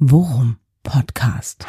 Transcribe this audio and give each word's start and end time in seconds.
Worum 0.00 0.56
Podcast. 0.82 1.64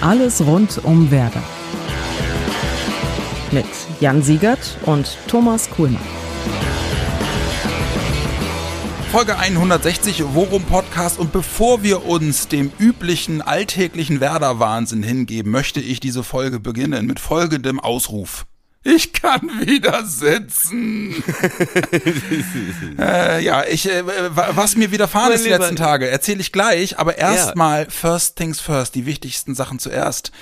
Alles 0.00 0.44
rund 0.44 0.84
um 0.84 1.12
Werder. 1.12 1.42
Mit 3.52 3.66
Jan 4.00 4.20
Siegert 4.20 4.78
und 4.84 5.16
Thomas 5.28 5.70
Kuhlmann. 5.70 6.02
Folge 9.12 9.38
160 9.38 10.24
Worum 10.34 10.64
Podcast 10.64 11.20
und 11.20 11.30
bevor 11.30 11.84
wir 11.84 12.04
uns 12.04 12.48
dem 12.48 12.72
üblichen 12.80 13.42
alltäglichen 13.42 14.18
Werder-Wahnsinn 14.18 15.04
hingeben, 15.04 15.52
möchte 15.52 15.80
ich 15.80 16.00
diese 16.00 16.24
Folge 16.24 16.58
beginnen 16.58 17.06
mit 17.06 17.20
folgendem 17.20 17.78
Ausruf. 17.78 18.44
Ich 18.82 19.12
kann 19.12 19.42
wieder 19.66 20.06
sitzen. 20.06 21.22
äh, 22.98 23.44
ja, 23.44 23.64
ich, 23.64 23.86
äh, 23.90 24.04
was 24.06 24.74
mir 24.74 24.90
widerfahren 24.90 25.32
ist 25.32 25.44
die 25.44 25.50
letzten 25.50 25.76
Tage, 25.76 26.08
erzähle 26.08 26.40
ich 26.40 26.50
gleich, 26.50 26.98
aber 26.98 27.18
erstmal 27.18 27.84
ja. 27.84 27.90
first 27.90 28.36
things 28.36 28.58
first, 28.58 28.94
die 28.94 29.04
wichtigsten 29.04 29.54
Sachen 29.54 29.78
zuerst. 29.78 30.32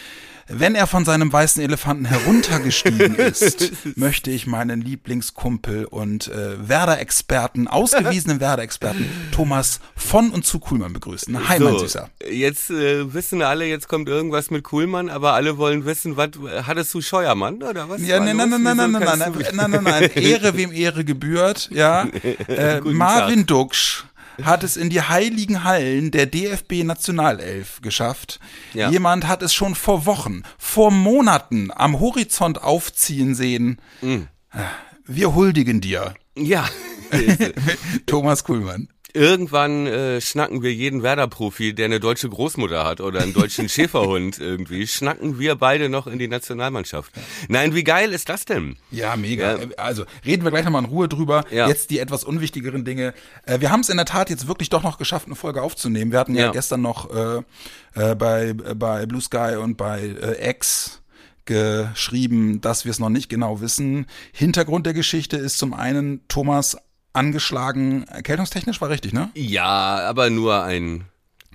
Wenn 0.50 0.74
er 0.74 0.86
von 0.86 1.04
seinem 1.04 1.30
weißen 1.30 1.62
Elefanten 1.62 2.06
heruntergestiegen 2.06 3.14
ist, 3.16 3.70
möchte 3.96 4.30
ich 4.30 4.46
meinen 4.46 4.80
Lieblingskumpel 4.80 5.84
und 5.84 6.28
äh, 6.28 6.68
Werder-Experten, 6.68 7.68
ausgewiesenen 7.68 8.40
Werder-Experten, 8.40 9.06
Thomas 9.30 9.80
von 9.94 10.30
und 10.30 10.46
zu 10.46 10.58
Kuhlmann 10.58 10.94
begrüßen. 10.94 11.48
Hi, 11.48 11.58
so, 11.58 11.64
mein 11.64 11.78
Süßer. 11.78 12.08
Jetzt 12.30 12.70
äh, 12.70 13.12
wissen 13.12 13.42
alle, 13.42 13.66
jetzt 13.66 13.88
kommt 13.88 14.08
irgendwas 14.08 14.50
mit 14.50 14.64
Kuhlmann, 14.64 15.10
aber 15.10 15.34
alle 15.34 15.58
wollen 15.58 15.84
wissen, 15.84 16.16
was 16.16 16.30
hattest 16.66 16.94
du 16.94 17.02
Scheuermann 17.02 17.62
oder 17.62 17.88
was? 17.90 18.00
Ja, 18.00 18.18
nein, 18.18 18.36
nein, 18.36 18.48
nein, 18.48 18.62
nein, 18.62 18.76
nein, 18.76 18.92
nein, 18.92 19.02
nein, 19.02 19.32
nein, 19.52 19.70
nein, 19.70 19.84
nein, 19.84 20.10
Ehre 20.14 20.56
wem 20.56 20.72
Ehre 20.72 21.04
gebührt, 21.04 21.68
ja. 21.72 22.06
Äh, 22.48 22.80
Marvin 22.80 23.46
Duksch 23.46 24.04
hat 24.42 24.64
es 24.64 24.76
in 24.76 24.90
die 24.90 25.02
heiligen 25.02 25.64
Hallen 25.64 26.10
der 26.10 26.26
DFB 26.26 26.84
Nationalelf 26.84 27.80
geschafft. 27.82 28.40
Ja. 28.74 28.90
Jemand 28.90 29.26
hat 29.26 29.42
es 29.42 29.54
schon 29.54 29.74
vor 29.74 30.06
Wochen, 30.06 30.42
vor 30.58 30.90
Monaten 30.90 31.70
am 31.74 32.00
Horizont 32.00 32.62
aufziehen 32.62 33.34
sehen. 33.34 33.80
Mhm. 34.00 34.28
Wir 35.06 35.34
huldigen 35.34 35.80
dir. 35.80 36.14
Ja. 36.36 36.68
Thomas 38.06 38.44
Kuhlmann. 38.44 38.88
Irgendwann 39.18 39.88
äh, 39.88 40.20
schnacken 40.20 40.62
wir 40.62 40.72
jeden 40.72 41.02
Werder-Profi, 41.02 41.74
der 41.74 41.86
eine 41.86 41.98
deutsche 41.98 42.28
Großmutter 42.28 42.84
hat 42.84 43.00
oder 43.00 43.20
einen 43.20 43.32
deutschen 43.32 43.68
Schäferhund 43.68 44.38
irgendwie, 44.38 44.86
schnacken 44.86 45.40
wir 45.40 45.56
beide 45.56 45.88
noch 45.88 46.06
in 46.06 46.20
die 46.20 46.28
Nationalmannschaft. 46.28 47.10
Nein, 47.48 47.74
wie 47.74 47.82
geil 47.82 48.12
ist 48.12 48.28
das 48.28 48.44
denn? 48.44 48.76
Ja, 48.92 49.16
mega. 49.16 49.56
Ja. 49.56 49.66
Also 49.76 50.04
reden 50.24 50.44
wir 50.44 50.52
gleich 50.52 50.64
nochmal 50.64 50.84
in 50.84 50.90
Ruhe 50.90 51.08
drüber. 51.08 51.44
Ja. 51.50 51.66
Jetzt 51.66 51.90
die 51.90 51.98
etwas 51.98 52.22
unwichtigeren 52.22 52.84
Dinge. 52.84 53.12
Äh, 53.44 53.58
wir 53.58 53.72
haben 53.72 53.80
es 53.80 53.88
in 53.88 53.96
der 53.96 54.06
Tat 54.06 54.30
jetzt 54.30 54.46
wirklich 54.46 54.70
doch 54.70 54.84
noch 54.84 54.98
geschafft, 54.98 55.26
eine 55.26 55.34
Folge 55.34 55.62
aufzunehmen. 55.62 56.12
Wir 56.12 56.20
hatten 56.20 56.36
ja, 56.36 56.46
ja 56.46 56.52
gestern 56.52 56.82
noch 56.82 57.10
äh, 57.12 57.42
äh, 57.96 58.14
bei, 58.14 58.52
bei 58.52 59.06
Blue 59.06 59.20
Sky 59.20 59.56
und 59.60 59.76
bei 59.76 60.00
äh, 60.00 60.48
X 60.50 61.02
geschrieben, 61.44 62.60
dass 62.60 62.84
wir 62.84 62.92
es 62.92 63.00
noch 63.00 63.08
nicht 63.08 63.28
genau 63.28 63.60
wissen. 63.60 64.06
Hintergrund 64.32 64.86
der 64.86 64.94
Geschichte 64.94 65.38
ist 65.38 65.58
zum 65.58 65.74
einen 65.74 66.20
Thomas 66.28 66.76
angeschlagen. 67.18 68.06
Erkältungstechnisch 68.08 68.80
war 68.80 68.88
richtig, 68.88 69.12
ne? 69.12 69.30
Ja, 69.34 70.00
aber 70.08 70.30
nur 70.30 70.62
ein 70.62 71.04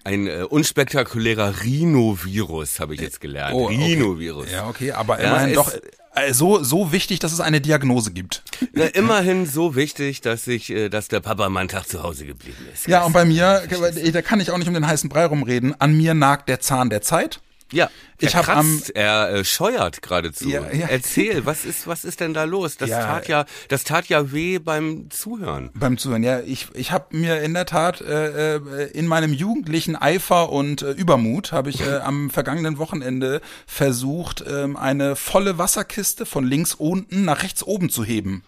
ein 0.05 0.27
äh, 0.27 0.45
unspektakulärer 0.49 1.61
Rhinovirus, 1.63 2.79
habe 2.79 2.93
ich 2.93 3.01
jetzt 3.01 3.21
gelernt. 3.21 3.55
Oh, 3.55 3.67
Rhinovirus. 3.67 4.47
Okay. 4.47 4.53
Ja, 4.53 4.67
okay, 4.67 4.91
aber 4.91 5.21
ja, 5.21 5.29
immerhin 5.29 5.53
doch 5.53 5.71
äh, 6.15 6.33
so, 6.33 6.63
so 6.63 6.91
wichtig, 6.91 7.19
dass 7.19 7.31
es 7.31 7.39
eine 7.39 7.61
Diagnose 7.61 8.11
gibt. 8.11 8.43
Ja, 8.75 8.85
immerhin 8.85 9.45
so 9.45 9.75
wichtig, 9.75 10.21
dass 10.21 10.47
ich, 10.47 10.69
äh, 10.69 10.89
dass 10.89 11.07
der 11.07 11.21
Papa 11.21 11.47
mal 11.49 11.61
einen 11.61 11.69
Tag 11.69 11.87
zu 11.87 12.03
Hause 12.03 12.25
geblieben 12.25 12.67
ist. 12.73 12.87
Ja, 12.87 13.03
und 13.03 13.13
bei 13.13 13.25
mir, 13.25 13.63
da 14.11 14.21
kann 14.21 14.39
ich 14.39 14.51
auch 14.51 14.57
nicht 14.57 14.67
um 14.67 14.73
den 14.73 14.85
heißen 14.85 15.09
Brei 15.09 15.25
rumreden. 15.25 15.79
An 15.79 15.95
mir 15.95 16.13
nagt 16.13 16.49
der 16.49 16.59
Zahn 16.59 16.89
der 16.89 17.01
Zeit. 17.01 17.39
Ja, 17.73 17.89
ich 18.19 18.35
habe 18.35 18.53
am 18.53 18.81
er 18.93 19.29
äh, 19.33 19.45
scheuert 19.45 20.01
geradezu. 20.01 20.47
Ja, 20.47 20.71
ja. 20.71 20.87
Erzähl, 20.87 21.45
was 21.45 21.65
ist 21.65 21.87
was 21.87 22.05
ist 22.05 22.19
denn 22.19 22.33
da 22.33 22.43
los? 22.43 22.77
Das 22.77 22.89
ja, 22.89 23.05
tat 23.05 23.27
ja 23.27 23.45
das 23.67 23.83
tat 23.83 24.07
ja 24.07 24.31
weh 24.31 24.59
beim 24.59 25.09
Zuhören. 25.09 25.69
Beim 25.73 25.97
Zuhören, 25.97 26.23
ja, 26.23 26.39
ich 26.39 26.67
ich 26.73 26.91
habe 26.91 27.15
mir 27.17 27.41
in 27.41 27.53
der 27.53 27.65
Tat 27.65 28.01
äh, 28.01 28.55
äh, 28.55 28.91
in 28.93 29.07
meinem 29.07 29.33
jugendlichen 29.33 29.95
Eifer 29.95 30.51
und 30.51 30.81
äh, 30.81 30.91
Übermut 30.91 31.51
habe 31.51 31.69
ich 31.69 31.81
äh, 31.81 31.97
am 31.97 32.29
vergangenen 32.29 32.77
Wochenende 32.77 33.41
versucht 33.65 34.41
äh, 34.41 34.67
eine 34.75 35.15
volle 35.15 35.57
Wasserkiste 35.57 36.25
von 36.25 36.45
links 36.45 36.73
unten 36.73 37.25
nach 37.25 37.43
rechts 37.43 37.63
oben 37.63 37.89
zu 37.89 38.03
heben. 38.03 38.43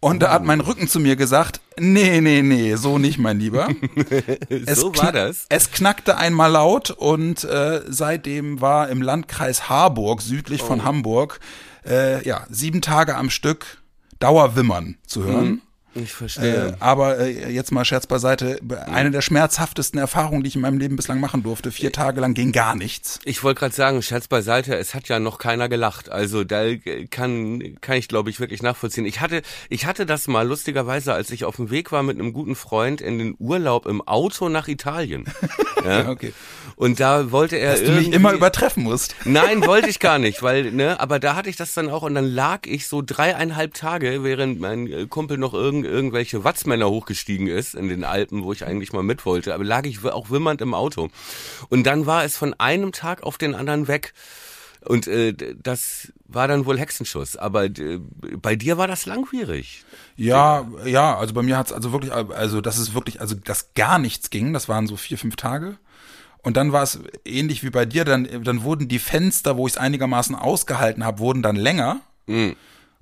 Und 0.00 0.22
da 0.22 0.30
hat 0.30 0.44
mein 0.44 0.60
Rücken 0.60 0.86
zu 0.86 1.00
mir 1.00 1.16
gesagt, 1.16 1.60
nee, 1.76 2.20
nee, 2.20 2.42
nee, 2.42 2.76
so 2.76 2.98
nicht, 2.98 3.18
mein 3.18 3.40
Lieber. 3.40 3.68
so 4.74 4.96
war 4.96 5.12
das. 5.12 5.46
Es 5.48 5.72
knackte 5.72 6.16
einmal 6.16 6.52
laut 6.52 6.90
und 6.90 7.42
äh, 7.44 7.82
seitdem 7.88 8.60
war 8.60 8.88
im 8.90 9.02
Landkreis 9.02 9.68
Harburg, 9.68 10.22
südlich 10.22 10.62
oh. 10.62 10.66
von 10.66 10.84
Hamburg, 10.84 11.40
äh, 11.84 12.24
ja, 12.26 12.46
sieben 12.48 12.80
Tage 12.80 13.16
am 13.16 13.28
Stück 13.30 13.82
Dauerwimmern 14.20 14.96
zu 15.06 15.24
hören. 15.24 15.48
Mhm. 15.48 15.62
Ich 16.02 16.12
verstehe. 16.12 16.68
Äh, 16.68 16.72
aber 16.80 17.18
äh, 17.18 17.50
jetzt 17.50 17.72
mal 17.72 17.84
Scherz 17.84 18.06
beiseite. 18.06 18.60
Eine 18.86 19.10
der 19.10 19.22
schmerzhaftesten 19.22 19.98
Erfahrungen, 19.98 20.42
die 20.42 20.48
ich 20.48 20.56
in 20.56 20.62
meinem 20.62 20.78
Leben 20.78 20.96
bislang 20.96 21.20
machen 21.20 21.42
durfte. 21.42 21.70
Vier 21.70 21.92
Tage 21.92 22.20
lang 22.20 22.34
ging 22.34 22.52
gar 22.52 22.74
nichts. 22.74 23.18
Ich 23.24 23.42
wollte 23.42 23.60
gerade 23.60 23.74
sagen, 23.74 24.02
Scherz 24.02 24.28
beiseite, 24.28 24.76
es 24.76 24.94
hat 24.94 25.08
ja 25.08 25.18
noch 25.18 25.38
keiner 25.38 25.68
gelacht. 25.68 26.10
Also 26.10 26.44
da 26.44 26.74
kann, 27.10 27.76
kann 27.80 27.96
ich, 27.96 28.08
glaube 28.08 28.30
ich, 28.30 28.40
wirklich 28.40 28.62
nachvollziehen. 28.62 29.04
Ich 29.04 29.20
hatte, 29.20 29.42
ich 29.68 29.86
hatte 29.86 30.06
das 30.06 30.28
mal 30.28 30.46
lustigerweise, 30.46 31.12
als 31.12 31.30
ich 31.30 31.44
auf 31.44 31.56
dem 31.56 31.70
Weg 31.70 31.92
war 31.92 32.02
mit 32.02 32.18
einem 32.18 32.32
guten 32.32 32.54
Freund 32.54 33.00
in 33.00 33.18
den 33.18 33.36
Urlaub 33.38 33.86
im 33.86 34.00
Auto 34.02 34.48
nach 34.48 34.68
Italien. 34.68 35.24
ja? 35.84 36.08
okay. 36.08 36.32
Und 36.78 37.00
da 37.00 37.32
wollte 37.32 37.56
er. 37.56 37.72
Dass 37.72 37.82
du 37.82 37.90
mich 37.90 38.12
immer 38.12 38.32
übertreffen 38.32 38.84
musst. 38.84 39.16
Nein, 39.24 39.66
wollte 39.66 39.88
ich 39.88 39.98
gar 39.98 40.20
nicht, 40.20 40.42
weil, 40.42 40.70
ne, 40.70 41.00
aber 41.00 41.18
da 41.18 41.34
hatte 41.34 41.50
ich 41.50 41.56
das 41.56 41.74
dann 41.74 41.90
auch 41.90 42.02
und 42.02 42.14
dann 42.14 42.24
lag 42.24 42.66
ich 42.66 42.86
so 42.86 43.02
dreieinhalb 43.04 43.74
Tage, 43.74 44.22
während 44.22 44.60
mein 44.60 45.08
Kumpel 45.08 45.38
noch 45.38 45.54
irgend, 45.54 45.86
irgendwelche 45.88 46.44
Watzmänner 46.44 46.88
hochgestiegen 46.88 47.46
ist 47.46 47.74
in 47.74 47.88
den 47.88 48.04
Alpen, 48.04 48.44
wo 48.44 48.52
ich 48.52 48.64
eigentlich 48.64 48.92
mal 48.92 49.02
mit 49.02 49.26
wollte, 49.26 49.54
aber 49.54 49.64
lag 49.64 49.84
ich 49.84 50.04
auch 50.04 50.30
wimmernd 50.30 50.60
im 50.60 50.74
Auto. 50.74 51.10
Und 51.68 51.84
dann 51.84 52.06
war 52.06 52.24
es 52.24 52.36
von 52.36 52.54
einem 52.54 52.92
Tag 52.92 53.22
auf 53.22 53.38
den 53.38 53.54
anderen 53.54 53.88
weg. 53.88 54.14
Und 54.84 55.08
äh, 55.08 55.34
das 55.60 56.12
war 56.26 56.46
dann 56.46 56.64
wohl 56.66 56.78
Hexenschuss. 56.78 57.36
Aber 57.36 57.64
äh, 57.64 57.98
bei 58.40 58.54
dir 58.54 58.78
war 58.78 58.86
das 58.86 59.06
langwierig. 59.06 59.84
Ja, 60.16 60.66
ja, 60.84 61.16
also 61.16 61.34
bei 61.34 61.42
mir 61.42 61.56
hat's 61.56 61.72
also 61.72 61.92
wirklich, 61.92 62.12
also 62.12 62.60
das 62.60 62.78
ist 62.78 62.94
wirklich, 62.94 63.20
also 63.20 63.34
dass 63.34 63.74
gar 63.74 63.98
nichts 63.98 64.30
ging, 64.30 64.52
das 64.52 64.68
waren 64.68 64.86
so 64.86 64.96
vier, 64.96 65.18
fünf 65.18 65.36
Tage. 65.36 65.78
Und 66.42 66.56
dann 66.56 66.72
war 66.72 66.84
es 66.84 67.00
ähnlich 67.24 67.64
wie 67.64 67.70
bei 67.70 67.84
dir, 67.84 68.04
dann, 68.04 68.26
dann 68.44 68.62
wurden 68.62 68.88
die 68.88 69.00
Fenster, 69.00 69.56
wo 69.56 69.66
ich 69.66 69.74
es 69.74 69.78
einigermaßen 69.78 70.34
ausgehalten 70.34 71.04
habe, 71.04 71.18
wurden 71.18 71.42
dann 71.42 71.56
länger. 71.56 72.00
Mhm. 72.26 72.56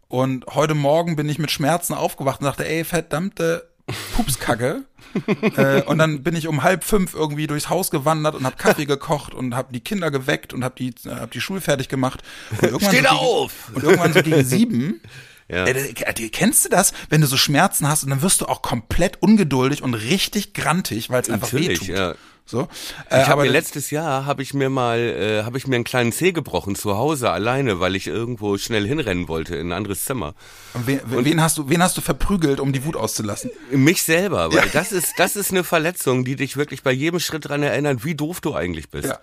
Und 0.09 0.47
heute 0.55 0.75
Morgen 0.75 1.17
bin 1.17 1.29
ich 1.29 1.39
mit 1.39 1.51
Schmerzen 1.51 1.95
aufgewacht 1.95 2.41
und 2.41 2.47
dachte, 2.47 2.67
ey, 2.67 2.85
verdammte 2.85 3.69
Pupskacke. 4.15 4.85
äh, 5.57 5.83
und 5.83 5.99
dann 5.99 6.23
bin 6.23 6.37
ich 6.37 6.49
um 6.49 6.63
halb 6.63 6.85
fünf 6.85 7.15
irgendwie 7.15 7.47
durchs 7.47 7.71
Haus 7.71 7.91
gewandert 7.91 8.35
und 8.35 8.45
habe 8.45 8.57
Kaffee 8.57 8.87
gekocht 8.87 9.35
und 9.35 9.55
habe 9.55 9.73
die 9.73 9.81
Kinder 9.81 10.11
geweckt 10.11 10.53
und 10.53 10.65
habe 10.65 10.75
die, 10.77 10.95
äh, 11.09 11.15
hab 11.15 11.31
die 11.31 11.41
Schule 11.41 11.61
fertig 11.61 11.89
gemacht. 11.89 12.23
Und 12.61 12.83
Steh 12.83 13.03
so 13.03 13.09
auf! 13.09 13.71
und 13.75 13.85
irgendwann 13.85 14.13
so 14.13 14.23
gegen 14.23 14.45
sieben 14.45 15.01
ja. 15.49 15.67
Äh, 15.67 15.93
kennst 16.31 16.65
du 16.65 16.69
das, 16.69 16.93
wenn 17.09 17.21
du 17.21 17.27
so 17.27 17.37
Schmerzen 17.37 17.89
hast 17.89 18.05
und 18.05 18.11
dann 18.11 18.23
wirst 18.23 18.41
du 18.41 18.47
auch 18.47 18.63
komplett 18.63 19.23
ungeduldig 19.23 19.83
und 19.83 19.95
richtig 19.95 20.55
grantig, 20.55 21.11
weil 21.11 21.23
es 21.23 21.31
einfach 21.31 21.53
wehtut. 21.53 21.89
Ja. 21.89 22.15
So. 22.49 22.69
Äh, 23.11 23.23
ich 23.23 23.29
habe 23.29 23.43
mir 23.43 23.51
letztes 23.51 23.91
Jahr 23.91 24.25
habe 24.25 24.41
ich 24.41 24.55
mir 24.55 24.71
mal 24.71 25.01
äh, 25.01 25.43
habe 25.43 25.59
ich 25.59 25.67
mir 25.67 25.75
einen 25.75 25.85
kleinen 25.85 26.13
Zeh 26.13 26.31
gebrochen 26.31 26.77
zu 26.77 26.97
Hause 26.97 27.31
alleine, 27.31 27.81
weil 27.81 27.97
ich 27.97 28.07
irgendwo 28.07 28.57
schnell 28.57 28.87
hinrennen 28.87 29.27
wollte 29.27 29.57
in 29.57 29.69
ein 29.69 29.73
anderes 29.73 30.05
Zimmer. 30.05 30.35
Und 30.75 30.87
wen, 30.87 31.01
und 31.01 31.25
wen 31.25 31.41
hast 31.41 31.59
du 31.59 31.69
wen 31.69 31.83
hast 31.83 31.97
du 31.97 32.01
verprügelt, 32.01 32.61
um 32.61 32.73
die 32.73 32.85
Wut 32.85 32.95
auszulassen? 32.95 33.51
Mich 33.73 34.05
selber, 34.05 34.53
weil 34.53 34.67
ja. 34.67 34.73
das 34.73 34.93
ist 34.93 35.15
das 35.19 35.35
ist 35.35 35.51
eine 35.51 35.65
Verletzung, 35.65 36.25
die 36.25 36.37
dich 36.37 36.57
wirklich 36.57 36.85
bei 36.85 36.93
jedem 36.93 37.19
Schritt 37.19 37.49
dran 37.49 37.65
erinnert, 37.65 38.05
wie 38.05 38.15
doof 38.15 38.41
du 38.41 38.55
eigentlich 38.55 38.91
bist. 38.91 39.09
Ja. 39.09 39.19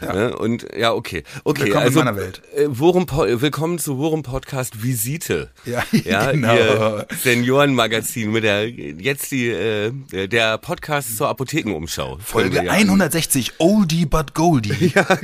Ja. 0.00 0.12
Ne? 0.12 0.36
Und 0.36 0.66
ja, 0.76 0.92
okay. 0.92 1.22
Okay, 1.44 1.64
willkommen 1.64 1.84
also, 1.84 2.00
in 2.00 2.04
meiner 2.04 2.16
Welt. 2.16 2.42
Äh, 2.54 2.66
Worum, 2.68 3.06
willkommen 3.08 3.78
zu 3.78 3.98
Worum 3.98 4.22
Podcast 4.22 4.82
Visite. 4.82 5.50
Ja, 5.64 5.82
ja 5.92 6.32
genau. 6.32 6.54
Ihr 6.54 7.06
Seniorenmagazin 7.22 8.30
mit 8.30 8.44
der 8.44 8.68
jetzt 8.68 9.30
die 9.30 9.48
äh, 9.48 9.92
der 10.28 10.58
Podcast 10.58 11.16
zur 11.16 11.28
Apothekenumschau. 11.28 12.18
Folge 12.22 12.64
ja 12.64 12.72
160 12.72 13.54
Oldie 13.58 14.06
but 14.06 14.34
Goldie. 14.34 14.92
Ja, 14.96 15.18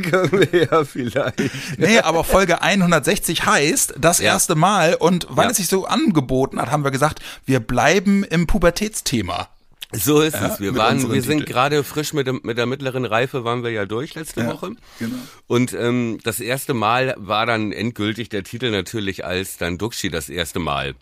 ja 0.52 0.84
vielleicht. 0.84 1.40
Nee, 1.78 1.98
aber 2.00 2.24
Folge 2.24 2.62
160 2.62 3.46
heißt 3.46 3.94
das 3.98 4.18
ja. 4.18 4.32
erste 4.32 4.54
Mal 4.54 4.94
und 4.94 5.26
weil 5.30 5.50
es 5.50 5.58
sich 5.58 5.68
so 5.68 5.86
angeboten 5.86 6.60
hat, 6.60 6.70
haben 6.70 6.84
wir 6.84 6.90
gesagt, 6.90 7.20
wir 7.46 7.60
bleiben 7.60 8.24
im 8.24 8.46
Pubertätsthema. 8.46 9.48
So 9.92 10.20
ist 10.20 10.34
ja, 10.34 10.46
es. 10.46 10.60
Wir 10.60 10.74
waren, 10.74 11.12
wir 11.12 11.22
sind 11.22 11.46
gerade 11.46 11.84
frisch 11.84 12.12
mit, 12.12 12.26
dem, 12.26 12.40
mit 12.42 12.58
der 12.58 12.66
mittleren 12.66 13.04
Reife 13.04 13.44
waren 13.44 13.62
wir 13.62 13.70
ja 13.70 13.84
durch 13.84 14.14
letzte 14.14 14.40
ja, 14.40 14.46
Woche. 14.48 14.72
Genau. 14.98 15.16
Und 15.46 15.74
ähm, 15.74 16.18
das 16.24 16.40
erste 16.40 16.74
Mal 16.74 17.14
war 17.18 17.46
dann 17.46 17.72
endgültig 17.72 18.28
der 18.28 18.42
Titel 18.42 18.70
natürlich 18.70 19.24
als 19.24 19.58
dann 19.58 19.78
Duxi 19.78 20.10
das 20.10 20.28
erste 20.28 20.58
Mal 20.58 20.94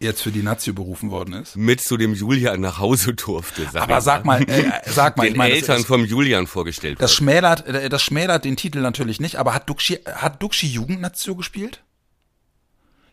jetzt 0.00 0.22
für 0.22 0.30
die 0.30 0.42
Nazio 0.42 0.74
berufen 0.74 1.10
worden 1.10 1.34
ist. 1.34 1.56
mit 1.56 1.80
zu 1.80 1.96
dem 1.96 2.14
Julian 2.14 2.60
nach 2.60 2.78
Hause 2.78 3.14
durfte. 3.14 3.66
Sag 3.72 3.82
Aber 3.82 4.00
sag 4.00 4.24
mal, 4.24 4.42
äh, 4.42 4.70
sag 4.86 5.16
mal, 5.16 5.24
den 5.24 5.32
ich 5.32 5.38
meine, 5.38 5.54
Eltern 5.54 5.78
das, 5.78 5.86
vom 5.86 6.04
Julian 6.04 6.46
vorgestellt 6.46 7.00
das 7.00 7.12
wurde. 7.12 7.16
schmälert, 7.16 7.66
äh, 7.66 7.88
das 7.88 8.02
schmälert 8.02 8.44
den 8.44 8.56
Titel 8.56 8.80
natürlich 8.80 9.20
nicht. 9.20 9.36
Aber 9.36 9.54
hat 9.54 9.68
Duxi, 9.68 10.00
hat 10.04 10.42
Duxi 10.42 10.66
Jugendnazio 10.66 11.34
gespielt? 11.34 11.82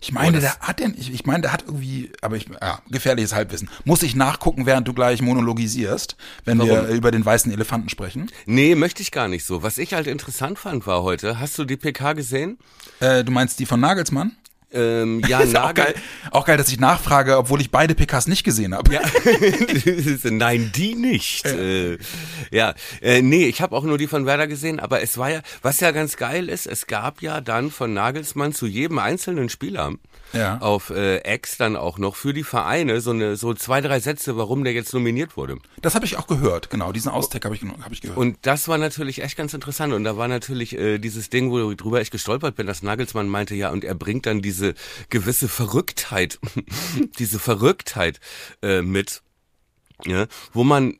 Ich 0.03 0.11
meine, 0.11 0.37
Oh, 0.37 0.41
der 0.41 0.57
hat 0.59 0.79
den, 0.79 0.95
ich, 0.97 1.13
ich 1.13 1.25
meine, 1.27 1.41
der 1.43 1.53
hat 1.53 1.63
irgendwie, 1.67 2.11
aber 2.21 2.35
ich, 2.35 2.47
ja, 2.59 2.79
gefährliches 2.89 3.33
Halbwissen. 3.35 3.69
Muss 3.85 4.01
ich 4.01 4.15
nachgucken, 4.15 4.65
während 4.65 4.87
du 4.87 4.93
gleich 4.93 5.21
monologisierst, 5.21 6.15
wenn 6.43 6.57
wir 6.57 6.71
Warum? 6.71 6.89
äh, 6.89 6.93
über 6.93 7.11
den 7.11 7.23
weißen 7.23 7.51
Elefanten 7.51 7.87
sprechen? 7.87 8.31
Nee, 8.47 8.73
möchte 8.73 9.03
ich 9.03 9.11
gar 9.11 9.27
nicht 9.27 9.45
so. 9.45 9.61
Was 9.61 9.77
ich 9.77 9.93
halt 9.93 10.07
interessant 10.07 10.57
fand 10.57 10.87
war 10.87 11.03
heute, 11.03 11.39
hast 11.39 11.55
du 11.59 11.65
die 11.65 11.77
PK 11.77 12.13
gesehen? 12.13 12.57
Äh, 12.99 13.23
du 13.23 13.31
meinst 13.31 13.59
die 13.59 13.67
von 13.67 13.79
Nagelsmann? 13.79 14.35
Ähm, 14.73 15.21
ja, 15.27 15.39
Ist 15.41 15.53
ja 15.53 15.61
auch 15.61 15.67
Nagel. 15.67 15.85
geil, 15.85 15.95
auch 16.31 16.45
geil, 16.45 16.57
dass 16.57 16.69
ich 16.69 16.79
nachfrage, 16.79 17.37
obwohl 17.37 17.61
ich 17.61 17.71
beide 17.71 17.95
PKs 17.95 18.27
nicht 18.27 18.43
gesehen 18.43 18.73
habe. 18.73 18.93
Ja. 18.93 19.01
Nein, 20.31 20.71
die 20.75 20.95
nicht. 20.95 21.45
Ja, 21.45 21.51
äh, 21.51 21.97
ja. 22.51 22.73
Äh, 23.01 23.21
nee, 23.21 23.45
ich 23.45 23.61
habe 23.61 23.75
auch 23.75 23.83
nur 23.83 23.97
die 23.97 24.07
von 24.07 24.25
Werder 24.25 24.47
gesehen, 24.47 24.79
aber 24.79 25.01
es 25.01 25.17
war 25.17 25.29
ja, 25.29 25.41
was 25.61 25.79
ja 25.79 25.91
ganz 25.91 26.17
geil 26.17 26.49
ist, 26.49 26.67
es 26.67 26.87
gab 26.87 27.21
ja 27.21 27.41
dann 27.41 27.71
von 27.71 27.93
Nagelsmann 27.93 28.53
zu 28.53 28.65
jedem 28.67 28.99
einzelnen 28.99 29.49
Spieler 29.49 29.93
Ja. 30.33 30.57
auf 30.59 30.89
äh, 30.89 31.35
X 31.35 31.57
dann 31.57 31.75
auch 31.75 31.97
noch 31.97 32.15
für 32.15 32.33
die 32.33 32.43
Vereine 32.43 33.01
so 33.01 33.11
eine 33.11 33.35
so 33.35 33.53
zwei, 33.53 33.81
drei 33.81 33.99
Sätze, 33.99 34.37
warum 34.37 34.63
der 34.63 34.73
jetzt 34.73 34.93
nominiert 34.93 35.37
wurde. 35.37 35.57
Das 35.81 35.95
habe 35.95 36.05
ich 36.05 36.17
auch 36.17 36.27
gehört, 36.27 36.69
genau. 36.69 36.91
Diesen 36.91 37.11
Austag 37.11 37.45
habe 37.45 37.55
ich, 37.55 37.63
hab 37.63 37.91
ich 37.91 38.01
gehört. 38.01 38.17
Und 38.17 38.37
das 38.43 38.67
war 38.67 38.77
natürlich 38.77 39.21
echt 39.23 39.37
ganz 39.37 39.53
interessant. 39.53 39.93
Und 39.93 40.03
da 40.03 40.17
war 40.17 40.27
natürlich 40.27 40.77
äh, 40.77 40.97
dieses 40.99 41.29
Ding, 41.29 41.51
wo 41.51 41.73
drüber 41.73 42.01
ich 42.01 42.11
gestolpert 42.11 42.55
bin, 42.55 42.67
dass 42.67 42.83
Nagelsmann 42.83 43.27
meinte, 43.27 43.55
ja, 43.55 43.71
und 43.71 43.83
er 43.83 43.95
bringt 43.95 44.25
dann 44.25 44.41
diese 44.41 44.73
gewisse 45.09 45.47
Verrücktheit, 45.47 46.39
diese 47.19 47.39
Verrücktheit 47.39 48.19
äh, 48.61 48.81
mit, 48.81 49.21
ja, 50.05 50.27
wo 50.53 50.63
man, 50.63 50.97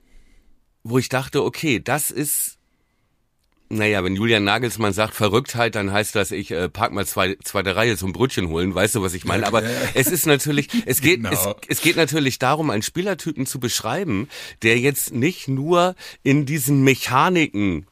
wo 0.83 0.97
ich 0.97 1.09
dachte, 1.09 1.43
okay, 1.43 1.79
das 1.79 2.11
ist 2.11 2.57
naja, 3.71 4.03
wenn 4.03 4.15
Julian 4.15 4.43
Nagelsmann 4.43 4.93
sagt 4.93 5.15
Verrücktheit, 5.15 5.75
dann 5.75 5.91
heißt 5.91 6.15
das, 6.15 6.31
ich 6.31 6.51
äh, 6.51 6.69
park 6.69 6.91
mal 6.91 7.05
zwei, 7.05 7.35
zweite 7.43 7.75
Reihe 7.75 7.97
zum 7.97 8.13
Brötchen 8.13 8.49
holen, 8.49 8.75
weißt 8.75 8.95
du, 8.95 9.01
was 9.01 9.13
ich 9.13 9.25
meine? 9.25 9.47
Aber 9.47 9.63
es 9.93 10.07
ist 10.07 10.25
natürlich, 10.25 10.67
es 10.85 11.01
geht, 11.01 11.23
Genau. 11.23 11.31
es, 11.31 11.47
es 11.77 11.81
geht 11.81 11.95
natürlich 11.95 12.37
darum, 12.39 12.69
einen 12.69 12.81
Spielertypen 12.83 13.45
zu 13.45 13.59
beschreiben, 13.59 14.27
der 14.61 14.77
jetzt 14.79 15.13
nicht 15.13 15.47
nur 15.47 15.95
in 16.23 16.45
diesen 16.45 16.83
Mechaniken 16.83 17.87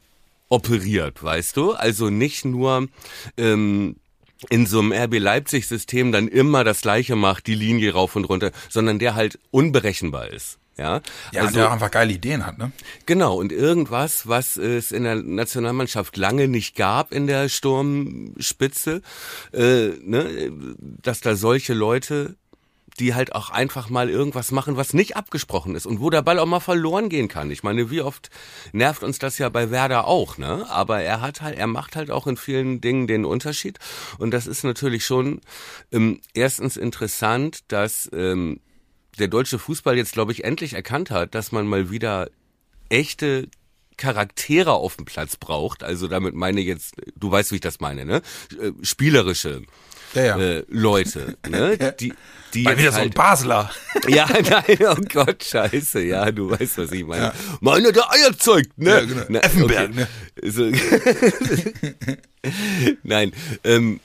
operiert, 0.48 1.22
weißt 1.22 1.56
du? 1.56 1.72
Also 1.72 2.10
nicht 2.10 2.44
nur 2.44 2.88
ähm, 3.36 3.96
in 4.48 4.66
so 4.66 4.80
einem 4.80 4.92
RB 4.92 5.18
Leipzig-System 5.18 6.12
dann 6.12 6.28
immer 6.28 6.64
das 6.64 6.80
Gleiche 6.82 7.16
macht, 7.16 7.46
die 7.46 7.54
Linie 7.54 7.92
rauf 7.92 8.16
und 8.16 8.24
runter, 8.24 8.52
sondern 8.68 8.98
der 8.98 9.14
halt 9.14 9.38
unberechenbar 9.50 10.28
ist. 10.28 10.59
Ja, 10.80 11.02
ja, 11.32 11.42
also, 11.42 11.56
der 11.56 11.68
auch 11.68 11.72
einfach 11.72 11.90
geile 11.90 12.10
Ideen 12.10 12.46
hat, 12.46 12.56
ne? 12.56 12.72
Genau, 13.04 13.36
und 13.36 13.52
irgendwas, 13.52 14.26
was 14.26 14.56
es 14.56 14.92
in 14.92 15.04
der 15.04 15.16
Nationalmannschaft 15.16 16.16
lange 16.16 16.48
nicht 16.48 16.74
gab 16.74 17.12
in 17.12 17.26
der 17.26 17.50
Sturmspitze, 17.50 19.02
äh, 19.52 19.88
ne, 20.02 20.50
dass 20.78 21.20
da 21.20 21.36
solche 21.36 21.74
Leute, 21.74 22.36
die 22.98 23.14
halt 23.14 23.34
auch 23.34 23.50
einfach 23.50 23.90
mal 23.90 24.08
irgendwas 24.08 24.52
machen, 24.52 24.78
was 24.78 24.94
nicht 24.94 25.16
abgesprochen 25.16 25.74
ist 25.74 25.84
und 25.84 26.00
wo 26.00 26.08
der 26.08 26.22
Ball 26.22 26.38
auch 26.38 26.46
mal 26.46 26.60
verloren 26.60 27.10
gehen 27.10 27.28
kann. 27.28 27.50
Ich 27.50 27.62
meine, 27.62 27.90
wie 27.90 28.00
oft 28.00 28.30
nervt 28.72 29.02
uns 29.02 29.18
das 29.18 29.36
ja 29.36 29.50
bei 29.50 29.70
Werder 29.70 30.06
auch, 30.06 30.38
ne? 30.38 30.64
Aber 30.70 31.02
er 31.02 31.20
hat 31.20 31.42
halt, 31.42 31.58
er 31.58 31.66
macht 31.66 31.94
halt 31.94 32.10
auch 32.10 32.26
in 32.26 32.38
vielen 32.38 32.80
Dingen 32.80 33.06
den 33.06 33.26
Unterschied 33.26 33.78
und 34.16 34.30
das 34.30 34.46
ist 34.46 34.64
natürlich 34.64 35.04
schon 35.04 35.42
ähm, 35.92 36.22
erstens 36.32 36.78
interessant, 36.78 37.70
dass 37.70 38.08
ähm, 38.14 38.60
der 39.18 39.28
deutsche 39.28 39.58
Fußball 39.58 39.96
jetzt, 39.96 40.12
glaube 40.12 40.32
ich, 40.32 40.44
endlich 40.44 40.74
erkannt 40.74 41.10
hat, 41.10 41.34
dass 41.34 41.52
man 41.52 41.66
mal 41.66 41.90
wieder 41.90 42.28
echte 42.88 43.48
Charaktere 44.00 44.72
auf 44.72 44.96
dem 44.96 45.04
Platz 45.04 45.36
braucht. 45.36 45.84
Also 45.84 46.08
damit 46.08 46.34
meine 46.34 46.60
jetzt, 46.60 46.94
du 47.16 47.30
weißt, 47.30 47.52
wie 47.52 47.56
ich 47.56 47.60
das 47.60 47.80
meine, 47.80 48.06
ne? 48.06 48.22
Äh, 48.58 48.72
Spielerische 48.82 49.62
Ja, 50.14 50.24
ja. 50.24 50.38
Äh, 50.38 50.64
Leute, 50.68 51.36
ne? 51.48 51.76
Die, 52.00 52.14
die 52.54 52.62
Mal 52.62 52.78
wieder 52.78 52.92
so 52.92 52.96
ein 52.96 53.04
halt, 53.04 53.14
Basler. 53.14 53.70
ja, 54.08 54.26
nein, 54.26 54.78
oh 54.80 54.96
Gott, 55.12 55.44
scheiße, 55.44 56.00
ja, 56.00 56.32
du 56.32 56.50
weißt, 56.50 56.78
was 56.78 56.92
ich 56.92 57.04
meine. 57.04 57.32
Meine, 57.60 57.92
der 57.92 58.10
Eier 58.10 58.36
zeugt, 58.36 58.76
ne? 58.76 58.90
Ja, 58.90 59.04
genau. 59.04 59.22
Na, 59.28 59.38
Effenberg, 59.40 59.90
okay. 59.90 60.06
So. 60.50 60.64
nein, 63.04 63.32
ähm, 63.62 64.00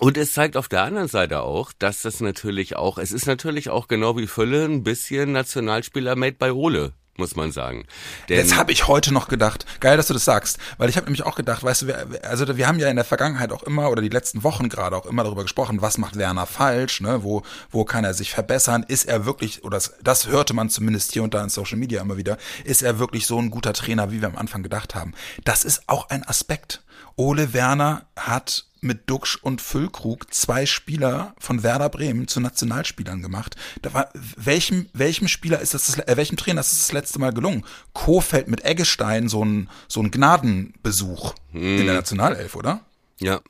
und 0.00 0.16
es 0.16 0.32
zeigt 0.32 0.56
auf 0.56 0.68
der 0.68 0.82
anderen 0.82 1.08
Seite 1.08 1.42
auch, 1.42 1.72
dass 1.78 2.02
das 2.02 2.20
natürlich 2.20 2.76
auch, 2.76 2.98
es 2.98 3.12
ist 3.12 3.26
natürlich 3.26 3.70
auch 3.70 3.88
genau 3.88 4.16
wie 4.16 4.26
Fülle 4.26 4.64
ein 4.64 4.82
bisschen 4.82 5.32
Nationalspieler 5.32 6.16
made 6.16 6.36
by 6.38 6.50
Ole, 6.50 6.92
muss 7.16 7.36
man 7.36 7.52
sagen. 7.52 7.86
Denn, 8.28 8.38
Das 8.38 8.56
habe 8.56 8.72
ich 8.72 8.88
heute 8.88 9.14
noch 9.14 9.28
gedacht. 9.28 9.66
Geil, 9.78 9.96
dass 9.96 10.08
du 10.08 10.14
das 10.14 10.24
sagst, 10.24 10.58
weil 10.78 10.88
ich 10.88 10.96
habe 10.96 11.06
nämlich 11.06 11.22
auch 11.22 11.36
gedacht, 11.36 11.62
weißt 11.62 11.82
du, 11.82 11.86
wir, 11.86 12.08
also 12.24 12.56
wir 12.56 12.66
haben 12.66 12.80
ja 12.80 12.88
in 12.88 12.96
der 12.96 13.04
Vergangenheit 13.04 13.52
auch 13.52 13.62
immer 13.62 13.88
oder 13.90 14.02
die 14.02 14.08
letzten 14.08 14.42
Wochen 14.42 14.68
gerade 14.68 14.96
auch 14.96 15.06
immer 15.06 15.22
darüber 15.22 15.42
gesprochen, 15.42 15.80
was 15.80 15.96
macht 15.96 16.16
Werner 16.16 16.46
falsch, 16.46 17.00
ne? 17.00 17.22
Wo 17.22 17.42
wo 17.70 17.84
kann 17.84 18.04
er 18.04 18.14
sich 18.14 18.32
verbessern? 18.32 18.84
Ist 18.86 19.04
er 19.04 19.26
wirklich 19.26 19.62
oder 19.62 19.76
das, 19.76 19.94
das 20.02 20.26
hörte 20.26 20.54
man 20.54 20.70
zumindest 20.70 21.12
hier 21.12 21.22
und 21.22 21.34
da 21.34 21.42
in 21.44 21.50
Social 21.50 21.78
Media 21.78 22.02
immer 22.02 22.16
wieder, 22.16 22.36
ist 22.64 22.82
er 22.82 22.98
wirklich 22.98 23.26
so 23.26 23.38
ein 23.38 23.50
guter 23.50 23.72
Trainer, 23.72 24.10
wie 24.10 24.20
wir 24.20 24.28
am 24.28 24.36
Anfang 24.36 24.64
gedacht 24.64 24.96
haben? 24.96 25.14
Das 25.44 25.64
ist 25.64 25.84
auch 25.86 26.10
ein 26.10 26.24
Aspekt. 26.24 26.82
Ole 27.16 27.52
Werner 27.52 28.06
hat 28.16 28.66
mit 28.84 29.10
Duxch 29.10 29.36
und 29.42 29.60
Füllkrug 29.60 30.32
zwei 30.32 30.66
Spieler 30.66 31.34
von 31.38 31.62
Werder 31.62 31.88
Bremen 31.88 32.28
zu 32.28 32.40
Nationalspielern 32.40 33.22
gemacht. 33.22 33.56
Da 33.82 33.92
war, 33.94 34.10
welchem, 34.36 34.88
welchem 34.92 35.28
Spieler 35.28 35.60
ist 35.60 35.74
das, 35.74 35.98
äh, 35.98 36.16
welchem 36.16 36.36
Trainer 36.36 36.60
ist 36.60 36.72
das 36.72 36.80
das 36.80 36.92
letzte 36.92 37.18
Mal 37.18 37.32
gelungen? 37.32 37.64
Kofeld 37.92 38.48
mit 38.48 38.64
Eggestein 38.64 39.28
so 39.28 39.44
ein, 39.44 39.68
so 39.88 40.00
ein 40.00 40.10
Gnadenbesuch 40.10 41.34
in 41.52 41.86
der 41.86 41.94
Nationalelf, 41.94 42.54
oder? 42.54 42.80
Ja. 43.18 43.40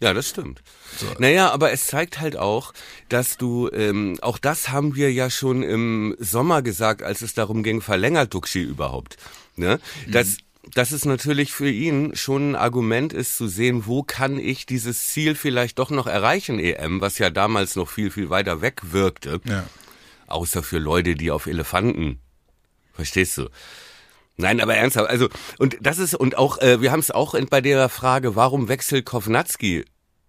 Ja, 0.00 0.12
das 0.12 0.28
stimmt. 0.28 0.62
Naja, 1.18 1.50
aber 1.50 1.72
es 1.72 1.86
zeigt 1.86 2.20
halt 2.20 2.36
auch, 2.36 2.74
dass 3.08 3.38
du, 3.38 3.70
ähm, 3.72 4.18
auch 4.20 4.36
das 4.36 4.68
haben 4.68 4.94
wir 4.94 5.10
ja 5.10 5.30
schon 5.30 5.62
im 5.62 6.14
Sommer 6.18 6.60
gesagt, 6.60 7.02
als 7.02 7.22
es 7.22 7.32
darum 7.32 7.62
ging, 7.62 7.80
verlängert 7.80 8.34
Duxi 8.34 8.60
überhaupt. 8.60 9.16
Ne? 9.56 9.80
Dass, 10.06 10.36
dass 10.74 10.90
es 10.90 11.04
natürlich 11.04 11.52
für 11.52 11.70
ihn 11.70 12.14
schon 12.14 12.52
ein 12.52 12.56
Argument 12.56 13.12
ist 13.12 13.36
zu 13.36 13.48
sehen, 13.48 13.86
wo 13.86 14.02
kann 14.02 14.38
ich 14.38 14.66
dieses 14.66 15.08
Ziel 15.08 15.34
vielleicht 15.34 15.78
doch 15.78 15.90
noch 15.90 16.06
erreichen, 16.06 16.58
EM, 16.58 17.00
was 17.00 17.18
ja 17.18 17.30
damals 17.30 17.76
noch 17.76 17.88
viel, 17.88 18.10
viel 18.10 18.30
weiter 18.30 18.60
weg 18.60 18.80
wirkte. 18.92 19.40
Ja. 19.44 19.64
Außer 20.26 20.62
für 20.62 20.78
Leute, 20.78 21.14
die 21.14 21.30
auf 21.30 21.46
Elefanten. 21.46 22.18
Verstehst 22.92 23.38
du? 23.38 23.48
Nein, 24.38 24.60
aber 24.60 24.74
ernsthaft, 24.74 25.08
also 25.08 25.28
und 25.58 25.78
das 25.80 25.98
ist 25.98 26.14
und 26.14 26.36
auch 26.36 26.58
äh, 26.58 26.80
wir 26.82 26.92
haben 26.92 27.00
es 27.00 27.10
auch 27.10 27.34
bei 27.48 27.60
der 27.60 27.88
Frage, 27.88 28.36
warum 28.36 28.68
wechselt 28.68 29.06
Kovnatski 29.06 29.84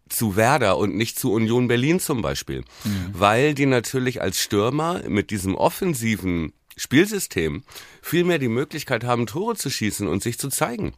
zu 0.07 0.37
Werder 0.37 0.77
und 0.77 0.95
nicht 0.95 1.19
zu 1.19 1.33
Union 1.33 1.67
Berlin 1.67 1.99
zum 1.99 2.21
Beispiel, 2.21 2.63
weil 3.11 3.53
die 3.53 3.65
natürlich 3.65 4.21
als 4.21 4.41
Stürmer 4.41 5.01
mit 5.09 5.31
diesem 5.31 5.55
offensiven 5.55 6.53
Spielsystem 6.77 7.63
viel 8.01 8.23
mehr 8.23 8.39
die 8.39 8.47
Möglichkeit 8.47 9.03
haben, 9.03 9.25
Tore 9.25 9.55
zu 9.55 9.69
schießen 9.69 10.07
und 10.07 10.23
sich 10.23 10.37
zu 10.37 10.49
zeigen, 10.49 10.93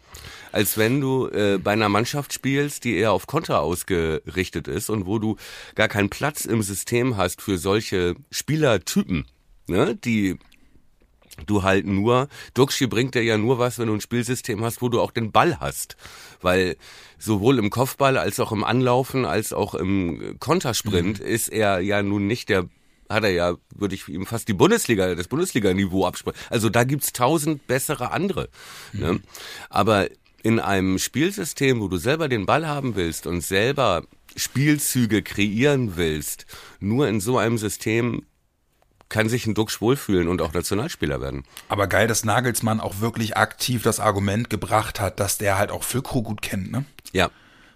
als 0.51 0.77
wenn 0.77 1.01
du 1.01 1.27
äh, 1.27 1.57
bei 1.57 1.71
einer 1.71 1.89
Mannschaft 1.89 2.33
spielst, 2.33 2.83
die 2.83 2.97
eher 2.97 3.13
auf 3.13 3.25
Konter 3.25 3.61
ausgerichtet 3.61 4.67
ist 4.67 4.89
und 4.89 5.05
wo 5.05 5.17
du 5.17 5.37
gar 5.75 5.87
keinen 5.87 6.09
Platz 6.09 6.45
im 6.45 6.61
System 6.61 7.17
hast 7.17 7.41
für 7.41 7.57
solche 7.57 8.15
Spielertypen, 8.29 9.25
ne, 9.67 9.95
die 9.95 10.37
du 11.45 11.63
halt 11.63 11.85
nur, 11.85 12.27
Duxi 12.53 12.87
bringt 12.87 13.15
dir 13.15 13.23
ja 13.23 13.37
nur 13.37 13.59
was, 13.59 13.79
wenn 13.79 13.87
du 13.87 13.93
ein 13.93 14.01
Spielsystem 14.01 14.63
hast, 14.63 14.81
wo 14.81 14.89
du 14.89 14.99
auch 14.99 15.11
den 15.11 15.31
Ball 15.31 15.59
hast. 15.59 15.95
Weil 16.41 16.77
sowohl 17.17 17.59
im 17.59 17.69
Kopfball 17.69 18.17
als 18.17 18.39
auch 18.39 18.51
im 18.51 18.63
Anlaufen 18.63 19.25
als 19.25 19.53
auch 19.53 19.75
im 19.75 20.37
Kontersprint 20.39 21.19
ist 21.19 21.49
er 21.49 21.79
ja 21.79 22.03
nun 22.03 22.27
nicht 22.27 22.49
der 22.49 22.67
hat 23.09 23.23
er 23.23 23.31
ja, 23.31 23.55
würde 23.75 23.95
ich 23.95 24.07
ihm 24.07 24.25
fast 24.25 24.47
die 24.47 24.53
Bundesliga, 24.53 25.15
das 25.15 25.27
Bundesliga-Niveau 25.27 26.05
absprechen. 26.05 26.39
Also 26.49 26.69
da 26.69 26.83
gibt's 26.83 27.11
tausend 27.11 27.65
bessere 27.67 28.11
andere. 28.11 28.49
Ne? 28.93 29.19
Aber 29.69 30.07
in 30.43 30.59
einem 30.59 30.99
Spielsystem, 30.99 31.81
wo 31.81 31.87
du 31.87 31.97
selber 31.97 32.29
den 32.29 32.45
Ball 32.45 32.67
haben 32.67 32.95
willst 32.95 33.27
und 33.27 33.41
selber 33.41 34.03
Spielzüge 34.35 35.21
kreieren 35.21 35.97
willst, 35.97 36.45
nur 36.79 37.07
in 37.07 37.19
so 37.19 37.37
einem 37.37 37.57
System 37.57 38.23
kann 39.09 39.27
sich 39.27 39.47
ein 39.47 39.55
Duxch 39.55 39.81
wohlfühlen 39.81 40.27
und 40.27 40.41
auch 40.41 40.53
Nationalspieler 40.53 41.19
werden. 41.19 41.43
Aber 41.67 41.87
geil, 41.87 42.07
dass 42.07 42.23
Nagelsmann 42.23 42.79
auch 42.79 43.01
wirklich 43.01 43.35
aktiv 43.35 43.81
das 43.81 43.99
Argument 43.99 44.51
gebracht 44.51 44.99
hat, 44.99 45.19
dass 45.19 45.39
der 45.39 45.57
halt 45.57 45.71
auch 45.71 45.83
Füllkrug 45.83 46.25
gut 46.25 46.41
kennt, 46.43 46.71
ne? 46.71 46.85
Ja. 47.11 47.31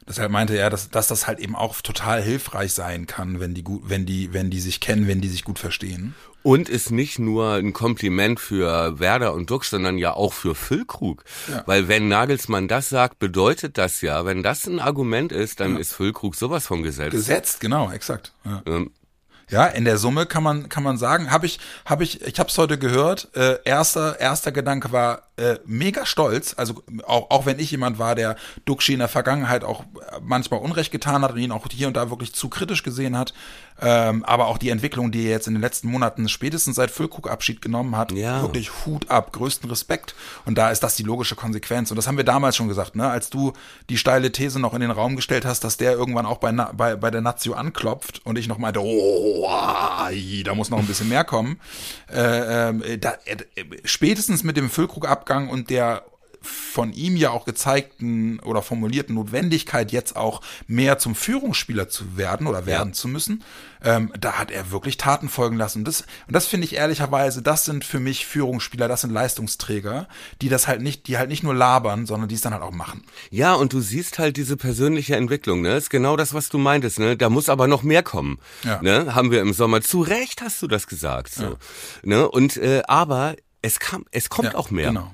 Deshalb 0.08 0.32
meinte 0.32 0.58
er, 0.58 0.70
dass, 0.70 0.90
dass 0.90 1.08
das 1.08 1.28
halt 1.28 1.40
eben 1.40 1.56
auch 1.56 1.80
total 1.82 2.22
hilfreich 2.22 2.74
sein 2.74 3.08
kann, 3.08 3.40
wenn 3.40 3.54
die 3.54 3.64
gut, 3.64 3.84
wenn 3.86 4.06
die, 4.06 4.34
wenn 4.34 4.50
die 4.50 4.60
sich 4.60 4.80
kennen, 4.80 5.08
wenn 5.08 5.22
die 5.22 5.30
sich 5.30 5.44
gut 5.44 5.60
verstehen. 5.60 6.16
Und 6.42 6.68
ist 6.68 6.92
nicht 6.92 7.20
nur 7.20 7.54
ein 7.54 7.72
Kompliment 7.72 8.38
für 8.38 9.00
Werder 9.00 9.34
und 9.34 9.50
Duxch, 9.50 9.70
sondern 9.70 9.98
ja 9.98 10.14
auch 10.14 10.34
für 10.34 10.56
Füllkrug. 10.56 11.24
Ja. 11.50 11.64
Weil 11.68 11.88
wenn 11.88 12.10
Nagelsmann 12.10 12.68
das 12.68 12.90
sagt, 12.90 13.20
bedeutet 13.20 13.78
das 13.78 14.02
ja, 14.02 14.26
wenn 14.26 14.44
das 14.44 14.68
ein 14.68 14.80
Argument 14.80 15.32
ist, 15.32 15.62
dann 15.62 15.78
ist 15.78 15.94
Füllkrug 15.94 16.36
sowas 16.36 16.68
von 16.68 16.84
gesetzt. 16.84 17.12
Gesetzt, 17.12 17.60
genau, 17.62 17.90
exakt. 17.92 18.34
Ja. 18.44 18.62
Ähm, 18.66 18.92
Ja, 19.54 19.66
in 19.68 19.86
der 19.86 19.98
Summe 19.98 20.26
kann 20.26 20.42
man 20.44 20.68
kann 20.68 20.84
man 20.84 20.98
sagen, 20.98 21.30
habe 21.32 21.46
ich 21.46 21.60
habe 21.86 22.04
ich 22.04 22.22
ich 22.22 22.40
habe 22.40 22.50
es 22.50 22.58
heute 22.58 22.78
gehört. 22.80 23.30
Äh, 23.36 23.60
erster 23.66 24.20
erster 24.20 24.52
Gedanke 24.52 24.92
war 24.92 25.22
äh, 25.38 25.58
mega 25.66 26.06
stolz. 26.06 26.56
Also 26.58 26.82
auch 27.06 27.30
auch 27.30 27.46
wenn 27.46 27.60
ich 27.60 27.70
jemand 27.72 28.00
war, 28.00 28.16
der 28.16 28.36
Duxi 28.66 28.94
in 28.94 29.00
der 29.00 29.08
Vergangenheit 29.08 29.64
auch 29.64 29.84
manchmal 30.22 30.60
Unrecht 30.60 30.92
getan 30.92 31.22
hat 31.22 31.32
und 31.34 31.38
ihn 31.38 31.52
auch 31.52 31.66
hier 31.72 31.88
und 31.88 31.96
da 31.96 32.10
wirklich 32.10 32.34
zu 32.34 32.50
kritisch 32.50 32.82
gesehen 32.84 33.18
hat. 33.18 33.34
Ähm, 33.82 34.24
aber 34.26 34.48
auch 34.48 34.58
die 34.60 34.70
Entwicklung, 34.70 35.12
die 35.12 35.24
er 35.26 35.32
jetzt 35.32 35.48
in 35.48 35.54
den 35.56 35.62
letzten 35.62 35.90
Monaten 35.90 36.30
spätestens 36.30 36.76
seit 36.76 36.92
Füllkrug 36.92 37.30
Abschied 37.30 37.62
genommen 37.62 37.98
hat, 37.98 38.12
Ja. 38.12 38.42
wirklich 38.42 38.72
Hut 38.86 39.10
ab, 39.10 39.34
größten 39.34 39.70
Respekt. 39.70 40.14
Und 40.46 40.58
da 40.58 40.70
ist 40.70 40.84
das 40.84 40.96
die 40.96 41.04
logische 41.04 41.36
Konsequenz. 41.36 41.90
Und 41.92 41.98
das 41.98 42.08
haben 42.08 42.16
wir 42.18 42.24
damals 42.24 42.56
schon 42.56 42.68
gesagt, 42.68 42.96
ne? 42.96 43.10
als 43.10 43.30
du 43.30 43.54
die 43.90 43.98
steile 43.98 44.32
These 44.32 44.60
noch 44.60 44.74
in 44.76 44.82
den 44.82 44.92
Raum 44.92 45.16
gestellt 45.16 45.44
hast, 45.46 45.64
dass 45.64 45.78
der 45.78 45.94
irgendwann 45.94 46.26
auch 46.28 46.38
bei, 46.38 46.52
Na 46.52 46.72
bei, 46.72 46.96
bei 46.96 47.10
der 47.12 47.22
Nazio 47.22 47.54
anklopft 47.54 48.22
und 48.26 48.38
ich 48.38 48.48
noch 48.48 48.60
meinte, 48.60 48.80
oh, 48.82 49.43
ai, 49.50 50.44
da 50.44 50.56
muss 50.56 50.70
noch 50.70 50.80
ein 50.80 50.88
bisschen 50.88 51.10
mehr 51.10 51.24
kommen. 51.24 51.60
Äh, 52.12 52.70
ähm, 52.70 52.84
da, 53.00 53.18
äh, 53.26 53.38
spätestens 53.84 54.44
mit 54.44 54.58
dem 54.58 54.70
Füllkrug-Abgang 54.70 55.50
und 55.50 55.70
der 55.70 56.04
von 56.44 56.94
ihm 56.94 57.16
ja 57.16 57.32
auch 57.32 57.46
gezeigten 57.46 58.40
oder 58.40 58.62
formulierten 58.62 59.16
Notwendigkeit, 59.16 59.92
jetzt 59.92 60.16
auch 60.16 60.42
mehr 60.68 61.00
zum 61.00 61.16
Führungsspieler 61.16 61.90
zu 61.90 62.18
werden 62.18 62.48
oder 62.48 62.66
werden 62.66 62.94
zu 62.94 63.08
müssen, 63.08 63.44
ähm, 63.84 64.12
da 64.20 64.34
hat 64.34 64.52
er 64.52 64.72
wirklich 64.72 64.98
Taten 64.98 65.30
folgen 65.30 65.58
lassen. 65.58 65.80
Und 65.80 65.88
das, 65.88 66.02
und 66.28 66.34
das 66.36 66.46
finde 66.48 66.66
ich 66.66 66.76
ehrlicherweise, 66.76 67.42
das 67.42 67.66
sind 67.66 67.84
für 67.84 68.00
mich 68.00 68.26
Führungsspieler, 68.26 68.88
das 68.88 69.02
sind 69.02 69.12
Leistungsträger, 69.12 70.08
die 70.42 70.50
das 70.50 70.68
halt 70.68 70.82
nicht, 70.82 71.08
die 71.08 71.18
halt 71.18 71.30
nicht 71.30 71.44
nur 71.44 71.54
labern, 71.54 72.06
sondern 72.06 72.30
die 72.30 72.36
es 72.36 72.42
dann 72.42 72.54
halt 72.54 72.64
auch 72.64 72.72
machen. 72.72 73.04
Ja, 73.30 73.54
und 73.54 73.74
du 73.74 73.82
siehst 73.82 74.20
halt 74.20 74.38
diese 74.38 74.58
persönliche 74.58 75.16
Entwicklung, 75.16 75.62
ne? 75.62 75.76
Ist 75.76 75.90
genau 75.90 76.16
das, 76.16 76.34
was 76.34 76.50
du 76.50 76.58
meintest, 76.58 77.00
ne? 77.00 77.18
Da 77.18 77.30
muss 77.30 77.50
aber 77.50 77.68
noch 77.68 77.84
mehr 77.84 78.04
kommen. 78.04 78.40
Ja. 78.64 78.82
Ne? 78.82 79.16
Haben 79.16 79.32
wir 79.32 79.42
im 79.42 79.54
Sommer. 79.54 79.82
Zu 79.82 80.02
Recht 80.02 80.42
hast 80.42 80.62
du 80.62 80.68
das 80.68 80.88
gesagt. 80.88 81.34
So. 81.34 81.58
Ne? 82.04 82.30
Und 82.30 82.58
äh, 82.58 82.84
aber 82.88 83.36
es 83.62 83.80
kam, 83.80 84.06
es 84.12 84.30
kommt 84.30 84.54
Ja, 84.54 84.56
auch 84.56 84.72
mehr. 84.72 84.88
Genau. 84.90 85.14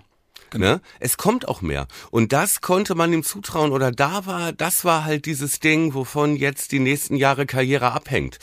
Ne? 0.55 0.81
Es 0.99 1.17
kommt 1.17 1.47
auch 1.47 1.61
mehr. 1.61 1.87
Und 2.11 2.33
das 2.33 2.61
konnte 2.61 2.95
man 2.95 3.13
ihm 3.13 3.23
zutrauen 3.23 3.71
oder 3.71 3.91
da 3.91 4.25
war, 4.25 4.51
das 4.53 4.83
war 4.85 5.05
halt 5.05 5.25
dieses 5.25 5.59
Ding, 5.59 5.93
wovon 5.93 6.35
jetzt 6.35 6.71
die 6.71 6.79
nächsten 6.79 7.15
Jahre 7.15 7.45
Karriere 7.45 7.91
abhängt. 7.91 8.39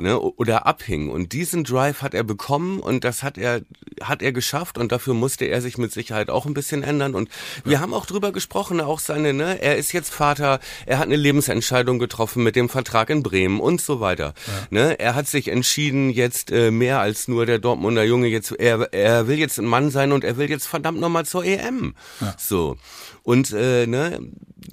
Ne? 0.00 0.20
O- 0.20 0.34
Oder 0.36 0.66
abhing. 0.66 1.10
Und 1.10 1.32
diesen 1.32 1.64
Drive 1.64 2.02
hat 2.02 2.14
er 2.14 2.24
bekommen 2.24 2.80
und 2.80 3.04
das 3.04 3.22
hat 3.22 3.38
er, 3.38 3.62
hat 4.02 4.22
er 4.22 4.32
geschafft 4.32 4.78
und 4.78 4.92
dafür 4.92 5.14
musste 5.14 5.46
er 5.46 5.60
sich 5.60 5.78
mit 5.78 5.92
Sicherheit 5.92 6.30
auch 6.30 6.46
ein 6.46 6.54
bisschen 6.54 6.82
ändern. 6.82 7.14
Und 7.14 7.28
wir 7.64 7.80
haben 7.80 7.92
auch 7.94 8.06
drüber 8.06 8.32
gesprochen, 8.32 8.80
auch 8.80 8.98
seine, 9.00 9.32
ne, 9.34 9.60
er 9.60 9.76
ist 9.76 9.92
jetzt 9.92 10.12
Vater, 10.14 10.60
er 10.86 10.98
hat 10.98 11.06
eine 11.06 11.16
Lebensentscheidung 11.16 11.98
getroffen 11.98 12.42
mit 12.42 12.56
dem 12.56 12.68
Vertrag 12.68 13.10
in 13.10 13.22
Bremen 13.22 13.60
und 13.60 13.80
so 13.80 14.00
weiter. 14.00 14.34
Ne? 14.70 14.98
Er 15.00 15.14
hat 15.14 15.26
sich 15.28 15.48
entschieden, 15.48 16.10
jetzt 16.10 16.50
äh, 16.52 16.70
mehr 16.70 17.00
als 17.00 17.28
nur 17.28 17.46
der 17.46 17.58
Dortmunder 17.58 18.04
Junge, 18.04 18.28
jetzt, 18.28 18.52
er, 18.52 18.92
er 18.92 19.26
will 19.28 19.38
jetzt 19.38 19.58
ein 19.58 19.64
Mann 19.66 19.90
sein 19.90 20.12
und 20.12 20.24
er 20.24 20.36
will 20.36 20.48
jetzt 20.50 20.66
verdammt 20.66 21.00
nochmal 21.00 21.24
zur 21.26 21.44
EM. 21.56 21.94
So. 22.36 22.76
Und 23.22 23.52
äh, 23.52 23.86
ne, 23.86 24.20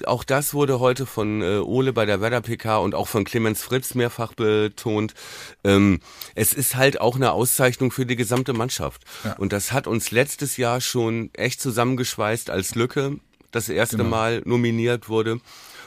auch 0.05 0.24
das 0.24 0.53
wurde 0.53 0.79
heute 0.79 1.05
von 1.05 1.41
äh, 1.41 1.58
Ole 1.60 1.94
bei 1.94 2.05
der 2.05 2.22
Werder 2.22 2.41
PK 2.41 2.77
und 2.77 2.96
auch 2.96 3.08
von 3.08 3.24
Clemens 3.24 3.62
Fritz 3.63 3.96
mehrfach 3.96 4.34
betont. 4.34 5.13
Ähm, 5.63 6.00
es 6.36 6.53
ist 6.53 6.75
halt 6.75 7.00
auch 7.00 7.15
eine 7.15 7.32
Auszeichnung 7.32 7.91
für 7.91 8.05
die 8.05 8.15
gesamte 8.15 8.53
Mannschaft. 8.53 9.03
Und 9.38 9.53
das 9.53 9.72
hat 9.72 9.88
uns 9.88 10.12
letztes 10.12 10.58
Jahr 10.58 10.82
schon 10.82 11.29
echt 11.34 11.62
zusammengeschweißt, 11.62 12.50
als 12.50 12.75
Lücke 12.75 13.20
das 13.51 13.70
erste 13.70 13.98
Genau. 13.98 14.10
Mal 14.10 14.41
nominiert 14.46 15.08
wurde. 15.08 15.39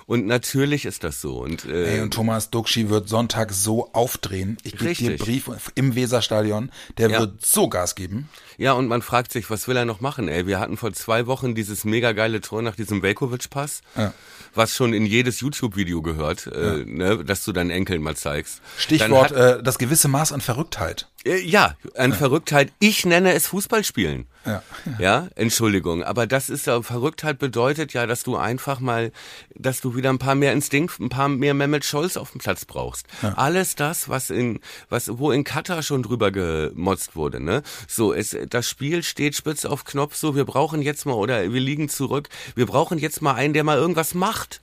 Und 0.09 0.27
natürlich 0.27 0.87
ist 0.87 1.05
das 1.05 1.21
so. 1.21 1.37
Und, 1.37 1.67
äh, 1.67 1.97
Ey, 1.97 2.01
und 2.01 2.15
Thomas 2.15 2.49
Duxi 2.49 2.89
wird 2.89 3.11
Sonntag 3.11 3.53
so 3.53 3.91
aufdrehen. 3.93 4.57
Ich 4.63 4.77
gebe 4.79 4.95
dir. 4.95 5.17
Brief 5.19 5.51
im 5.75 5.95
Weserstadion. 5.95 6.73
Der 6.97 7.11
Ja. 7.11 7.21
wird 7.21 7.45
so 7.45 7.69
Gas 7.69 7.95
geben. 7.95 8.31
Ja, 8.57 8.73
und 8.73 8.89
man 8.89 9.03
fragt 9.03 9.33
sich, 9.33 9.51
was 9.51 9.69
will 9.69 9.77
er 9.77 9.85
noch 9.85 10.01
machen? 10.01 10.29
Ey, 10.29 10.47
wir 10.47 10.59
hatten 10.61 10.79
vor 10.79 10.95
zwei 10.95 11.27
Wochen 11.27 11.55
dieses 11.55 11.85
mega 11.85 12.13
geile 12.13 12.41
Tor 12.41 12.63
nach 12.63 12.75
diesem 12.75 13.03
Velkovic-Pass, 13.03 13.83
Ja. 13.99 14.15
was 14.55 14.75
schon 14.75 14.95
in 14.95 15.05
jedes 15.05 15.41
YouTube-Video 15.41 16.01
gehört, 16.01 16.47
äh, 16.47 16.85
ne, 16.87 17.23
dass 17.23 17.45
du 17.45 17.53
deinen 17.53 17.71
Enkeln 17.71 18.01
mal 18.03 18.17
zeigst. 18.17 18.63
Stichwort 18.79 19.33
hat, 19.33 19.59
äh, 19.59 19.63
das 19.63 19.77
gewisse 19.77 20.09
Maß 20.09 20.33
an 20.33 20.41
Verrücktheit. 20.41 21.07
äh, 21.27 21.37
ja, 21.39 21.77
an 21.97 22.15
Verrücktheit. 22.15 22.73
Ich 22.79 23.05
nenne 23.05 23.35
es 23.35 23.47
Fußballspielen. 23.49 24.27
Ja. 24.45 24.63
Ja, 24.99 25.29
Entschuldigung, 25.35 26.03
aber 26.03 26.27
das 26.27 26.49
ist 26.49 26.67
ja 26.67 26.81
Verrücktheit 26.83 27.39
bedeutet 27.39 27.93
ja, 27.93 28.07
dass 28.07 28.23
du 28.23 28.37
einfach 28.37 28.81
mal, 28.81 29.13
dass 29.55 29.81
du 29.81 29.95
wieder 29.95 30.11
ein 30.11 30.19
paar 30.19 30.35
mehr 30.35 30.53
Instinkt, 30.53 30.99
ein 31.01 31.09
paar 31.09 31.29
mehr 31.29 31.55
Mehmet 31.55 31.85
Scholz 31.85 32.17
auf 32.17 32.31
dem 32.33 32.41
Platz 32.41 32.65
brauchst. 32.65 33.07
Alles 33.37 33.75
das, 33.75 34.09
was 34.09 34.31
in, 34.31 34.61
was, 34.89 35.19
wo 35.19 35.31
in 35.33 35.45
Katar 35.45 35.83
schon 35.83 36.03
drüber 36.03 36.31
gemotzt 36.31 37.17
wurde, 37.17 37.41
ne? 37.41 37.63
So, 37.87 38.13
es, 38.13 38.37
das 38.49 38.69
Spiel 38.69 39.03
steht 39.03 39.35
spitz 39.35 39.65
auf 39.65 39.85
Knopf, 39.85 40.15
so, 40.17 40.35
wir 40.35 40.45
brauchen 40.45 40.83
jetzt 40.83 41.05
mal, 41.05 41.15
oder 41.15 41.53
wir 41.53 41.61
liegen 41.61 41.89
zurück, 41.89 42.29
wir 42.55 42.67
brauchen 42.67 42.99
jetzt 42.99 43.21
mal 43.21 43.35
einen, 43.35 43.55
der 43.55 43.65
mal 43.65 43.77
irgendwas 43.77 44.15
macht. 44.15 44.61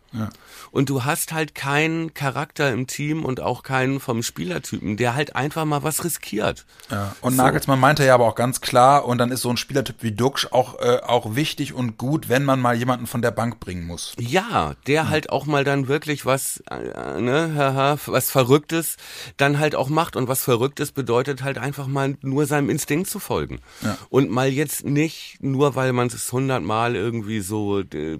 Und 0.72 0.90
du 0.90 1.06
hast 1.06 1.32
halt 1.32 1.56
keinen 1.56 2.14
Charakter 2.14 2.72
im 2.72 2.88
Team 2.88 3.24
und 3.24 3.40
auch 3.40 3.64
keinen 3.64 4.00
vom 4.00 4.24
Spielertypen, 4.24 4.98
der 4.98 5.16
halt 5.16 5.36
einfach 5.36 5.66
mal 5.66 5.84
was 5.84 6.04
riskiert. 6.04 6.66
Ja. 6.92 7.16
Und 7.22 7.36
Nagelsmann 7.36 7.80
meinte 7.80 8.06
ja 8.06 8.14
aber 8.14 8.26
auch 8.26 8.36
ganz 8.36 8.62
klar, 8.62 9.06
und 9.06 9.18
dann 9.18 9.32
ist 9.32 9.42
so 9.42 9.50
ein 9.50 9.58
Spielertyp 9.58 9.98
wie 10.02 10.12
Duxch 10.12 10.48
auch, 10.52 10.80
äh, 10.80 11.00
auch 11.02 11.36
wichtig 11.36 11.74
und 11.74 11.98
gut, 11.98 12.30
wenn 12.30 12.44
man 12.44 12.60
mal 12.60 12.76
jemanden 12.76 13.08
von 13.08 13.22
der 13.22 13.32
Bank 13.32 13.60
bringen 13.60 13.88
muss. 13.88 14.14
Ja, 14.20 14.74
der 14.88 15.10
halt 15.10 15.30
auch 15.30 15.46
mal 15.46 15.64
dann 15.64 15.88
wirklich 15.88 16.26
was, 16.26 16.64
äh, 16.70 17.22
ne, 17.22 17.54
haha, 17.56 17.98
was 18.08 18.30
Verrücktes 18.30 18.98
dann 19.38 19.60
halt 19.60 19.76
auch 19.76 19.90
macht. 19.90 20.16
Und 20.16 20.28
was 20.28 20.44
Verrücktes 20.44 20.92
bedeutet 20.92 21.44
halt 21.44 21.58
einfach 21.58 21.88
mal 21.88 22.18
nur 22.22 22.46
seinem 22.46 22.70
Instinkt 22.70 23.10
zu 23.10 23.20
folgen. 23.20 23.60
Ja. 23.82 23.98
Und 24.10 24.30
mal 24.30 24.50
jetzt 24.50 24.86
nicht, 24.86 25.38
nur 25.42 25.76
weil 25.76 25.94
man 25.94 26.08
es 26.08 26.32
hundertmal 26.32 26.96
irgendwie 26.96 27.40
so 27.40 27.80
äh, 27.80 28.18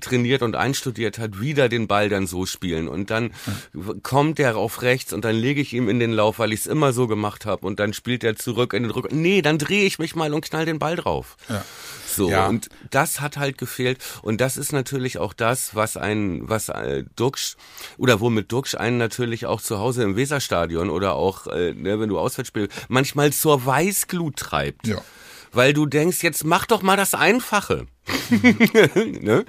trainiert 0.00 0.42
und 0.42 0.56
einstudiert 0.56 1.18
hat, 1.18 1.29
wieder 1.38 1.68
den 1.68 1.86
Ball 1.86 2.08
dann 2.08 2.26
so 2.26 2.46
spielen. 2.46 2.88
Und 2.88 3.10
dann 3.10 3.32
kommt 4.02 4.38
der 4.38 4.56
auf 4.56 4.82
rechts 4.82 5.12
und 5.12 5.24
dann 5.24 5.36
lege 5.36 5.60
ich 5.60 5.72
ihm 5.74 5.88
in 5.88 6.00
den 6.00 6.12
Lauf, 6.12 6.38
weil 6.38 6.52
ich 6.52 6.60
es 6.60 6.66
immer 6.66 6.92
so 6.92 7.06
gemacht 7.06 7.46
habe. 7.46 7.66
Und 7.66 7.78
dann 7.78 7.92
spielt 7.92 8.24
er 8.24 8.36
zurück 8.36 8.72
in 8.72 8.82
den 8.84 8.90
Rücken. 8.90 9.20
Nee, 9.20 9.42
dann 9.42 9.58
drehe 9.58 9.84
ich 9.84 9.98
mich 9.98 10.16
mal 10.16 10.32
und 10.34 10.44
knall 10.44 10.64
den 10.64 10.78
Ball 10.78 10.96
drauf. 10.96 11.36
Ja. 11.48 11.64
So, 12.08 12.28
Ja. 12.30 12.48
und 12.48 12.68
das 12.90 13.20
hat 13.20 13.36
halt 13.36 13.58
gefehlt. 13.58 13.98
Und 14.22 14.40
das 14.40 14.56
ist 14.56 14.72
natürlich 14.72 15.18
auch 15.18 15.32
das, 15.32 15.74
was 15.76 15.96
ein, 15.96 16.48
was 16.48 16.68
äh, 16.70 17.04
Duxch, 17.14 17.56
oder 17.98 18.20
womit 18.20 18.50
Duxch 18.50 18.74
einen 18.74 18.98
natürlich 18.98 19.46
auch 19.46 19.60
zu 19.60 19.78
Hause 19.78 20.02
im 20.02 20.16
Weserstadion 20.16 20.90
oder 20.90 21.14
auch, 21.14 21.46
äh, 21.46 21.72
ne, 21.74 22.00
wenn 22.00 22.08
du 22.08 22.18
auswärts 22.18 22.48
spielst, 22.48 22.72
manchmal 22.88 23.32
zur 23.32 23.64
Weißglut 23.64 24.36
treibt. 24.36 24.88
Ja. 24.88 25.00
Weil 25.52 25.72
du 25.72 25.86
denkst, 25.86 26.22
jetzt 26.22 26.44
mach 26.44 26.66
doch 26.66 26.82
mal 26.82 26.96
das 26.96 27.14
Einfache. 27.14 27.86
ne? 29.20 29.44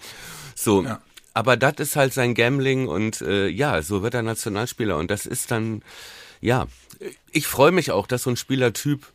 So. 0.55 0.83
Ja. 0.83 1.00
Aber 1.33 1.55
das 1.57 1.75
ist 1.77 1.95
halt 1.95 2.13
sein 2.13 2.35
Gambling 2.35 2.88
und 2.88 3.21
äh, 3.21 3.47
ja, 3.47 3.81
so 3.81 4.03
wird 4.03 4.13
er 4.13 4.21
Nationalspieler. 4.21 4.97
Und 4.97 5.09
das 5.11 5.25
ist 5.25 5.51
dann, 5.51 5.81
ja, 6.41 6.67
ich 7.31 7.47
freue 7.47 7.71
mich 7.71 7.91
auch, 7.91 8.05
dass 8.07 8.23
so 8.23 8.29
ein 8.29 8.38
Spielertyp, 8.38 9.07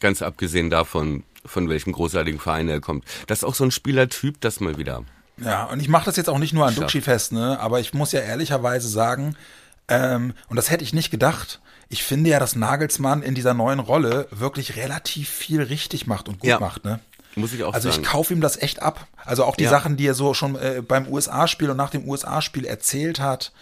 ganz 0.00 0.22
abgesehen 0.22 0.70
davon, 0.70 1.24
von 1.44 1.68
welchem 1.68 1.92
großartigen 1.92 2.38
Verein 2.40 2.68
er 2.68 2.80
kommt, 2.80 3.04
dass 3.26 3.42
auch 3.42 3.54
so 3.54 3.64
ein 3.64 3.70
Spielertyp 3.70 4.40
das 4.40 4.60
mal 4.60 4.78
wieder. 4.78 5.04
Ja, 5.38 5.64
und 5.64 5.80
ich 5.80 5.88
mache 5.88 6.04
das 6.04 6.16
jetzt 6.16 6.28
auch 6.28 6.38
nicht 6.38 6.52
nur 6.52 6.66
an. 6.66 6.74
Duxi 6.74 7.00
fest, 7.00 7.32
ne? 7.32 7.58
Aber 7.60 7.80
ich 7.80 7.94
muss 7.94 8.12
ja 8.12 8.20
ehrlicherweise 8.20 8.88
sagen, 8.88 9.36
ähm, 9.88 10.34
und 10.48 10.56
das 10.56 10.70
hätte 10.70 10.84
ich 10.84 10.92
nicht 10.92 11.10
gedacht, 11.10 11.60
ich 11.88 12.04
finde 12.04 12.30
ja, 12.30 12.38
dass 12.38 12.54
Nagelsmann 12.54 13.22
in 13.22 13.34
dieser 13.34 13.54
neuen 13.54 13.78
Rolle 13.78 14.28
wirklich 14.30 14.76
relativ 14.76 15.28
viel 15.28 15.62
richtig 15.62 16.06
macht 16.06 16.28
und 16.28 16.40
gut 16.40 16.50
Ja. 16.50 16.60
macht, 16.60 16.84
ne? 16.84 17.00
Muss 17.38 17.52
ich 17.52 17.62
auch 17.64 17.72
Also 17.74 17.90
sagen. 17.90 18.02
ich 18.02 18.08
kaufe 18.08 18.32
ihm 18.34 18.40
das 18.40 18.56
echt 18.60 18.82
ab. 18.82 19.06
Also 19.24 19.44
auch 19.44 19.56
die 19.56 19.64
Ja. 19.64 19.70
Sachen, 19.70 19.96
die 19.96 20.06
er 20.06 20.14
so 20.14 20.34
schon 20.34 20.56
äh, 20.56 20.82
beim 20.86 21.06
USA-Spiel 21.08 21.70
und 21.70 21.76
nach 21.76 21.90
dem 21.90 22.08
USA-Spiel 22.08 22.64
erzählt 22.64 23.20
hat. 23.20 23.52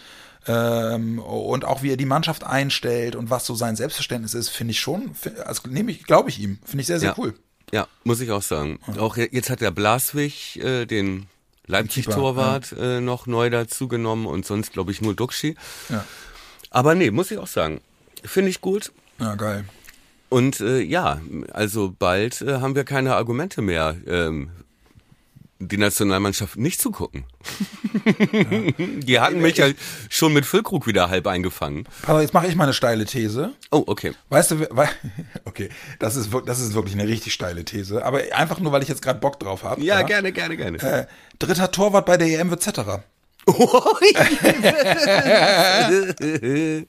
Ähm, 0.49 1.19
und 1.19 1.65
auch 1.65 1.83
wie 1.83 1.91
er 1.91 1.97
die 1.97 2.07
Mannschaft 2.07 2.45
einstellt 2.45 3.17
und 3.17 3.31
was 3.31 3.47
so 3.47 3.55
sein 3.57 3.75
Selbstverständnis 3.75 4.33
ist, 4.35 4.49
finde 4.49 4.71
ich 4.73 4.81
schon, 4.81 5.13
fi- 5.15 5.33
also 5.45 5.63
nehme 5.69 5.91
ich, 5.91 6.05
glaube 6.05 6.29
ich 6.31 6.39
ihm, 6.39 6.61
finde 6.65 6.83
ich 6.83 6.87
sehr, 6.87 7.01
sehr 7.01 7.11
ja. 7.11 7.15
cool. 7.19 7.35
Ja, 7.73 7.89
muss 8.05 8.21
ich 8.21 8.31
auch 8.31 8.43
sagen. 8.43 8.79
Auch 8.99 9.17
je- 9.17 9.29
jetzt 9.33 9.51
hat 9.51 9.61
der 9.61 9.73
Blaswig 9.73 10.57
äh, 10.63 10.87
den 10.87 11.27
Leipzig-Torwart 11.67 12.73
äh, 12.79 13.01
noch 13.01 13.27
neu 13.27 13.51
dazugenommen 13.51 14.27
und 14.27 14.47
sonst 14.47 14.73
glaube 14.73 14.93
ich 14.93 15.01
nur 15.01 15.15
Duxi. 15.15 15.57
Ja, 15.89 16.05
Aber 16.71 16.95
nee, 16.95 17.11
muss 17.11 17.33
ich 17.33 17.39
auch 17.39 17.49
sagen. 17.49 17.81
Finde 18.25 18.51
ich 18.51 18.61
gut. 18.61 18.93
ja 19.19 19.35
geil. 19.35 19.65
Und 20.29 20.61
äh, 20.61 20.81
ja, 20.81 21.21
also 21.53 21.95
bald 21.97 22.43
äh, 22.43 22.55
haben 22.61 22.75
wir 22.75 22.85
keine 22.85 23.15
Argumente 23.15 23.63
mehr, 23.63 23.97
ähm, 24.07 24.51
die 25.59 25.79
Nationalmannschaft 25.79 26.59
nicht 26.59 26.83
zu 26.83 26.91
gucken. 26.91 27.25
Die 28.77 29.21
hatten 29.21 29.41
mich 29.41 29.57
ja 29.57 29.69
schon 30.11 30.35
mit 30.35 30.45
Füllkrug 30.45 30.87
wieder 30.87 31.09
halb 31.09 31.27
eingefangen. 31.27 31.85
Auf, 32.07 32.21
jetzt 32.21 32.35
mache 32.35 32.47
ich 32.47 32.57
mal 32.57 32.65
eine 32.65 32.75
steile 32.75 33.07
These. 33.07 33.53
Oh, 33.71 33.83
okay. 33.87 34.13
Weißt 34.29 34.51
du, 34.51 34.61
we- 34.61 34.89
okay, 35.47 35.71
das 35.99 36.15
ist, 36.17 36.29
das 36.45 36.61
ist 36.61 36.75
wirklich 36.75 36.93
eine 36.95 37.09
richtig 37.09 37.33
steile 37.33 37.65
These, 37.65 38.05
aber 38.05 38.21
einfach 38.33 38.61
nur, 38.61 38.71
weil 38.73 38.83
ich 38.83 38.89
jetzt 38.91 39.01
gerade 39.01 39.19
Bock 39.19 39.41
drauf 39.41 39.65
habe. 39.65 39.81
Ja, 39.83 40.03
gerne, 40.03 40.31
gerne, 40.33 40.59
gerne. 40.59 40.77
Äh, 40.79 41.07
dritter 41.39 41.71
Torwart 41.71 42.05
bei 42.05 42.19
der 42.19 42.29
EM 42.39 42.51
wird 42.51 42.63
Zetterer. 42.63 43.03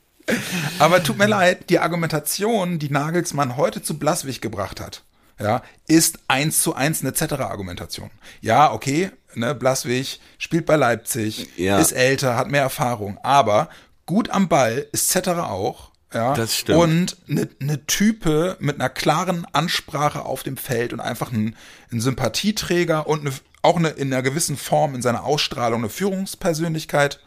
Aber 0.79 1.03
tut 1.03 1.17
mir 1.17 1.27
leid, 1.27 1.69
die 1.69 1.79
Argumentation, 1.79 2.79
die 2.79 2.89
Nagelsmann 2.89 3.57
heute 3.57 3.81
zu 3.81 3.98
Blaswig 3.98 4.41
gebracht 4.41 4.79
hat, 4.81 5.03
ja, 5.39 5.62
ist 5.88 6.19
eins 6.27 6.62
zu 6.62 6.75
eins 6.75 7.01
eine 7.01 7.13
Zetterer-Argumentation. 7.13 8.10
Ja, 8.41 8.72
okay, 8.72 9.12
ne, 9.36 9.53
Blaswig 9.55 10.19
spielt 10.38 10.65
bei 10.65 10.75
Leipzig, 10.75 11.48
Ja. 11.57 11.79
ist 11.79 11.91
älter, 11.91 12.36
hat 12.36 12.50
mehr 12.50 12.63
Erfahrung, 12.63 13.17
aber 13.24 13.69
gut 14.05 14.29
am 14.29 14.48
Ball 14.48 14.88
ist 14.91 15.10
Zetterer 15.10 15.51
auch. 15.51 15.91
Ja, 16.13 16.34
Das 16.34 16.55
stimmt. 16.55 16.79
Und 16.79 17.17
eine 17.29 17.50
ne 17.60 17.86
Type 17.86 18.55
mit 18.60 18.75
einer 18.79 18.89
klaren 18.89 19.46
Ansprache 19.51 20.24
auf 20.24 20.41
dem 20.41 20.55
Feld 20.55 20.93
und 20.93 21.01
einfach 21.01 21.31
ein, 21.31 21.55
ein 21.91 22.00
Sympathieträger 22.00 23.07
und 23.07 23.22
eine, 23.22 23.34
auch 23.62 23.75
eine, 23.75 23.89
in 23.89 24.13
einer 24.13 24.24
gewissen 24.24 24.55
Form 24.55 24.96
in 24.96 25.01
seiner 25.01 25.25
Ausstrahlung 25.25 25.81
eine 25.81 25.89
Führungspersönlichkeit. 25.89 27.19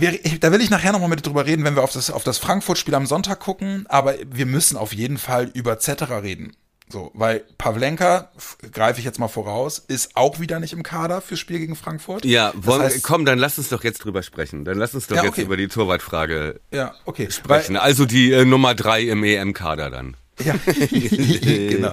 Wir- 0.00 0.18
Da 0.40 0.52
will 0.52 0.60
ich 0.60 0.70
nachher 0.70 0.92
nochmal 0.92 1.08
mit 1.08 1.26
drüber 1.26 1.46
reden, 1.46 1.64
wenn 1.64 1.74
wir 1.76 1.82
auf 1.82 1.92
das, 1.92 2.10
auf 2.10 2.24
das 2.24 2.38
Frankfurt-Spiel 2.38 2.94
am 2.94 3.06
Sonntag 3.06 3.40
gucken, 3.40 3.86
aber 3.88 4.14
wir 4.30 4.46
müssen 4.46 4.76
auf 4.76 4.92
jeden 4.92 5.18
Fall 5.18 5.50
über 5.54 5.78
Zetterer 5.78 6.22
reden. 6.22 6.56
So, 6.90 7.10
weil 7.12 7.44
Pavlenka, 7.58 8.30
greife 8.72 8.98
ich 8.98 9.04
jetzt 9.04 9.18
mal 9.18 9.28
voraus, 9.28 9.78
ist 9.78 10.16
auch 10.16 10.40
wieder 10.40 10.58
nicht 10.58 10.72
im 10.72 10.82
Kader 10.82 11.20
fürs 11.20 11.38
Spiel 11.38 11.58
gegen 11.58 11.76
Frankfurt. 11.76 12.24
Ja, 12.24 12.52
Das 12.56 12.66
wollen, 12.66 12.80
heißt- 12.82 13.02
komm, 13.02 13.26
dann 13.26 13.38
lass 13.38 13.58
uns 13.58 13.68
doch 13.68 13.84
jetzt 13.84 13.98
drüber 13.98 14.22
sprechen. 14.22 14.64
Dann 14.64 14.78
lass 14.78 14.94
uns 14.94 15.06
doch 15.06 15.16
Ja, 15.16 15.24
jetzt 15.24 15.32
okay. 15.34 15.42
über 15.42 15.58
die 15.58 15.68
Torwartfrage 15.68 16.60
Ja, 16.70 16.94
okay. 17.04 17.30
sprechen. 17.30 17.76
Also 17.76 18.06
die 18.06 18.32
äh, 18.32 18.46
Nummer 18.46 18.74
drei 18.74 19.02
im 19.02 19.22
EM-Kader 19.22 19.90
dann. 19.90 20.16
Ja, 20.44 20.54
genau. 20.90 21.92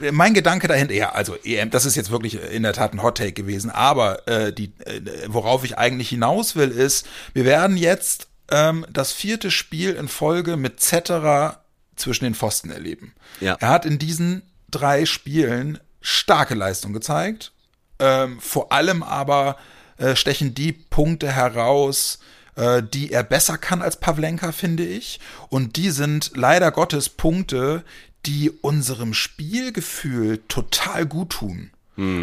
Äh, 0.00 0.12
Mein 0.12 0.34
Gedanke 0.34 0.68
dahinter, 0.68 0.94
ja, 0.94 1.12
also 1.12 1.36
EM, 1.44 1.70
das 1.70 1.84
ist 1.84 1.96
jetzt 1.96 2.10
wirklich 2.10 2.38
in 2.52 2.62
der 2.62 2.72
Tat 2.72 2.92
ein 2.92 3.02
Hot 3.02 3.18
Take 3.18 3.32
gewesen, 3.32 3.70
aber 3.70 4.26
äh, 4.28 4.52
die, 4.52 4.72
äh, 4.84 5.00
worauf 5.28 5.64
ich 5.64 5.78
eigentlich 5.78 6.08
hinaus 6.08 6.56
will, 6.56 6.70
ist, 6.70 7.06
wir 7.32 7.44
werden 7.44 7.76
jetzt 7.76 8.28
ähm, 8.50 8.86
das 8.90 9.12
vierte 9.12 9.50
Spiel 9.50 9.92
in 9.92 10.08
Folge 10.08 10.56
mit 10.56 10.80
Zetterer 10.80 11.62
zwischen 11.96 12.24
den 12.24 12.34
Pfosten 12.34 12.70
erleben. 12.70 13.14
Ja. 13.40 13.56
Er 13.60 13.68
hat 13.68 13.84
in 13.84 13.98
diesen 13.98 14.42
drei 14.70 15.06
Spielen 15.06 15.78
starke 16.00 16.54
Leistung 16.54 16.92
gezeigt. 16.92 17.52
Ähm, 17.98 18.40
vor 18.40 18.72
allem 18.72 19.02
aber 19.02 19.56
äh, 19.98 20.16
stechen 20.16 20.54
die 20.54 20.72
Punkte 20.72 21.30
heraus, 21.30 22.20
äh, 22.56 22.82
die 22.82 23.12
er 23.12 23.22
besser 23.22 23.58
kann 23.58 23.82
als 23.82 23.98
Pavlenka, 23.98 24.52
finde 24.52 24.84
ich. 24.84 25.20
Und 25.48 25.76
die 25.76 25.90
sind 25.90 26.32
leider 26.34 26.70
Gottes 26.70 27.08
Punkte, 27.08 27.84
die 28.26 28.50
unserem 28.50 29.14
Spielgefühl 29.14 30.42
total 30.48 31.06
gut 31.06 31.30
tun. 31.30 31.70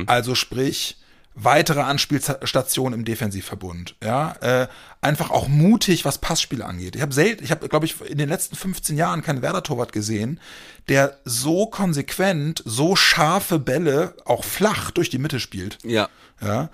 Also 0.08 0.36
sprich, 0.36 0.98
weitere 1.36 1.82
Anspielstationen 1.82 3.00
im 3.00 3.06
Defensivverbund. 3.06 3.96
Ja, 4.04 4.36
äh, 4.42 4.68
einfach 5.02 5.30
auch 5.30 5.48
mutig, 5.48 6.04
was 6.04 6.18
Passspiele 6.18 6.66
angeht. 6.66 6.96
Ich 6.96 7.02
habe 7.02 7.14
selten, 7.14 7.44
ich 7.44 7.52
habe, 7.52 7.70
glaube 7.70 7.86
ich, 7.86 8.02
in 8.02 8.18
den 8.18 8.28
letzten 8.28 8.56
15 8.56 8.98
Jahren 8.98 9.22
keinen 9.22 9.44
Werder-Torwart 9.44 9.92
gesehen, 9.92 10.40
der 10.90 11.20
so 11.26 11.68
konsequent, 11.68 12.64
so 12.66 12.96
scharfe 12.96 13.60
Bälle 13.60 14.16
auch 14.26 14.44
flach 14.44 14.90
durch 14.92 15.10
die 15.10 15.20
Mitte 15.20 15.40
spielt. 15.40 15.78
Ja. 15.84 16.10
Ja, 16.42 16.70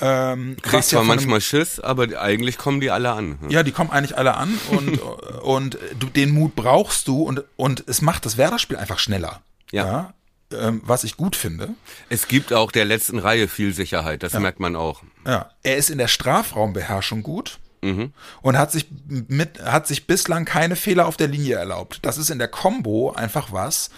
ähm, 0.00 0.56
Kriegst 0.62 0.92
ja 0.92 0.96
zwar 0.96 1.00
einem- 1.00 1.08
manchmal 1.08 1.40
Schiss, 1.40 1.80
aber 1.80 2.20
eigentlich 2.20 2.56
kommen 2.56 2.80
die 2.80 2.90
alle 2.90 3.10
an. 3.12 3.38
ja, 3.48 3.62
die 3.64 3.72
kommen 3.72 3.90
eigentlich 3.90 4.16
alle 4.16 4.36
an 4.36 4.56
und, 4.70 4.98
und 5.42 5.78
du, 5.98 6.06
den 6.06 6.30
Mut 6.30 6.54
brauchst 6.54 7.08
du 7.08 7.22
und, 7.22 7.42
und 7.56 7.82
es 7.88 8.00
macht 8.00 8.24
das 8.26 8.36
Werder-Spiel 8.36 8.76
einfach 8.76 8.98
schneller. 9.00 9.40
Ja. 9.72 10.14
ähm, 10.52 10.80
was 10.84 11.02
ich 11.04 11.16
gut 11.16 11.34
finde. 11.36 11.70
Es 12.08 12.28
gibt 12.28 12.52
auch 12.52 12.70
der 12.72 12.84
letzten 12.84 13.18
Reihe 13.18 13.48
viel 13.48 13.74
Sicherheit, 13.74 14.22
das 14.22 14.32
merkt 14.34 14.60
man 14.60 14.76
auch. 14.76 15.02
Ja. 15.26 15.50
Er 15.64 15.76
ist 15.76 15.90
in 15.90 15.98
der 15.98 16.08
Strafraumbeherrschung 16.08 17.22
gut 17.22 17.58
Mhm. 17.80 18.12
und 18.42 18.58
hat 18.58 18.72
sich 18.72 18.86
mit, 19.08 19.62
hat 19.62 19.86
sich 19.86 20.06
bislang 20.08 20.44
keine 20.44 20.74
Fehler 20.74 21.06
auf 21.06 21.16
der 21.16 21.28
Linie 21.28 21.54
erlaubt. 21.56 22.00
Das 22.02 22.18
ist 22.18 22.28
in 22.30 22.38
der 22.40 22.48
Combo 22.48 23.12
einfach 23.12 23.52
was, 23.52 23.90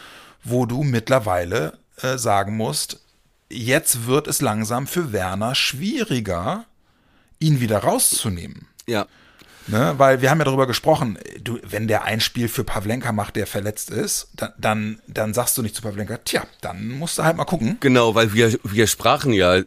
wo 0.44 0.66
du 0.66 0.82
mittlerweile 0.82 1.78
äh, 2.02 2.18
sagen 2.18 2.56
musst, 2.58 3.00
jetzt 3.50 4.06
wird 4.06 4.26
es 4.26 4.40
langsam 4.40 4.86
für 4.86 5.12
Werner 5.12 5.54
schwieriger, 5.54 6.64
ihn 7.38 7.60
wieder 7.60 7.78
rauszunehmen. 7.78 8.66
Ja. 8.86 9.06
Ne? 9.66 9.94
Weil 9.98 10.20
wir 10.20 10.30
haben 10.30 10.38
ja 10.38 10.44
darüber 10.44 10.66
gesprochen, 10.66 11.18
du, 11.42 11.58
wenn 11.62 11.86
der 11.86 12.04
ein 12.04 12.20
Spiel 12.20 12.48
für 12.48 12.64
Pavlenka 12.64 13.12
macht, 13.12 13.36
der 13.36 13.46
verletzt 13.46 13.90
ist, 13.90 14.28
dann, 14.34 14.52
dann, 14.58 15.00
dann 15.06 15.34
sagst 15.34 15.56
du 15.58 15.62
nicht 15.62 15.74
zu 15.74 15.82
Pavlenka, 15.82 16.18
tja, 16.18 16.42
dann 16.60 16.88
musst 16.88 17.18
du 17.18 17.24
halt 17.24 17.36
mal 17.36 17.44
gucken. 17.44 17.76
Genau, 17.80 18.14
weil 18.14 18.32
wir, 18.32 18.58
wir 18.64 18.86
sprachen 18.86 19.32
ja 19.32 19.60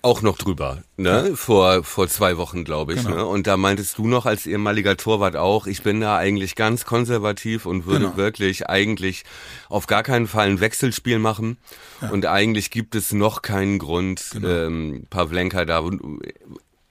auch 0.00 0.22
noch 0.22 0.38
drüber, 0.38 0.82
ne? 0.96 1.32
Vor, 1.34 1.82
vor 1.82 2.08
zwei 2.08 2.36
Wochen, 2.36 2.62
glaube 2.64 2.94
ich. 2.94 3.02
Genau. 3.02 3.16
Ne? 3.16 3.26
Und 3.26 3.46
da 3.46 3.56
meintest 3.56 3.98
du 3.98 4.06
noch 4.06 4.26
als 4.26 4.46
ehemaliger 4.46 4.96
Torwart 4.96 5.34
auch, 5.36 5.66
ich 5.66 5.82
bin 5.82 6.00
da 6.00 6.16
eigentlich 6.16 6.54
ganz 6.54 6.84
konservativ 6.84 7.66
und 7.66 7.84
würde 7.86 8.04
Genau. 8.06 8.16
wirklich 8.16 8.68
eigentlich 8.68 9.24
auf 9.68 9.86
gar 9.88 10.02
keinen 10.04 10.28
Fall 10.28 10.46
ein 10.48 10.60
Wechselspiel 10.60 11.18
machen. 11.18 11.58
Und 12.12 12.26
eigentlich 12.26 12.70
gibt 12.70 12.94
es 12.94 13.12
noch 13.12 13.42
keinen 13.42 13.78
Grund, 13.80 14.30
Genau. 14.32 14.48
ähm, 14.48 15.06
Pavlenka 15.10 15.64
da, 15.64 15.82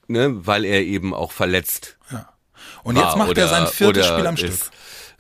ne? 0.07 0.45
weil 0.45 0.65
er 0.65 0.81
eben 0.83 1.13
auch 1.13 1.31
verletzt 1.31 1.97
Ja. 2.11 2.29
Und 2.83 2.97
jetzt 2.97 3.15
macht 3.15 3.29
oder, 3.29 3.43
er 3.43 3.47
sein 3.47 3.67
viertes 3.67 4.05
Spiel 4.07 4.27
am 4.27 4.35
Stück. 4.37 4.53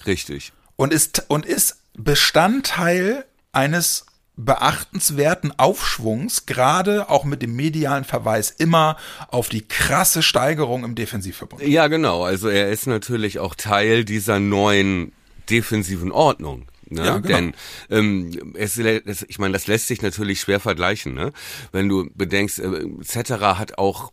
Richtig. 0.05 0.51
und 0.75 0.91
ist 0.93 1.23
und 1.29 1.45
ist 1.45 1.77
Bestandteil 1.97 3.25
eines 3.53 4.05
beachtenswerten 4.37 5.51
Aufschwungs, 5.57 6.45
gerade 6.45 7.09
auch 7.09 7.25
mit 7.25 7.41
dem 7.41 7.55
medialen 7.55 8.03
Verweis 8.03 8.51
immer 8.51 8.95
auf 9.29 9.49
die 9.49 9.67
krasse 9.67 10.21
Steigerung 10.21 10.83
im 10.83 10.95
Defensivverbund. 10.95 11.63
Ja, 11.63 11.87
genau. 11.87 12.23
Also 12.23 12.47
er 12.47 12.69
ist 12.69 12.85
natürlich 12.85 13.39
auch 13.39 13.55
Teil 13.55 14.05
dieser 14.05 14.39
neuen 14.39 15.11
defensiven 15.49 16.11
Ordnung. 16.11 16.67
Ne? 16.89 17.05
Ja, 17.05 17.17
genau. 17.17 17.35
Denn 17.35 17.53
ähm, 17.89 18.53
es, 18.55 18.77
es, 18.77 19.25
ich 19.27 19.39
meine, 19.39 19.53
das 19.53 19.67
lässt 19.67 19.87
sich 19.87 20.01
natürlich 20.01 20.39
schwer 20.39 20.59
vergleichen. 20.59 21.15
Ne? 21.15 21.33
Wenn 21.71 21.89
du 21.89 22.09
bedenkst, 22.13 22.59
äh, 22.59 22.85
Cetera 23.03 23.57
hat 23.57 23.77
auch 23.79 24.11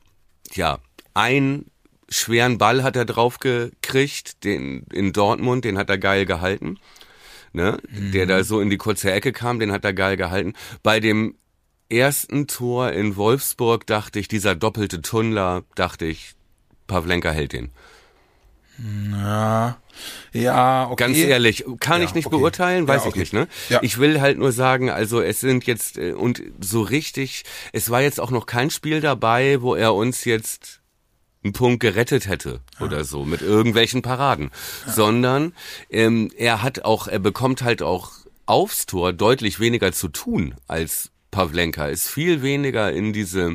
ja 0.54 0.78
einen 1.12 1.66
schweren 2.08 2.58
Ball 2.58 2.82
hat 2.82 2.96
er 2.96 3.04
drauf 3.04 3.38
gekriegt, 3.38 4.44
den 4.44 4.84
in 4.92 5.12
Dortmund, 5.12 5.64
den 5.64 5.78
hat 5.78 5.90
er 5.90 5.98
geil 5.98 6.26
gehalten. 6.26 6.78
Ne? 7.54 7.78
Der 7.88 8.26
da 8.26 8.42
so 8.44 8.60
in 8.60 8.68
die 8.68 8.76
kurze 8.76 9.12
Ecke 9.12 9.32
kam, 9.32 9.60
den 9.60 9.70
hat 9.72 9.84
er 9.84 9.92
geil 9.94 10.16
gehalten. 10.16 10.54
Bei 10.82 10.98
dem 11.00 11.36
ersten 11.88 12.48
Tor 12.48 12.90
in 12.90 13.14
Wolfsburg 13.16 13.86
dachte 13.86 14.18
ich, 14.18 14.26
dieser 14.26 14.56
doppelte 14.56 15.00
Tunnler, 15.02 15.62
dachte 15.76 16.04
ich, 16.04 16.34
Pavlenka 16.88 17.30
hält 17.30 17.52
den. 17.52 17.70
Ja, 19.12 19.78
ja, 20.32 20.88
okay. 20.90 21.04
Ganz 21.04 21.18
ehrlich, 21.18 21.64
kann 21.78 22.00
Ja, 22.00 22.08
ich 22.08 22.14
nicht 22.14 22.26
okay. 22.26 22.36
beurteilen, 22.36 22.88
weiß 22.88 23.02
Ja, 23.02 23.08
ich 23.08 23.12
okay. 23.12 23.18
nicht, 23.20 23.32
ne? 23.32 23.46
Ja. 23.68 23.78
Ich 23.82 23.98
will 23.98 24.20
halt 24.20 24.36
nur 24.38 24.50
sagen, 24.50 24.90
also 24.90 25.20
es 25.20 25.38
sind 25.38 25.64
jetzt 25.66 25.96
äh, 25.96 26.12
und 26.12 26.42
so 26.60 26.82
richtig, 26.82 27.44
es 27.72 27.90
war 27.90 28.02
jetzt 28.02 28.18
auch 28.20 28.32
noch 28.32 28.46
kein 28.46 28.70
Spiel 28.70 29.00
dabei, 29.00 29.62
wo 29.62 29.76
er 29.76 29.94
uns 29.94 30.24
jetzt 30.24 30.80
einen 31.44 31.52
Punkt 31.52 31.80
gerettet 31.80 32.26
hätte 32.26 32.60
oder 32.80 33.04
so 33.04 33.24
mit 33.24 33.42
irgendwelchen 33.42 34.02
Paraden, 34.02 34.50
sondern 34.86 35.52
ähm, 35.90 36.30
er 36.36 36.62
hat 36.62 36.84
auch, 36.84 37.06
er 37.06 37.18
bekommt 37.18 37.62
halt 37.62 37.82
auch 37.82 38.12
aufs 38.46 38.86
Tor 38.86 39.12
deutlich 39.12 39.60
weniger 39.60 39.92
zu 39.92 40.08
tun 40.08 40.54
als 40.66 41.10
Pavlenka, 41.30 41.86
ist 41.86 42.08
viel 42.08 42.42
weniger 42.42 42.92
in 42.92 43.12
diese 43.12 43.54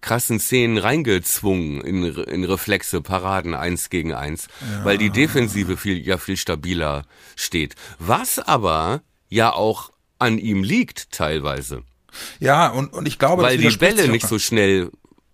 krassen 0.00 0.38
Szenen 0.38 0.78
reingezwungen 0.78 1.80
in, 1.80 2.04
in 2.04 2.44
Reflexe, 2.44 3.00
Paraden 3.00 3.54
eins 3.54 3.90
gegen 3.90 4.14
eins, 4.14 4.46
weil 4.84 4.98
die 4.98 5.10
Defensive 5.10 5.76
viel, 5.76 5.98
ja 6.06 6.18
viel 6.18 6.36
stabiler 6.36 7.04
steht. 7.34 7.74
Was 7.98 8.38
aber 8.38 9.02
ja 9.28 9.52
auch 9.52 9.90
an 10.18 10.38
ihm 10.38 10.62
liegt 10.62 11.10
teilweise, 11.10 11.82
Ja, 12.38 12.68
und, 12.68 12.92
und 12.92 13.06
ich 13.06 13.18
glaube, 13.18 13.42
weil 13.42 13.58
die 13.58 13.76
Bälle 13.76 14.08
nicht 14.08 14.26
so 14.26 14.38
schnell 14.38 14.90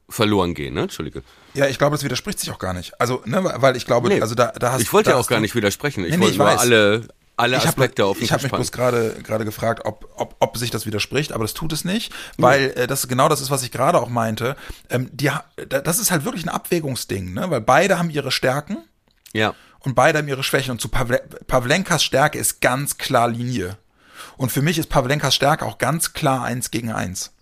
verloren 0.09 0.55
gehen, 0.55 0.75
ne? 0.75 0.83
Entschuldige. 0.83 1.23
Ja, 1.55 1.67
ich 1.67 1.79
glaube, 1.79 1.95
das 1.97 2.05
widerspricht 2.05 2.41
sich 2.41 2.51
auch 2.51 2.59
gar 2.59 2.73
nicht. 2.73 2.99
Also, 3.01 3.23
ne, 3.27 3.43
weil 3.57 3.77
ich 3.77 3.85
glaube, 3.87 4.09
Nee. 4.09 4.21
also 4.23 4.35
da, 4.35 4.53
da 4.53 4.73
hast 4.73 4.81
Ich 4.81 4.93
wollte 4.93 5.11
ja 5.11 5.17
auch 5.17 5.27
gar 5.27 5.41
nicht 5.41 5.55
widersprechen. 5.55 6.05
Ich 6.05 6.11
Nee, 6.13 6.17
nee, 6.17 6.23
wollte 6.23 6.33
ich 6.33 6.39
nur 6.39 6.47
weiß. 6.47 6.61
alle, 6.61 7.09
alle 7.37 7.57
ich 7.57 7.63
hab- 7.63 7.69
Aspekte 7.71 8.05
auf 8.07 8.17
den 8.17 8.25
Ich 8.25 8.33
habe 8.33 8.43
mich 8.43 8.53
bloß 8.53 8.73
gerade 8.73 9.17
gerade 9.23 9.45
gefragt, 9.45 9.83
ob, 9.85 10.09
ob, 10.17 10.37
ob 10.39 10.57
sich 10.57 10.71
das 10.71 10.87
widerspricht, 10.87 11.33
aber 11.33 11.45
das 11.45 11.55
tut 11.55 11.73
es 11.73 11.85
nicht, 11.85 12.13
weil 12.39 12.73
äh, 12.77 12.87
das 12.87 13.07
genau 13.09 13.29
das 13.29 13.41
ist, 13.41 13.51
was 13.51 13.63
ich 13.63 13.71
gerade 13.71 14.01
auch 14.01 14.09
meinte. 14.09 14.57
Ähm, 14.91 15.09
die, 15.13 15.31
das 15.69 15.99
ist 15.99 16.11
halt 16.11 16.25
wirklich 16.25 16.45
ein 16.45 16.49
Abwägungsding, 16.51 17.33
ne? 17.35 17.51
weil 17.51 17.61
beide 17.61 17.99
haben 17.99 18.09
ihre 18.11 18.31
Stärken 18.31 18.79
Ja. 19.33 19.55
und 19.81 19.95
beide 19.95 20.19
haben 20.19 20.29
ihre 20.29 20.43
Schwächen. 20.43 20.71
Und 20.73 20.81
zu 20.81 20.89
Pavle 20.89 21.23
Pavlenkas 21.47 22.03
Stärke 22.03 22.39
ist 22.39 22.61
ganz 22.61 22.97
klar 22.99 23.29
Linie. 23.29 23.77
Und 24.39 24.53
für 24.53 24.63
mich 24.63 24.79
ist 24.79 24.89
Pavlenkas 24.89 25.35
Stärke 25.35 25.67
auch 25.67 25.77
ganz 25.79 26.13
klar 26.15 26.45
eins 26.45 26.71
gegen 26.71 26.93
eins. 26.93 27.33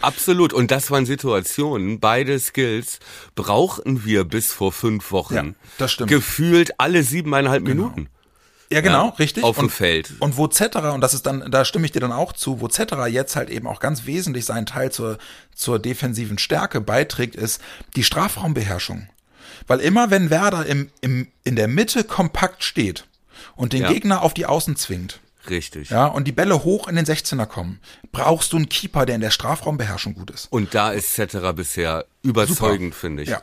Absolut. 0.00 0.52
Und 0.52 0.70
das 0.70 0.90
waren 0.90 1.06
Situationen, 1.06 2.00
beide 2.00 2.38
Skills 2.38 2.98
brauchten 3.34 4.04
wir 4.04 4.24
bis 4.24 4.52
vor 4.52 4.72
fünf 4.72 5.12
Wochen. 5.12 5.34
Ja, 5.34 5.44
das 5.78 5.92
stimmt. 5.92 6.10
Gefühlt 6.10 6.80
alle 6.80 7.02
siebeneinhalb 7.02 7.62
Minuten. 7.64 8.08
Ja, 8.70 8.80
genau, 8.80 9.08
Ja, 9.08 9.14
richtig. 9.18 9.44
auf 9.44 9.56
dem 9.56 9.64
und, 9.66 9.70
Feld. 9.70 10.14
Und 10.20 10.36
wo 10.36 10.48
Cetera, 10.48 10.90
und 10.92 11.00
das 11.02 11.12
ist 11.14 11.26
dann, 11.26 11.50
da 11.50 11.64
stimme 11.64 11.84
ich 11.84 11.92
dir 11.92 12.00
dann 12.00 12.12
auch 12.12 12.32
zu, 12.32 12.60
wo 12.60 12.68
Cetera 12.68 13.06
jetzt 13.06 13.36
halt 13.36 13.50
eben 13.50 13.66
auch 13.66 13.78
ganz 13.78 14.06
wesentlich 14.06 14.46
seinen 14.46 14.66
Teil 14.66 14.90
zur, 14.90 15.18
zur 15.54 15.78
defensiven 15.78 16.38
Stärke 16.38 16.80
beiträgt, 16.80 17.36
ist 17.36 17.60
die 17.94 18.02
Strafraumbeherrschung. 18.02 19.08
Weil 19.66 19.80
immer 19.80 20.10
wenn 20.10 20.30
Werder 20.30 20.66
im, 20.66 20.90
im, 21.02 21.28
in 21.44 21.56
der 21.56 21.68
Mitte 21.68 22.04
kompakt 22.04 22.64
steht 22.64 23.06
und 23.54 23.74
den 23.74 23.82
Ja. 23.82 23.92
Gegner 23.92 24.22
auf 24.22 24.34
die 24.34 24.46
Außen 24.46 24.76
zwingt, 24.76 25.20
Richtig. 25.50 25.90
ja, 25.90 26.06
und 26.06 26.24
die 26.26 26.32
Bälle 26.32 26.64
hoch 26.64 26.88
in 26.88 26.96
den 26.96 27.04
16er 27.06 27.46
kommen, 27.46 27.80
brauchst 28.12 28.52
du 28.52 28.56
einen 28.56 28.68
Keeper, 28.68 29.06
der 29.06 29.14
in 29.16 29.20
der 29.20 29.30
Strafraumbeherrschung 29.30 30.14
gut 30.14 30.30
ist. 30.30 30.50
Und 30.52 30.74
da 30.74 30.90
ist 30.90 31.14
Cetera 31.14 31.52
bisher 31.52 32.06
überzeugend, 32.22 32.94
finde 32.94 33.22
ich. 33.24 33.28
Ja, 33.28 33.42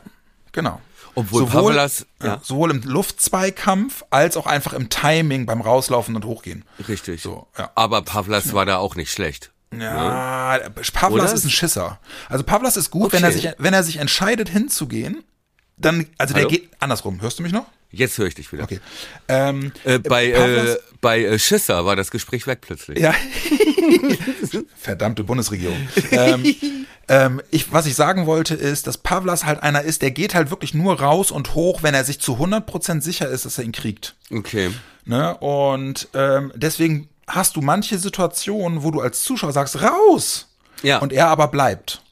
genau. 0.52 0.80
Obwohl 1.14 1.44
Pavlas- 1.46 2.06
ja. 2.22 2.26
ja. 2.26 2.40
sowohl 2.42 2.70
im 2.70 2.82
Luftzweikampf 2.82 4.02
als 4.10 4.36
auch 4.36 4.46
einfach 4.46 4.72
im 4.72 4.88
Timing 4.88 5.46
beim 5.46 5.60
Rauslaufen 5.60 6.16
und 6.16 6.24
Hochgehen. 6.24 6.64
Richtig. 6.88 7.20
So, 7.22 7.46
ja. 7.58 7.70
Aber 7.74 8.02
Pavlas 8.02 8.52
war 8.54 8.64
da 8.66 8.78
auch 8.78 8.96
nicht 8.96 9.10
schlecht. 9.12 9.50
Ja, 9.78 10.58
Pavlas 10.92 11.24
Oder? 11.30 11.34
ist 11.34 11.44
ein 11.44 11.50
Schisser. 11.50 11.98
Also 12.28 12.44
Pavlas 12.44 12.76
ist 12.76 12.90
gut, 12.90 13.12
wenn 13.12 13.22
er 13.24 13.30
Okay. 13.30 13.38
sich, 13.40 13.50
wenn 13.58 13.72
er 13.72 13.82
sich 13.82 13.96
entscheidet 13.96 14.48
hinzugehen, 14.50 15.24
dann, 15.84 16.06
also 16.18 16.34
der 16.34 16.42
Hallo? 16.44 16.50
geht 16.50 16.68
andersrum. 16.80 17.20
Hörst 17.20 17.38
du 17.38 17.42
mich 17.42 17.52
noch? 17.52 17.66
Jetzt 17.90 18.16
höre 18.16 18.26
ich 18.26 18.34
dich 18.34 18.50
wieder. 18.52 18.62
Okay. 18.64 18.80
Ähm, 19.28 19.70
Äh, 19.84 19.98
bei 19.98 20.32
Pavlas- 20.32 20.74
äh, 20.74 20.78
bei 21.02 21.24
äh, 21.24 21.38
Schisser 21.38 21.84
war 21.84 21.94
das 21.94 22.10
Gespräch 22.10 22.46
weg 22.46 22.60
plötzlich. 22.62 22.98
Ja. 22.98 23.12
Verdammte 24.76 25.24
Bundesregierung. 25.24 25.76
ähm, 26.10 26.54
ähm, 27.08 27.42
ich, 27.50 27.72
was 27.72 27.86
ich 27.86 27.94
sagen 27.94 28.26
wollte 28.26 28.54
ist, 28.54 28.86
dass 28.86 28.98
Pavlas 28.98 29.44
halt 29.44 29.62
einer 29.62 29.82
ist, 29.82 30.02
der 30.02 30.10
geht 30.10 30.34
halt 30.34 30.50
wirklich 30.50 30.74
nur 30.74 31.00
raus 31.00 31.30
und 31.30 31.54
hoch, 31.54 31.82
wenn 31.82 31.94
er 31.94 32.04
sich 32.04 32.20
zu 32.20 32.36
100% 32.36 33.00
sicher 33.02 33.28
ist, 33.28 33.44
dass 33.44 33.58
er 33.58 33.64
ihn 33.64 33.72
kriegt. 33.72 34.14
Okay. 34.30 34.70
Ne? 35.04 35.36
Und 35.38 36.08
ähm, 36.14 36.52
deswegen 36.54 37.08
hast 37.26 37.56
du 37.56 37.60
manche 37.60 37.98
Situationen, 37.98 38.82
wo 38.82 38.90
du 38.90 39.00
als 39.00 39.22
Zuschauer 39.22 39.52
sagst, 39.52 39.82
raus! 39.82 40.48
Ja. 40.82 40.98
Und 40.98 41.12
er 41.12 41.28
aber 41.28 41.48
bleibt. 41.48 42.02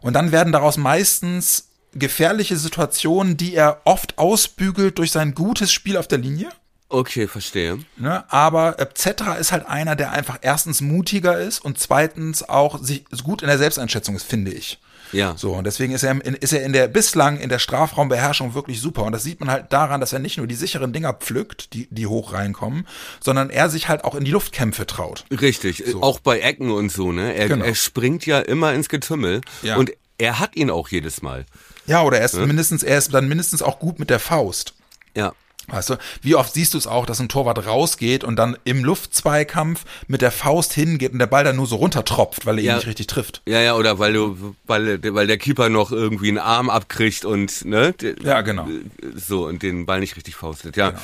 Und 0.00 0.12
dann 0.14 0.32
werden 0.32 0.52
daraus 0.52 0.76
meistens 0.76 1.67
gefährliche 1.94 2.56
Situationen, 2.56 3.36
die 3.36 3.54
er 3.54 3.80
oft 3.84 4.18
ausbügelt 4.18 4.98
durch 4.98 5.10
sein 5.12 5.34
gutes 5.34 5.72
Spiel 5.72 5.96
auf 5.96 6.08
der 6.08 6.18
Linie. 6.18 6.48
Okay, 6.90 7.26
verstehe. 7.28 7.78
Ne? 7.96 8.24
Aber 8.32 8.78
äh, 8.80 8.86
Zetra 8.94 9.34
ist 9.34 9.52
halt 9.52 9.66
einer, 9.66 9.94
der 9.94 10.12
einfach 10.12 10.38
erstens 10.40 10.80
mutiger 10.80 11.38
ist 11.38 11.58
und 11.62 11.78
zweitens 11.78 12.48
auch 12.48 12.82
sich 12.82 13.04
gut 13.24 13.42
in 13.42 13.48
der 13.48 13.58
Selbsteinschätzung 13.58 14.16
ist, 14.16 14.24
finde 14.24 14.52
ich. 14.52 14.78
Ja. 15.12 15.34
So, 15.36 15.52
und 15.54 15.64
deswegen 15.64 15.92
ist 15.94 16.02
er, 16.02 16.10
in, 16.12 16.34
ist 16.34 16.52
er 16.52 16.62
in 16.64 16.72
der 16.72 16.86
bislang 16.88 17.38
in 17.40 17.48
der 17.48 17.58
Strafraumbeherrschung 17.58 18.54
wirklich 18.54 18.80
super. 18.80 19.04
Und 19.04 19.12
das 19.12 19.22
sieht 19.22 19.40
man 19.40 19.50
halt 19.50 19.72
daran, 19.72 20.00
dass 20.00 20.12
er 20.12 20.18
nicht 20.18 20.36
nur 20.38 20.46
die 20.46 20.54
sicheren 20.54 20.92
Dinger 20.92 21.12
pflückt, 21.14 21.72
die, 21.74 21.88
die 21.90 22.06
hoch 22.06 22.32
reinkommen, 22.32 22.86
sondern 23.20 23.50
er 23.50 23.68
sich 23.70 23.88
halt 23.88 24.04
auch 24.04 24.14
in 24.14 24.24
die 24.24 24.30
Luftkämpfe 24.30 24.86
traut. 24.86 25.24
Richtig, 25.30 25.86
äh, 25.86 25.94
auch 26.00 26.20
bei 26.20 26.40
Ecken 26.40 26.70
und 26.70 26.90
so, 26.92 27.12
ne? 27.12 27.34
Er, 27.34 27.48
Genau. 27.48 27.64
er 27.64 27.74
springt 27.74 28.24
ja 28.26 28.38
immer 28.40 28.72
ins 28.74 28.88
Getümmel 28.88 29.40
Ja. 29.62 29.76
und 29.76 29.92
er 30.18 30.40
hat 30.40 30.56
ihn 30.56 30.70
auch 30.70 30.88
jedes 30.88 31.22
Mal. 31.22 31.46
Ja, 31.88 32.02
oder 32.02 32.18
er 32.18 32.24
ist 32.26 32.36
mindestens, 32.36 32.82
er 32.82 32.98
ist 32.98 33.12
dann 33.12 33.26
mindestens 33.28 33.62
auch 33.62 33.78
gut 33.80 33.98
mit 33.98 34.10
der 34.10 34.20
Faust. 34.20 34.74
Ja. 35.16 35.32
Weißt 35.70 35.90
du, 35.90 35.96
wie 36.22 36.34
oft 36.34 36.54
siehst 36.54 36.72
du 36.72 36.78
es 36.78 36.86
auch, 36.86 37.04
dass 37.04 37.20
ein 37.20 37.28
Torwart 37.28 37.66
rausgeht 37.66 38.24
und 38.24 38.36
dann 38.36 38.56
im 38.64 38.84
Luftzweikampf 38.84 39.84
mit 40.06 40.22
der 40.22 40.30
Faust 40.30 40.72
hingeht 40.72 41.12
und 41.12 41.18
der 41.18 41.26
Ball 41.26 41.44
dann 41.44 41.56
nur 41.56 41.66
so 41.66 41.76
runtertropft, 41.76 42.46
weil 42.46 42.58
er 42.58 42.64
Ja. 42.64 42.72
ihn 42.72 42.76
nicht 42.76 42.86
richtig 42.86 43.06
trifft. 43.06 43.42
Ja, 43.46 43.60
ja, 43.60 43.74
oder 43.74 43.98
weil 43.98 44.14
du, 44.14 44.54
weil, 44.66 44.98
weil 45.14 45.26
der 45.26 45.36
Keeper 45.36 45.68
noch 45.68 45.92
irgendwie 45.92 46.28
einen 46.28 46.38
Arm 46.38 46.70
abkriegt 46.70 47.26
und, 47.26 47.66
ne? 47.66 47.94
Ja, 48.22 48.40
genau. 48.40 48.66
So, 49.14 49.46
und 49.46 49.62
den 49.62 49.84
Ball 49.84 50.00
nicht 50.00 50.16
richtig 50.16 50.36
faustet, 50.36 50.76
ja. 50.78 50.94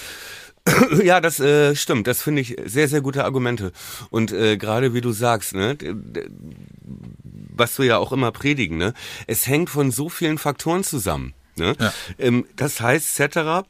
Ja, 1.05 1.21
das 1.21 1.41
äh, 1.41 1.77
stimmt. 1.77 2.07
Das 2.07 2.23
finde 2.23 2.41
ich 2.41 2.57
sehr, 2.65 2.89
sehr 2.89 3.03
gute 3.03 3.27
Argumente. 3.27 3.71
Und 4.09 4.33
äh, 4.33 4.57
gerade 4.57 4.95
wie 4.95 5.03
du 5.03 5.13
sagst, 5.13 5.55
ne, 5.55 5.77
was 7.55 7.79
wir 7.79 7.87
ja 7.87 7.99
auch 7.99 8.13
immer 8.13 8.31
predigen, 8.33 8.77
ne, 8.77 8.93
es 9.27 9.47
hängt 9.47 9.71
von 9.71 9.91
so 9.91 10.09
vielen 10.09 10.39
Faktoren 10.39 10.85
zusammen. 10.85 11.33
Ne? 11.57 11.75
Ja. 11.81 11.93
Ähm, 12.19 12.47
das 12.57 12.81
heißt, 12.81 13.15
Cetera, 13.15 13.65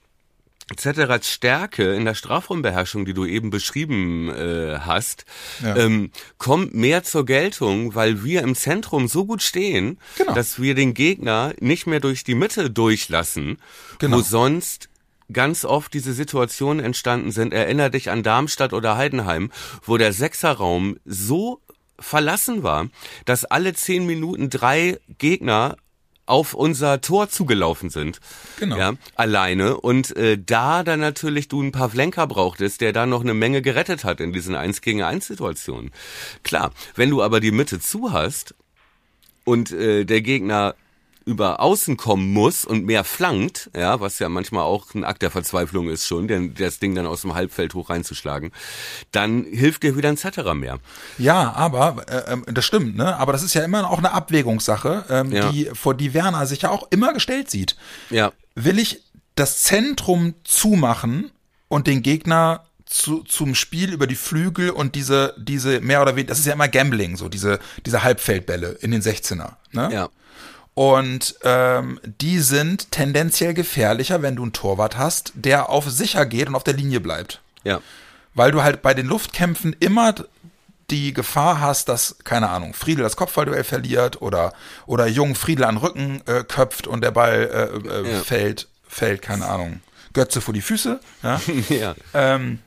Ceteras 0.78 1.28
Stärke 1.28 1.92
in 1.92 2.06
der 2.06 2.14
Strafraumbeherrschung, 2.14 3.04
die 3.04 3.12
du 3.12 3.26
eben 3.26 3.50
beschrieben 3.50 4.30
äh, 4.30 4.78
hast, 4.80 5.26
Ja. 5.62 5.76
ähm, 5.76 6.10
kommt 6.38 6.72
mehr 6.72 7.02
zur 7.02 7.26
Geltung, 7.26 7.94
weil 7.94 8.24
wir 8.24 8.40
im 8.40 8.54
Zentrum 8.54 9.06
so 9.06 9.26
gut 9.26 9.42
stehen, 9.42 9.98
Genau. 10.16 10.32
dass 10.32 10.60
wir 10.62 10.74
den 10.74 10.94
Gegner 10.94 11.52
nicht 11.60 11.86
mehr 11.86 12.00
durch 12.00 12.24
die 12.24 12.34
Mitte 12.34 12.70
durchlassen, 12.70 13.58
Genau. 13.98 14.16
wo 14.16 14.20
sonst 14.22 14.88
ganz 15.30 15.66
oft 15.66 15.92
diese 15.92 16.14
Situationen 16.14 16.82
entstanden 16.84 17.30
sind. 17.30 17.52
Erinner 17.52 17.90
dich 17.90 18.08
an 18.10 18.22
Darmstadt 18.22 18.72
oder 18.72 18.96
Heidenheim, 18.96 19.50
wo 19.84 19.98
der 19.98 20.14
Sechserraum 20.14 20.96
so 21.04 21.60
verlassen 21.98 22.62
war, 22.62 22.88
dass 23.24 23.44
alle 23.44 23.74
zehn 23.74 24.06
Minuten 24.06 24.50
drei 24.50 24.98
Gegner 25.18 25.76
auf 26.26 26.54
unser 26.54 27.00
Tor 27.00 27.28
zugelaufen 27.28 27.90
sind. 27.90 28.20
Genau. 28.58 28.76
Ja, 28.76 28.94
alleine. 29.14 29.78
Und 29.78 30.16
äh, 30.16 30.38
da 30.38 30.82
dann 30.82 31.00
natürlich 31.00 31.48
du 31.48 31.60
einen 31.60 31.72
Pavlenka 31.72 32.24
brauchtest, 32.26 32.80
der 32.80 32.92
da 32.92 33.06
noch 33.06 33.20
eine 33.20 33.34
Menge 33.34 33.60
gerettet 33.60 34.04
hat 34.04 34.20
in 34.20 34.32
diesen 34.32 34.54
1 34.54 34.80
gegen 34.80 35.02
1 35.02 35.26
Situationen. 35.26 35.90
Klar, 36.42 36.72
wenn 36.94 37.10
du 37.10 37.22
aber 37.22 37.40
die 37.40 37.50
Mitte 37.50 37.78
zu 37.78 38.12
hast 38.12 38.54
und 39.44 39.72
äh, 39.72 40.04
der 40.04 40.22
Gegner 40.22 40.74
über 41.26 41.60
außen 41.60 41.96
kommen 41.96 42.32
muss 42.32 42.64
und 42.64 42.84
mehr 42.84 43.02
flankt, 43.04 43.70
ja, 43.76 44.00
was 44.00 44.18
ja 44.18 44.28
manchmal 44.28 44.64
auch 44.64 44.92
ein 44.94 45.04
Akt 45.04 45.22
der 45.22 45.30
Verzweiflung 45.30 45.88
ist 45.88 46.06
schon, 46.06 46.28
denn 46.28 46.54
das 46.54 46.78
Ding 46.78 46.94
dann 46.94 47.06
aus 47.06 47.22
dem 47.22 47.34
Halbfeld 47.34 47.74
hoch 47.74 47.88
reinzuschlagen, 47.90 48.52
dann 49.12 49.44
hilft 49.44 49.82
dir 49.82 49.96
wieder 49.96 50.08
ein 50.10 50.16
Zetterer 50.16 50.54
mehr. 50.54 50.78
Ja, 51.18 51.52
aber 51.54 52.04
äh, 52.08 52.32
ähm, 52.32 52.44
das 52.52 52.64
stimmt, 52.64 52.96
ne? 52.96 53.16
Aber 53.16 53.32
das 53.32 53.42
ist 53.42 53.54
ja 53.54 53.62
immer 53.64 53.90
auch 53.90 53.98
eine 53.98 54.12
Abwägungssache, 54.12 55.04
ähm, 55.08 55.32
Ja. 55.32 55.50
die 55.50 55.70
vor 55.72 55.94
die 55.94 56.12
Werner 56.14 56.46
sich 56.46 56.62
ja 56.62 56.70
auch 56.70 56.86
immer 56.90 57.12
gestellt 57.12 57.50
sieht. 57.50 57.76
Ja, 58.10 58.32
Will 58.54 58.78
ich 58.78 59.02
das 59.34 59.62
Zentrum 59.62 60.34
zumachen 60.44 61.30
und 61.68 61.86
den 61.86 62.02
Gegner 62.02 62.64
zu, 62.86 63.22
zum 63.24 63.54
Spiel 63.54 63.92
über 63.92 64.06
die 64.06 64.14
Flügel 64.14 64.70
und 64.70 64.94
diese 64.94 65.34
diese 65.38 65.80
mehr 65.80 66.02
oder 66.02 66.14
weniger, 66.14 66.28
das 66.28 66.38
ist 66.38 66.46
ja 66.46 66.52
immer 66.52 66.68
Gambling, 66.68 67.16
so 67.16 67.28
diese 67.28 67.58
diese 67.84 68.04
Halbfeldbälle 68.04 68.72
in 68.80 68.90
den 68.92 69.02
16er, 69.02 69.54
ne? 69.72 69.88
ja, 69.92 70.08
Und 70.74 71.36
ähm, 71.44 72.00
die 72.04 72.40
sind 72.40 72.90
tendenziell 72.90 73.54
gefährlicher, 73.54 74.22
wenn 74.22 74.34
du 74.36 74.42
einen 74.42 74.52
Torwart 74.52 74.98
hast, 74.98 75.32
der 75.34 75.68
auf 75.70 75.88
sicher 75.88 76.26
geht 76.26 76.48
und 76.48 76.56
auf 76.56 76.64
der 76.64 76.74
Linie 76.74 77.00
bleibt. 77.00 77.40
ja, 77.62 77.80
Weil 78.34 78.50
du 78.50 78.62
halt 78.62 78.82
bei 78.82 78.92
den 78.94 79.06
Luftkämpfen 79.06 79.76
immer 79.78 80.14
die 80.90 81.14
Gefahr 81.14 81.60
hast, 81.60 81.88
dass, 81.88 82.16
keine 82.24 82.50
Ahnung, 82.50 82.74
Friedel 82.74 83.04
das 83.04 83.16
Kopfballduell 83.16 83.64
verliert 83.64 84.20
oder, 84.20 84.52
oder 84.86 85.06
Jung 85.06 85.34
Friedel 85.36 85.64
an 85.64 85.76
den 85.76 85.82
Rücken 85.82 86.22
äh, 86.26 86.42
köpft 86.44 86.86
und 86.86 87.02
der 87.02 87.12
Ball 87.12 87.80
äh, 87.84 87.88
äh, 87.88 88.12
Ja. 88.16 88.20
fällt, 88.22 88.68
fällt, 88.86 89.22
keine 89.22 89.46
Ahnung, 89.46 89.80
Götze 90.12 90.40
vor 90.40 90.52
die 90.52 90.60
Füße. 90.60 90.98
Ja? 91.22 91.40
ja. 91.70 91.94
ähm, 92.12 92.58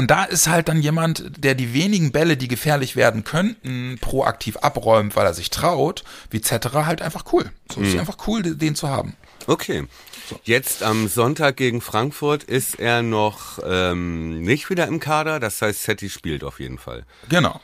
und 0.00 0.10
da 0.10 0.24
ist 0.24 0.48
halt 0.48 0.68
dann 0.68 0.80
jemand, 0.80 1.44
der 1.44 1.54
die 1.54 1.74
wenigen 1.74 2.10
Bälle, 2.10 2.38
die 2.38 2.48
gefährlich 2.48 2.96
werden 2.96 3.22
könnten, 3.22 3.98
proaktiv 4.00 4.56
abräumt, 4.56 5.14
weil 5.14 5.26
er 5.26 5.34
sich 5.34 5.50
traut, 5.50 6.04
wie 6.30 6.40
Cetera, 6.40 6.86
halt 6.86 7.02
einfach 7.02 7.26
cool. 7.34 7.52
So 7.70 7.80
Mhm. 7.80 7.86
ist 7.86 7.98
einfach 7.98 8.16
cool, 8.26 8.42
den 8.42 8.74
zu 8.74 8.88
haben. 8.88 9.14
Okay. 9.46 9.84
Jetzt 10.44 10.82
am 10.82 11.06
Sonntag 11.06 11.58
gegen 11.58 11.82
Frankfurt 11.82 12.44
ist 12.44 12.78
er 12.80 13.02
noch 13.02 13.58
ähm, 13.62 14.40
nicht 14.40 14.70
wieder 14.70 14.86
im 14.86 15.00
Kader, 15.00 15.38
das 15.38 15.60
heißt, 15.60 15.82
Setti 15.82 16.08
spielt 16.08 16.44
auf 16.44 16.60
jeden 16.60 16.78
Fall. 16.78 17.04
Genau. 17.28 17.60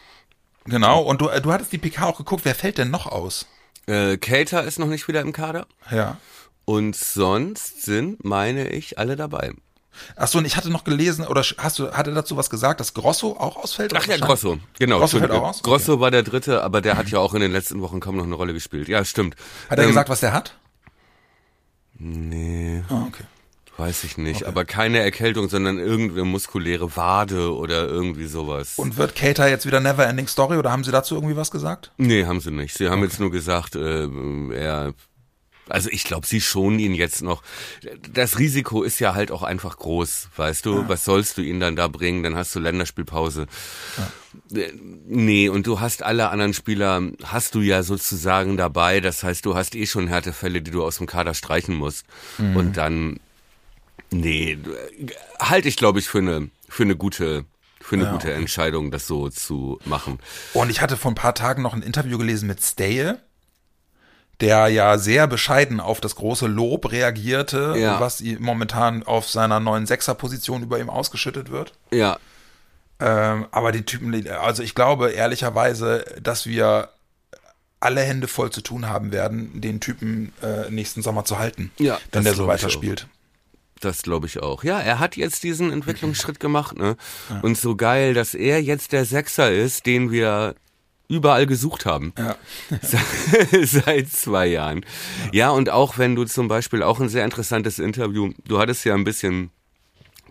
Genau. 0.66 1.00
Und 1.00 1.22
du, 1.22 1.28
äh, 1.28 1.40
du 1.40 1.50
hattest 1.52 1.72
die 1.72 1.78
PK 1.78 2.04
auch 2.06 2.18
geguckt, 2.18 2.44
wer 2.44 2.54
fällt 2.54 2.76
denn 2.76 2.90
noch 2.90 3.06
aus? 3.06 3.46
Äh, 3.86 4.18
Cater 4.18 4.62
ist 4.64 4.78
noch 4.78 4.88
nicht 4.88 5.08
wieder 5.08 5.22
im 5.22 5.32
Kader 5.32 5.66
Ja. 5.90 6.18
und 6.66 6.94
sonst 6.96 7.82
sind, 7.82 8.24
meine 8.24 8.68
ich, 8.68 8.98
alle 8.98 9.16
dabei. 9.16 9.52
Ach 10.16 10.28
so, 10.28 10.38
und 10.38 10.44
ich 10.44 10.56
hatte 10.56 10.70
noch 10.70 10.84
gelesen, 10.84 11.26
oder 11.26 11.42
hast 11.58 11.78
du, 11.78 11.90
hatte 11.92 12.12
dazu 12.12 12.36
was 12.36 12.50
gesagt, 12.50 12.80
dass 12.80 12.94
Grosso 12.94 13.36
auch 13.38 13.56
ausfällt? 13.56 13.92
Ach 13.96 14.06
ja, 14.06 14.16
Grosso, 14.18 14.58
genau. 14.78 14.98
Grosso 14.98 15.18
fällt 15.18 15.30
auch 15.30 15.42
aus? 15.42 15.58
Okay. 15.60 15.70
Grosso 15.70 16.00
war 16.00 16.10
der 16.10 16.22
Dritte, 16.22 16.62
aber 16.62 16.80
der 16.80 16.96
hat 16.96 17.08
ja 17.08 17.18
auch 17.18 17.34
in 17.34 17.40
den 17.40 17.52
letzten 17.52 17.80
Wochen 17.80 18.00
kaum 18.00 18.16
noch 18.16 18.24
eine 18.24 18.34
Rolle 18.34 18.52
gespielt. 18.52 18.88
Ja, 18.88 19.04
stimmt. 19.04 19.36
Hat 19.70 19.78
er 19.78 19.84
Ähm, 19.84 19.90
gesagt, 19.90 20.08
was 20.08 20.20
der 20.20 20.32
hat? 20.32 20.56
Nee, 21.98 22.82
Ah, 22.90 23.04
okay. 23.08 23.24
weiß 23.78 24.04
ich 24.04 24.18
nicht. 24.18 24.44
Aber 24.44 24.64
keine 24.64 24.98
Erkältung, 25.00 25.48
sondern 25.48 25.78
irgendeine 25.78 26.24
muskuläre 26.24 26.94
Wade 26.96 27.54
oder 27.54 27.86
irgendwie 27.86 28.26
sowas. 28.26 28.74
Und 28.76 28.96
wird 28.96 29.14
Cater 29.14 29.48
jetzt 29.48 29.66
wieder 29.66 29.80
Never 29.80 30.06
Ending 30.06 30.28
Story 30.28 30.56
oder 30.58 30.70
haben 30.72 30.84
sie 30.84 30.92
dazu 30.92 31.14
irgendwie 31.14 31.36
was 31.36 31.50
gesagt? 31.50 31.92
Nee, 31.96 32.24
haben 32.26 32.40
sie 32.40 32.50
nicht. 32.50 32.76
Sie 32.76 32.88
haben 32.88 33.02
jetzt 33.02 33.20
nur 33.20 33.30
gesagt, 33.30 33.76
äh, 33.76 34.08
er. 34.54 34.92
Also 35.68 35.88
ich 35.90 36.04
glaube, 36.04 36.26
sie 36.26 36.40
schonen 36.40 36.78
ihn 36.78 36.94
jetzt 36.94 37.22
noch. 37.22 37.42
Das 38.12 38.38
Risiko 38.38 38.82
ist 38.84 39.00
ja 39.00 39.14
halt 39.14 39.30
auch 39.32 39.42
einfach 39.42 39.76
groß, 39.78 40.28
weißt 40.36 40.64
du? 40.64 40.88
Was 40.88 41.04
sollst 41.04 41.38
du 41.38 41.42
ihn 41.42 41.58
dann 41.58 41.74
da 41.74 41.88
bringen? 41.88 42.22
Dann 42.22 42.36
hast 42.36 42.54
du 42.54 42.60
Länderspielpause. 42.60 43.46
Äh, 44.54 44.72
Nee, 45.08 45.48
und 45.48 45.66
du 45.66 45.80
hast 45.80 46.02
alle 46.02 46.28
anderen 46.28 46.52
Spieler, 46.52 47.02
hast 47.24 47.54
du 47.54 47.62
ja 47.62 47.82
sozusagen 47.82 48.56
dabei. 48.56 49.00
Das 49.00 49.22
heißt, 49.22 49.44
du 49.46 49.56
hast 49.56 49.74
eh 49.74 49.86
schon 49.86 50.08
Härtefälle, 50.08 50.60
die 50.62 50.70
du 50.70 50.84
aus 50.84 50.98
dem 50.98 51.06
Kader 51.06 51.32
streichen 51.34 51.74
musst. 51.74 52.04
Und 52.38 52.76
dann, 52.76 53.18
nee, 54.10 54.58
halte 55.40 55.68
ich, 55.68 55.76
glaube 55.76 55.98
ich, 56.00 56.08
für 56.08 56.18
eine, 56.18 56.50
für 56.68 56.82
eine 56.82 56.96
gute, 56.96 57.44
für 57.80 57.96
eine 57.96 58.04
Ja, 58.04 58.12
gute 58.12 58.32
Entscheidung, 58.32 58.90
das 58.90 59.06
so 59.06 59.28
zu 59.30 59.80
machen. 59.84 60.18
Und 60.54 60.70
ich 60.70 60.80
hatte 60.80 60.96
vor 60.96 61.10
ein 61.12 61.16
paar 61.16 61.34
Tagen 61.34 61.62
noch 61.62 61.72
ein 61.74 61.82
Interview 61.82 62.18
gelesen 62.18 62.46
mit 62.46 62.62
Staye, 62.62 63.14
der 64.40 64.68
ja 64.68 64.98
sehr 64.98 65.26
bescheiden 65.26 65.80
auf 65.80 66.00
das 66.00 66.14
große 66.16 66.46
Lob 66.46 66.92
reagierte, 66.92 67.74
Ja. 67.78 68.00
was 68.00 68.22
momentan 68.38 69.02
auf 69.02 69.28
seiner 69.30 69.60
neuen 69.60 69.86
Sechser-Position 69.86 70.62
über 70.62 70.78
ihm 70.78 70.90
ausgeschüttet 70.90 71.50
wird. 71.50 71.72
Ja, 71.90 72.18
Ähm, 72.98 73.46
aber 73.50 73.72
die 73.72 73.82
Typen, 73.82 74.26
also 74.30 74.62
ich 74.62 74.74
glaube 74.74 75.10
ehrlicherweise, 75.10 76.04
dass 76.22 76.46
wir 76.46 76.88
alle 77.78 78.00
Hände 78.00 78.26
voll 78.26 78.50
zu 78.50 78.62
tun 78.62 78.88
haben 78.88 79.12
werden, 79.12 79.60
den 79.60 79.80
Typen 79.80 80.32
äh, 80.42 80.70
nächsten 80.70 81.02
Sommer 81.02 81.24
zu 81.26 81.38
halten, 81.38 81.70
Ja, 81.78 81.98
wenn 82.12 82.24
der 82.24 82.32
so 82.34 82.46
weiterspielt. 82.46 83.06
Das 83.80 84.00
glaube 84.00 84.26
ich 84.26 84.42
auch. 84.42 84.64
Ja, 84.64 84.80
er 84.80 84.98
hat 84.98 85.16
jetzt 85.16 85.42
diesen 85.44 85.70
Entwicklungsschritt 85.70 86.40
gemacht, 86.40 86.78
ne? 86.78 86.96
Und 87.42 87.58
so 87.58 87.76
geil, 87.76 88.14
dass 88.14 88.32
er 88.32 88.62
jetzt 88.62 88.92
der 88.92 89.04
Sechser 89.04 89.52
ist, 89.52 89.84
den 89.84 90.10
wir 90.10 90.54
überall 91.08 91.46
gesucht 91.46 91.86
haben. 91.86 92.12
Ja. 92.18 92.36
Se- 92.82 93.66
Seit 93.66 94.08
zwei 94.10 94.46
Jahren. 94.46 94.84
Ja, 95.32 95.50
und 95.50 95.70
auch 95.70 95.98
wenn 95.98 96.16
du 96.16 96.24
zum 96.24 96.48
Beispiel 96.48 96.82
auch 96.82 97.00
ein 97.00 97.08
sehr 97.08 97.24
interessantes 97.24 97.78
Interview, 97.78 98.32
du 98.46 98.58
hattest 98.58 98.84
ja 98.84 98.94
ein 98.94 99.04
bisschen 99.04 99.50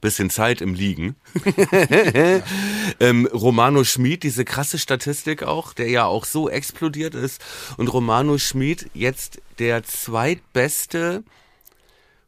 bisschen 0.02 0.30
Zeit 0.30 0.62
im 0.62 0.76
Liegen. 0.76 1.16
ähm, 3.00 3.26
Romano 3.34 3.84
Schmid, 3.84 4.22
diese 4.22 4.46
krasse 4.46 4.78
Statistik 4.78 5.42
auch, 5.42 5.74
der 5.74 5.90
ja 5.90 6.06
auch 6.06 6.26
so 6.26 6.48
explodiert 6.48 7.16
ist. 7.16 7.42
Und 7.78 7.88
Romano 7.92 8.38
Schmid 8.38 8.88
jetzt 8.94 9.42
der 9.58 9.84
zweitbeste 9.84 11.24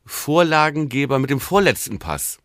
Vorlagengeber 0.08 1.20
mit 1.20 1.30
dem 1.30 1.40
vorletzten 1.40 2.00
Pass 2.00 2.40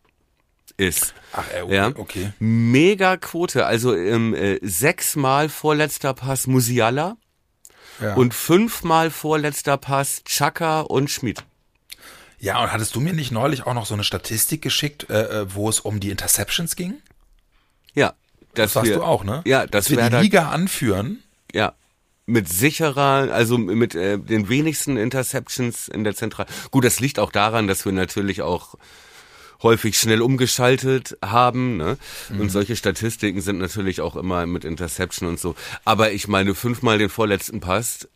ist. 0.77 1.13
Ach, 1.33 1.43
äh, 1.53 1.61
okay, 1.61 1.75
Ja. 1.75 1.87
okay. 1.95 2.33
Mega 2.39 3.17
Quote. 3.17 3.65
Also 3.65 3.95
ähm, 3.95 4.33
äh, 4.33 4.59
sechsmal 4.61 5.49
vorletzter 5.49 6.13
Pass 6.13 6.47
Musiala 6.47 7.17
Ja. 8.01 8.15
und 8.15 8.33
fünfmal 8.33 9.11
vorletzter 9.11 9.77
Pass 9.77 10.23
Chaka 10.25 10.81
und 10.81 11.09
Schmid. 11.09 11.43
ja, 12.39 12.61
und 12.61 12.71
hattest 12.73 12.95
du 12.95 12.99
mir 12.99 13.13
nicht 13.13 13.31
neulich 13.31 13.65
auch 13.65 13.73
noch 13.73 13.85
so 13.85 13.93
eine 13.93 14.03
Statistik 14.03 14.61
geschickt, 14.61 15.09
äh, 15.09 15.41
äh, 15.41 15.53
wo 15.53 15.69
es 15.69 15.79
um 15.79 15.99
die 15.99 16.09
Interceptions 16.09 16.75
ging? 16.75 16.95
Ja. 17.93 18.13
Das 18.55 18.73
sagst 18.73 18.91
du 18.93 19.01
auch, 19.03 19.23
ne? 19.23 19.41
Ja, 19.45 19.61
das 19.65 19.85
Dass 19.85 19.89
wir 19.97 20.09
die 20.09 20.15
Liga 20.17 20.49
anführen. 20.49 21.23
ja. 21.53 21.73
Mit 22.25 22.47
sicherer, 22.47 23.33
also 23.33 23.57
mit 23.57 23.95
äh, 23.95 24.17
den 24.17 24.47
wenigsten 24.47 24.95
Interceptions 24.95 25.89
in 25.89 26.05
der 26.05 26.15
Zentral. 26.15 26.45
Gut, 26.71 26.85
das 26.85 27.01
liegt 27.01 27.19
auch 27.19 27.31
daran, 27.33 27.67
dass 27.67 27.83
wir 27.83 27.91
natürlich 27.91 28.41
auch 28.41 28.75
häufig 29.63 29.97
schnell 29.97 30.21
umgeschaltet 30.21 31.17
haben. 31.23 31.77
Ne? 31.77 31.97
Mhm. 32.29 32.41
Und 32.41 32.49
solche 32.49 32.75
Statistiken 32.75 33.41
sind 33.41 33.57
natürlich 33.57 34.01
auch 34.01 34.15
immer 34.15 34.45
mit 34.45 34.65
Interception 34.65 35.29
und 35.29 35.39
so. 35.39 35.55
Aber 35.85 36.11
ich 36.11 36.27
meine, 36.27 36.53
fünfmal 36.53 36.97
den 36.97 37.09
vorletzten 37.09 37.59
Pass, 37.59 38.07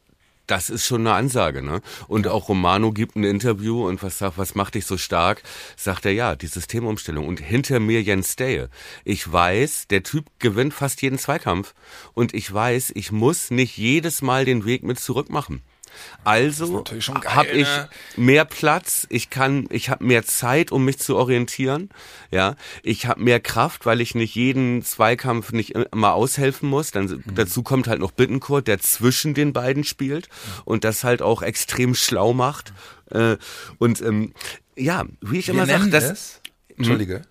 das 0.47 0.69
ist 0.69 0.85
schon 0.85 1.01
eine 1.01 1.13
Ansage. 1.13 1.61
Ne? 1.61 1.81
Und 2.07 2.27
auch 2.27 2.49
Romano 2.49 2.91
gibt 2.91 3.15
ein 3.15 3.23
Interview 3.23 3.87
und 3.87 4.01
was 4.01 4.17
sagt, 4.17 4.37
was 4.37 4.55
macht 4.55 4.75
dich 4.75 4.85
so 4.85 4.97
stark? 4.97 5.43
Sagt 5.75 6.05
er, 6.05 6.13
ja, 6.13 6.35
die 6.35 6.47
Systemumstellung. 6.47 7.27
Und 7.27 7.39
hinter 7.39 7.79
mir 7.79 8.01
Jens 8.01 8.33
Stehe. 8.33 8.69
Ich 9.03 9.29
weiß, 9.31 9.87
der 9.89 10.03
Typ 10.03 10.25
gewinnt 10.39 10.73
fast 10.73 11.01
jeden 11.01 11.19
Zweikampf. 11.19 11.73
Und 12.13 12.33
ich 12.33 12.51
weiß, 12.51 12.93
ich 12.95 13.11
muss 13.11 13.51
nicht 13.51 13.77
jedes 13.77 14.21
Mal 14.21 14.45
den 14.45 14.65
Weg 14.65 14.83
mit 14.83 14.99
zurück 14.99 15.29
machen. 15.29 15.61
Also 16.23 16.83
habe 17.25 17.49
ich 17.49 17.67
ne? 17.67 17.89
mehr 18.15 18.45
Platz, 18.45 19.07
ich 19.09 19.29
kann, 19.29 19.67
ich 19.69 19.89
habe 19.89 20.03
mehr 20.03 20.25
Zeit, 20.25 20.71
um 20.71 20.85
mich 20.85 20.99
zu 20.99 21.15
orientieren. 21.15 21.89
Ja, 22.31 22.55
ich 22.83 23.05
habe 23.05 23.21
mehr 23.21 23.39
Kraft, 23.39 23.85
weil 23.85 24.01
ich 24.01 24.15
nicht 24.15 24.35
jeden 24.35 24.83
Zweikampf 24.83 25.51
nicht 25.51 25.71
immer 25.71 26.13
aushelfen 26.13 26.69
muss. 26.69 26.91
Dann 26.91 27.07
Mhm. 27.07 27.35
dazu 27.35 27.63
kommt 27.63 27.87
halt 27.87 27.99
noch 27.99 28.11
Bittencourt, 28.11 28.67
der 28.67 28.79
zwischen 28.79 29.33
den 29.33 29.53
beiden 29.53 29.83
spielt 29.83 30.29
und 30.65 30.83
das 30.83 31.03
halt 31.03 31.21
auch 31.21 31.41
extrem 31.41 31.95
schlau 31.95 32.33
macht. 32.33 32.73
Äh, 33.11 33.37
und 33.77 34.01
ähm, 34.01 34.33
ja, 34.75 35.05
wie 35.21 35.39
ich 35.39 35.47
Wir 35.47 35.53
immer 35.53 35.65
sage, 35.65 35.89
das 35.89 36.03
es, 36.03 36.41
Entschuldige, 36.75 37.21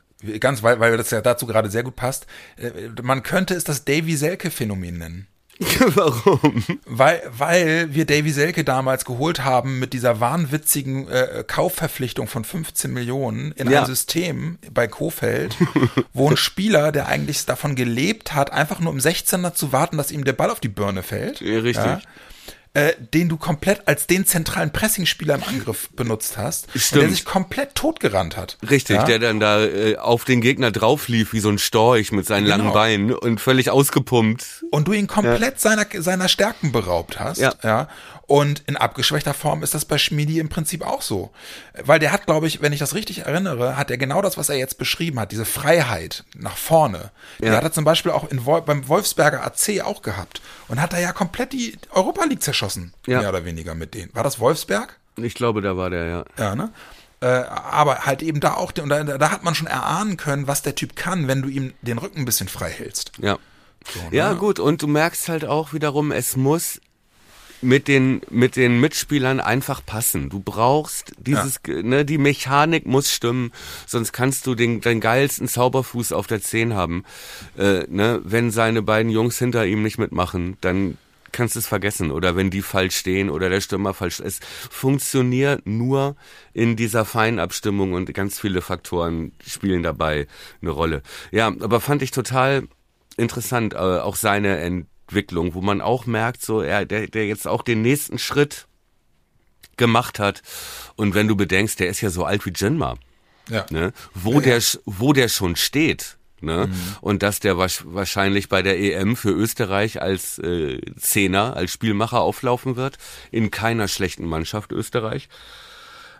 ganz, 0.41 0.63
weil, 0.63 0.81
weil 0.81 0.97
das 0.97 1.11
ja 1.11 1.21
dazu 1.21 1.47
gerade 1.47 1.71
sehr 1.71 1.83
gut 1.83 1.97
passt, 1.97 2.27
äh, 2.57 2.91
man 3.03 3.23
könnte 3.23 3.55
es 3.55 3.65
das 3.65 3.85
Davy 3.85 4.17
Selke-Phänomen 4.17 4.99
nennen. 4.99 5.27
warum? 5.95 6.63
Weil, 6.85 7.23
weil 7.37 7.95
wir 7.95 8.05
Davy 8.05 8.31
Selke 8.31 8.65
damals 8.65 9.05
geholt 9.05 9.45
haben 9.45 9.79
mit 9.79 9.93
dieser 9.93 10.21
wahnwitzigen 10.21 11.09
äh, 11.09 11.45
Kaufverpflichtung 11.47 12.29
von 12.29 12.45
15 12.45 12.93
Millionen 12.93 13.53
in 13.53 13.71
Ja. 13.71 13.81
ein 13.81 13.87
System 13.87 14.59
bei 14.73 14.87
Kofeld, 14.87 15.57
wo 16.13 16.29
ein 16.31 16.37
Spieler, 16.37 16.93
der 16.93 17.07
eigentlich 17.09 17.45
davon 17.47 17.75
gelebt 17.75 18.35
hat, 18.35 18.53
einfach 18.53 18.81
nur 18.81 18.93
im 18.93 18.99
16er 18.99 19.55
zu 19.55 19.73
warten, 19.73 19.97
dass 19.97 20.11
ihm 20.11 20.25
der 20.25 20.35
Ball 20.35 20.51
auf 20.51 20.61
die 20.61 20.69
Birne 20.69 21.03
fällt. 21.03 21.41
Ja, 21.41 21.61
richtig. 21.61 22.07
Äh, 22.77 22.93
den 23.15 23.31
du 23.31 23.39
komplett 23.39 23.89
als 23.89 24.07
den 24.07 24.27
zentralen 24.27 24.71
Pressingspieler 24.71 25.37
im 25.37 25.43
Angriff 25.45 25.89
benutzt 25.97 26.37
hast. 26.37 26.67
Der 26.95 27.09
sich 27.09 27.25
komplett 27.25 27.75
totgerannt 27.75 28.37
hat. 28.37 28.59
Richtig, 28.69 28.97
Ja? 28.97 29.05
der 29.05 29.19
dann 29.19 29.41
da 29.41 29.65
äh, 29.65 29.97
auf 29.97 30.25
den 30.27 30.43
Gegner 30.43 30.71
drauf 30.71 31.09
lief 31.09 31.33
wie 31.33 31.41
so 31.41 31.49
ein 31.49 31.59
Storch 31.59 32.13
mit 32.13 32.27
seinen 32.27 32.45
Genau. 32.45 32.57
langen 32.59 32.73
Beinen 32.75 33.13
und 33.15 33.41
völlig 33.41 33.71
ausgepumpt. 33.71 34.65
und 34.71 34.89
du 34.89 34.93
ihn 34.93 35.07
komplett 35.07 35.59
seiner, 35.59 35.87
seiner 35.99 36.29
Stärken 36.29 36.71
beraubt 36.73 37.19
hast. 37.19 37.39
Ja. 37.39 37.55
ja. 37.63 37.89
Und 38.29 38.65
in 38.67 38.77
abgeschwächter 38.77 39.35
Form 39.35 39.63
ist 39.63 39.75
das 39.75 39.85
bei 39.85 39.99
Schmidi 39.99 40.41
im 40.41 40.49
Prinzip 40.49 40.85
auch 40.85 41.01
so. 41.01 41.31
Weil 41.85 42.01
der 42.01 42.11
hat, 42.11 42.27
glaube 42.27 42.49
ich, 42.49 42.61
wenn 42.61 42.73
ich 42.73 42.81
das 42.81 42.95
richtig 42.95 43.21
erinnere, 43.21 43.77
hat 43.77 43.89
er 43.91 43.99
genau 43.99 44.21
das, 44.21 44.37
was 44.37 44.49
er 44.49 44.57
jetzt 44.57 44.79
beschrieben 44.79 45.21
hat, 45.21 45.31
diese 45.31 45.45
Freiheit 45.45 46.25
nach 46.37 46.57
vorne. 46.57 47.13
Die 47.41 47.47
Ja. 47.47 47.53
hat 47.57 47.63
er 47.63 47.71
zum 47.73 47.85
Beispiel 47.85 48.11
auch 48.11 48.29
in 48.29 48.45
beim 48.45 48.89
Wolfsberger 48.89 49.45
AC 49.45 49.81
auch 49.85 50.03
gehabt. 50.03 50.41
Und 50.67 50.81
hat 50.81 50.93
da 50.93 50.99
ja 50.99 51.13
komplett 51.13 51.53
die 51.53 51.79
Europa 51.91 52.25
League 52.25 52.43
zerschossen, 52.43 52.93
Ja. 53.07 53.21
mehr 53.21 53.29
oder 53.29 53.45
weniger 53.45 53.77
mit 53.77 53.95
denen. 53.95 54.11
War 54.13 54.25
das 54.25 54.41
Wolfsberg? 54.41 54.99
Ich 55.17 55.35
glaube, 55.35 55.63
da 55.63 55.77
war 55.77 55.91
der, 55.91 56.07
ja. 56.07 56.25
Ja, 56.37 56.55
ne? 56.57 56.73
Äh, 57.21 57.27
aber 57.27 58.07
halt 58.07 58.23
eben 58.23 58.41
da 58.41 58.55
auch, 58.55 58.73
und 58.81 58.89
da, 58.91 59.05
da 59.05 59.31
hat 59.31 59.45
man 59.45 59.55
schon 59.55 59.69
erahnen 59.69 60.17
können, 60.17 60.49
was 60.49 60.63
der 60.63 60.75
Typ 60.75 60.97
kann, 60.97 61.29
wenn 61.29 61.43
du 61.43 61.49
ihm 61.49 61.73
den 61.81 61.99
Rücken 61.99 62.19
ein 62.19 62.25
bisschen 62.25 62.49
frei 62.49 62.71
hältst. 62.71 63.13
Ja. 63.19 63.39
Ja, 64.11 64.33
gut, 64.33 64.59
und 64.59 64.83
du 64.83 64.89
merkst 64.89 65.29
halt 65.29 65.45
auch 65.45 65.73
wiederum, 65.73 66.11
es 66.11 66.37
muss 66.37 66.81
mit 67.63 67.89
den, 67.89 68.21
mit 68.31 68.57
den 68.57 68.81
Mitspielern 68.81 69.41
einfach 69.41 69.85
passen. 69.85 70.29
Du 70.29 70.41
brauchst 70.41 71.13
dieses, 71.19 71.61
ne, 71.67 72.05
die 72.05 72.19
Mechanik 72.19 72.87
muss 72.87 73.13
stimmen, 73.13 73.53
sonst 73.87 74.13
kannst 74.13 74.47
du 74.47 74.55
den, 74.55 74.81
den 74.81 75.01
geilsten 75.01 75.49
Zauberfuß 75.49 76.13
auf 76.13 76.27
der 76.27 76.43
10 76.43 76.75
haben. 76.75 77.05
Äh, 77.57 77.85
ne, 77.89 78.21
wenn 78.25 78.51
seine 78.51 78.83
beiden 78.83 79.11
Jungs 79.11 79.39
hinter 79.39 79.67
ihm 79.67 79.83
nicht 79.83 79.99
mitmachen, 79.99 80.57
dann 80.61 80.99
kannst 81.33 81.55
du 81.55 81.59
es 81.59 81.67
vergessen. 81.67 82.11
Oder 82.11 82.37
wenn 82.37 82.51
die 82.51 82.63
falsch 82.63 82.97
stehen 82.97 83.31
oder 83.31 83.49
der 83.49 83.61
Stürmer 83.61 83.95
falsch. 83.95 84.21
Es 84.21 84.41
funktioniert 84.71 85.67
nur 85.67 86.17
in 86.53 86.77
dieser 86.77 87.05
Feinabstimmung 87.05 87.93
und 87.93 88.13
ganz 88.15 88.41
viele 88.41 88.63
Faktoren 88.63 89.33
spielen 89.47 89.83
dabei 89.83 90.27
eine 90.63 90.71
Rolle. 90.71 91.03
Ja, 91.31 91.49
aber 91.49 91.81
fand 91.81 92.03
ich 92.03 92.11
total 92.11 92.69
interessant, 93.17 93.75
äh, 93.75 93.77
auch 93.77 94.17
seine 94.17 94.59
Entwicklung, 95.09 95.55
wo 95.55 95.61
man 95.61 95.81
auch 95.81 96.07
merkt, 96.07 96.43
so 96.43 96.61
er, 96.61 96.85
der, 96.85 97.07
der 97.07 97.27
jetzt 97.27 97.47
auch 97.47 97.63
den 97.63 97.83
nächsten 97.83 98.19
Schritt 98.19 98.67
gemacht 99.77 100.19
hat. 100.19 100.43
Und 100.97 101.15
wenn 101.15 101.29
du 101.29 101.37
bedenkst, 101.37 101.79
der 101.81 101.89
ist 101.89 102.01
ja 102.01 102.11
so 102.11 102.25
alt 102.25 102.45
wie 102.47 102.53
Jinma, 102.55 102.97
Ja. 103.49 103.67
ne? 103.71 103.93
wo 104.15 104.41
der, 104.41 104.61
sch- 104.61 104.81
wo 104.85 105.13
der 105.13 105.29
schon 105.29 105.55
steht. 105.57 106.17
Ne? 106.41 106.69
Und 107.01 107.23
dass 107.23 107.41
der 107.41 107.57
wahrscheinlich 107.57 108.49
bei 108.49 108.63
der 108.63 108.79
EM 108.79 109.17
für 109.17 109.31
Österreich 109.31 110.03
als 110.03 110.39
äh, 110.39 110.81
Zehner, 110.99 111.57
als 111.57 111.73
Spielmacher 111.73 112.21
auflaufen 112.21 112.77
wird, 112.77 112.99
in 113.31 113.51
keiner 113.51 113.89
schlechten 113.89 114.27
Mannschaft 114.27 114.73
Österreich. 114.73 115.29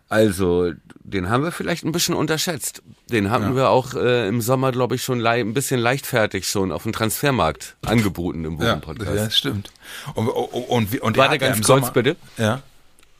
Also, 0.09 0.73
den 1.03 1.29
haben 1.29 1.43
wir 1.45 1.53
vielleicht 1.53 1.85
ein 1.85 1.93
bisschen 1.93 2.15
unterschätzt. 2.15 2.83
Den 3.09 3.31
haben 3.31 3.55
wir 3.55 3.71
auch 3.71 3.95
äh, 3.95 4.27
im 4.27 4.41
Sommer, 4.41 4.73
glaube 4.73 4.97
ich, 4.97 5.03
schon 5.05 5.25
ein 5.25 5.55
bisschen 5.55 5.79
leichtfertig 5.79 6.49
schon 6.49 6.73
auf 6.73 6.83
dem 6.83 6.93
Transfermarkt 6.93 7.77
angeboten 7.87 8.45
im 8.45 8.61
Ja, 8.61 8.73
Wochen-Podcast. 8.73 9.15
ja, 9.17 9.25
das 9.27 9.39
stimmt. 9.39 9.71
Und, 10.15 10.29
und, 10.29 10.53
und, 10.53 10.93
wie- 10.93 10.99
und 11.01 11.17
er 11.17 11.21
Warte 11.21 11.35
hat 11.35 11.41
ja 11.43 11.47
ganz 11.49 11.59
im 11.59 11.65
kurz, 11.65 11.93
bitte. 11.93 12.17
Ja. 12.37 12.63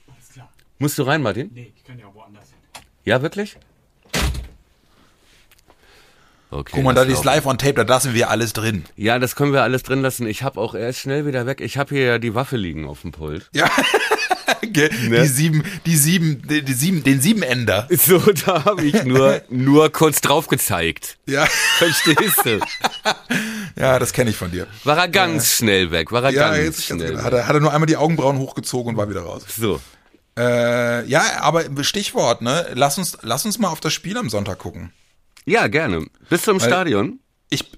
Alles 0.09 0.33
klar. 0.33 0.49
Musst 0.81 0.99
du 0.99 1.05
rein, 1.05 1.23
Martin? 1.23 1.51
Nee, 1.55 1.73
ich 1.77 1.85
kann 1.85 1.99
ja 2.01 2.07
woanders 2.13 2.49
hin. 2.49 2.83
Ja, 3.05 3.23
wirklich? 3.23 3.57
Okay. 6.51 6.73
Guck 6.75 6.85
mal, 6.85 6.95
das 6.95 7.07
da 7.07 7.13
ist 7.13 7.25
live 7.25 7.47
on 7.47 7.59
tape, 7.59 7.75
da 7.75 7.83
lassen 7.83 8.15
wir 8.15 8.31
alles 8.31 8.53
drin. 8.53 8.85
Ja, 8.97 9.19
das 9.19 9.35
können 9.37 9.53
wir 9.53 9.63
alles 9.63 9.83
drin 9.85 10.01
lassen. 10.03 10.27
Ich 10.27 10.43
habe 10.43 10.61
auch, 10.61 10.75
er 10.75 10.89
ist 10.89 10.99
schnell 10.99 11.27
wieder 11.27 11.47
weg. 11.47 11.61
Ich 11.61 11.77
habe 11.77 11.95
hier 11.95 12.05
ja 12.05 12.19
die 12.19 12.35
Waffe 12.35 12.57
liegen 12.57 12.87
auf 12.89 13.03
dem 13.03 13.13
Pult. 13.13 13.49
Ja. 13.53 13.69
Ge- 14.63 14.91
Ne? 15.09 15.23
Die 15.23 15.29
sieben, 15.29 15.63
die 15.87 15.97
sieben, 15.97 16.43
die, 16.49 16.63
die 16.63 16.73
sieben, 16.73 17.03
den 17.03 17.21
sieben 17.21 17.43
Ender. 17.43 17.89
So, 17.91 18.19
da 18.19 18.65
habe 18.65 18.85
ich 18.85 19.03
nur, 19.05 19.43
nur 19.51 19.91
kurz 19.91 20.21
drauf 20.21 20.47
gezeigt. 20.49 21.19
Ja. 21.27 21.47
Verstehst 21.79 22.45
du? 22.45 22.61
Ja, 23.79 23.99
das 23.99 24.15
kenne 24.15 24.31
ich 24.31 24.37
von 24.37 24.51
dir. 24.51 24.67
War 24.85 24.97
er 24.97 25.09
ganz 25.09 25.53
schnell 25.53 25.91
weg. 25.91 26.11
War 26.11 26.25
er 26.25 26.31
Ja, 26.31 26.49
ganz 26.55 26.65
jetzt 26.65 26.85
schnell 26.87 26.99
genau. 27.09 27.19
weg. 27.19 27.25
hat, 27.25 27.33
er, 27.35 27.47
hat 27.47 27.55
er 27.55 27.61
nur 27.61 27.73
einmal 27.75 27.87
die 27.87 27.97
Augenbrauen 27.99 28.39
hochgezogen 28.39 28.93
und 28.93 28.97
war 28.97 29.11
wieder 29.11 29.21
raus. 29.21 29.45
So. 29.55 29.81
Äh, 30.39 31.07
ja, 31.07 31.23
aber 31.41 31.65
Stichwort, 31.85 32.41
ne? 32.41 32.67
Lass 32.73 32.97
uns, 32.97 33.19
lass 33.21 33.45
uns 33.45 33.59
mal 33.59 33.69
auf 33.69 33.81
das 33.81 33.93
Spiel 33.93 34.17
am 34.17 34.31
Sonntag 34.31 34.59
gucken. 34.59 34.93
Ja, 35.45 35.67
gerne. 35.67 36.07
Bist 36.31 36.47
du 36.47 36.53
im 36.53 36.61
Stadion? 36.61 37.21
Ich, 37.51 37.71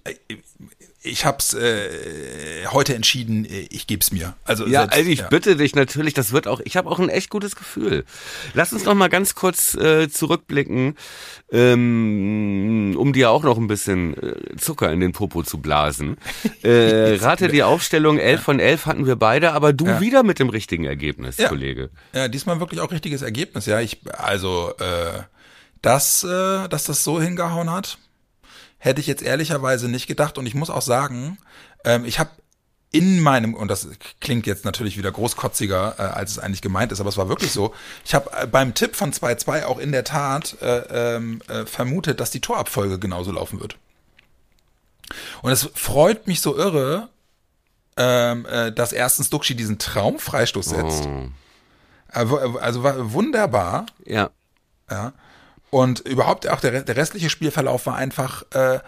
ich 1.00 1.24
hab's 1.24 1.54
äh, 1.54 2.66
heute 2.72 2.94
entschieden, 2.94 3.44
äh, 3.44 3.66
ich 3.70 3.86
geb's 3.86 4.10
mir. 4.10 4.34
Also 4.44 4.66
Ja, 4.66 4.80
selbst, 4.80 4.96
also 4.96 5.10
ich 5.10 5.18
ja. 5.20 5.28
bitte 5.28 5.56
dich 5.56 5.74
natürlich, 5.76 6.12
das 6.14 6.32
wird 6.32 6.48
auch, 6.48 6.60
ich 6.64 6.76
habe 6.76 6.90
auch 6.90 6.98
ein 6.98 7.08
echt 7.08 7.30
gutes 7.30 7.54
Gefühl. 7.54 8.04
Lass 8.54 8.72
uns 8.72 8.84
noch 8.84 8.94
mal 8.94 9.08
ganz 9.08 9.34
kurz 9.36 9.74
äh, 9.74 10.08
zurückblicken, 10.08 10.96
ähm, 11.52 12.94
um 12.98 13.12
dir 13.12 13.30
auch 13.30 13.42
noch 13.42 13.58
ein 13.58 13.66
bisschen 13.68 14.16
äh, 14.16 14.56
Zucker 14.56 14.92
in 14.92 15.00
den 15.00 15.12
Popo 15.12 15.42
zu 15.42 15.58
blasen. 15.58 16.16
Äh, 16.62 17.16
rate 17.20 17.48
die 17.48 17.62
Aufstellung, 17.62 18.18
11 18.18 18.40
von 18.42 18.58
11 18.58 18.86
hatten 18.86 19.06
wir 19.06 19.16
beide, 19.16 19.52
aber 19.52 19.72
du 19.72 19.86
Ja. 19.86 20.00
wieder 20.00 20.22
mit 20.24 20.38
dem 20.40 20.48
richtigen 20.48 20.84
Ergebnis, 20.84 21.36
Ja. 21.36 21.48
Kollege. 21.48 21.90
Ja, 22.12 22.26
diesmal 22.28 22.58
wirklich 22.60 22.80
auch 22.80 22.90
richtiges 22.90 23.22
Ergebnis. 23.22 23.66
Ja, 23.66 23.80
ich 23.80 24.00
also 24.12 24.72
äh, 24.78 25.22
dass 25.82 26.24
äh, 26.24 26.68
dass 26.68 26.84
das 26.84 27.04
so 27.04 27.20
hingehauen 27.20 27.70
hat, 27.70 27.98
hätte 28.78 29.00
ich 29.00 29.06
jetzt 29.06 29.22
ehrlicherweise 29.22 29.88
nicht 29.88 30.06
gedacht. 30.06 30.38
Und 30.38 30.46
ich 30.46 30.54
muss 30.54 30.70
auch 30.70 30.82
sagen, 30.82 31.38
ähm, 31.84 32.04
ich 32.04 32.18
habe 32.18 32.30
in 32.90 33.20
meinem 33.20 33.52
und 33.54 33.68
das 33.68 33.86
klingt 34.20 34.46
jetzt 34.46 34.64
natürlich 34.64 34.96
wieder 34.96 35.12
großkotziger, 35.12 35.96
äh, 35.98 36.02
als 36.02 36.30
es 36.32 36.38
eigentlich 36.38 36.62
gemeint 36.62 36.90
ist, 36.90 37.00
aber 37.00 37.10
es 37.10 37.18
war 37.18 37.28
wirklich 37.28 37.52
so. 37.52 37.74
Ich 38.04 38.14
habe 38.14 38.30
äh, 38.32 38.46
beim 38.46 38.72
Tipp 38.74 38.96
von 38.96 39.12
2-2 39.12 39.64
auch 39.64 39.78
in 39.78 39.92
der 39.92 40.04
Tat 40.04 40.56
äh, 40.62 41.16
ähm, 41.16 41.42
äh, 41.48 41.66
vermutet, 41.66 42.18
dass 42.20 42.30
die 42.30 42.40
Torabfolge 42.40 42.98
genauso 42.98 43.30
laufen 43.30 43.60
wird. 43.60 43.76
Und 45.42 45.52
es 45.52 45.68
freut 45.74 46.26
mich 46.26 46.40
so 46.40 46.56
irre, 46.56 47.08
ähm, 47.96 48.46
äh, 48.46 48.72
dass 48.72 48.92
erstens 48.92 49.28
Duxi 49.28 49.54
diesen 49.54 49.78
Traumfreistoß 49.78 50.66
setzt. 50.66 51.06
Oh. 51.06 51.28
Äh, 52.12 52.58
Also 52.60 52.82
war 52.82 53.12
wunderbar, 53.12 53.86
Ja. 54.06 54.30
ja. 54.90 55.12
Und 55.70 56.00
überhaupt 56.00 56.48
auch 56.48 56.60
der, 56.60 56.82
der 56.82 56.96
restliche 56.96 57.30
Spielverlauf 57.30 57.86
war 57.86 57.96
einfach 57.96 58.44
äh, 58.54 58.78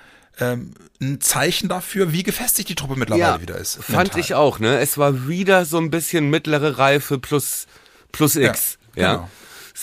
ähm, 0.41 0.75
ein 1.01 1.21
Zeichen 1.21 1.69
dafür, 1.69 2.13
wie 2.13 2.23
gefestigt 2.23 2.69
die 2.69 2.75
Truppe 2.75 2.97
mittlerweile 2.97 3.41
wieder 3.41 3.57
ist. 3.59 3.77
Fand 3.77 3.97
mental. 3.97 4.21
ich 4.21 4.35
auch, 4.35 4.59
ne? 4.59 4.79
Es 4.79 4.99
war 4.99 5.29
wieder 5.29 5.65
so 5.65 5.79
ein 5.79 5.91
bisschen 5.91 6.31
mittlere 6.31 6.79
Reife 6.79 7.19
plus, 7.19 7.67
plus 8.13 8.37
X. 8.37 8.79
Ja. 8.95 9.15
genau. 9.15 9.31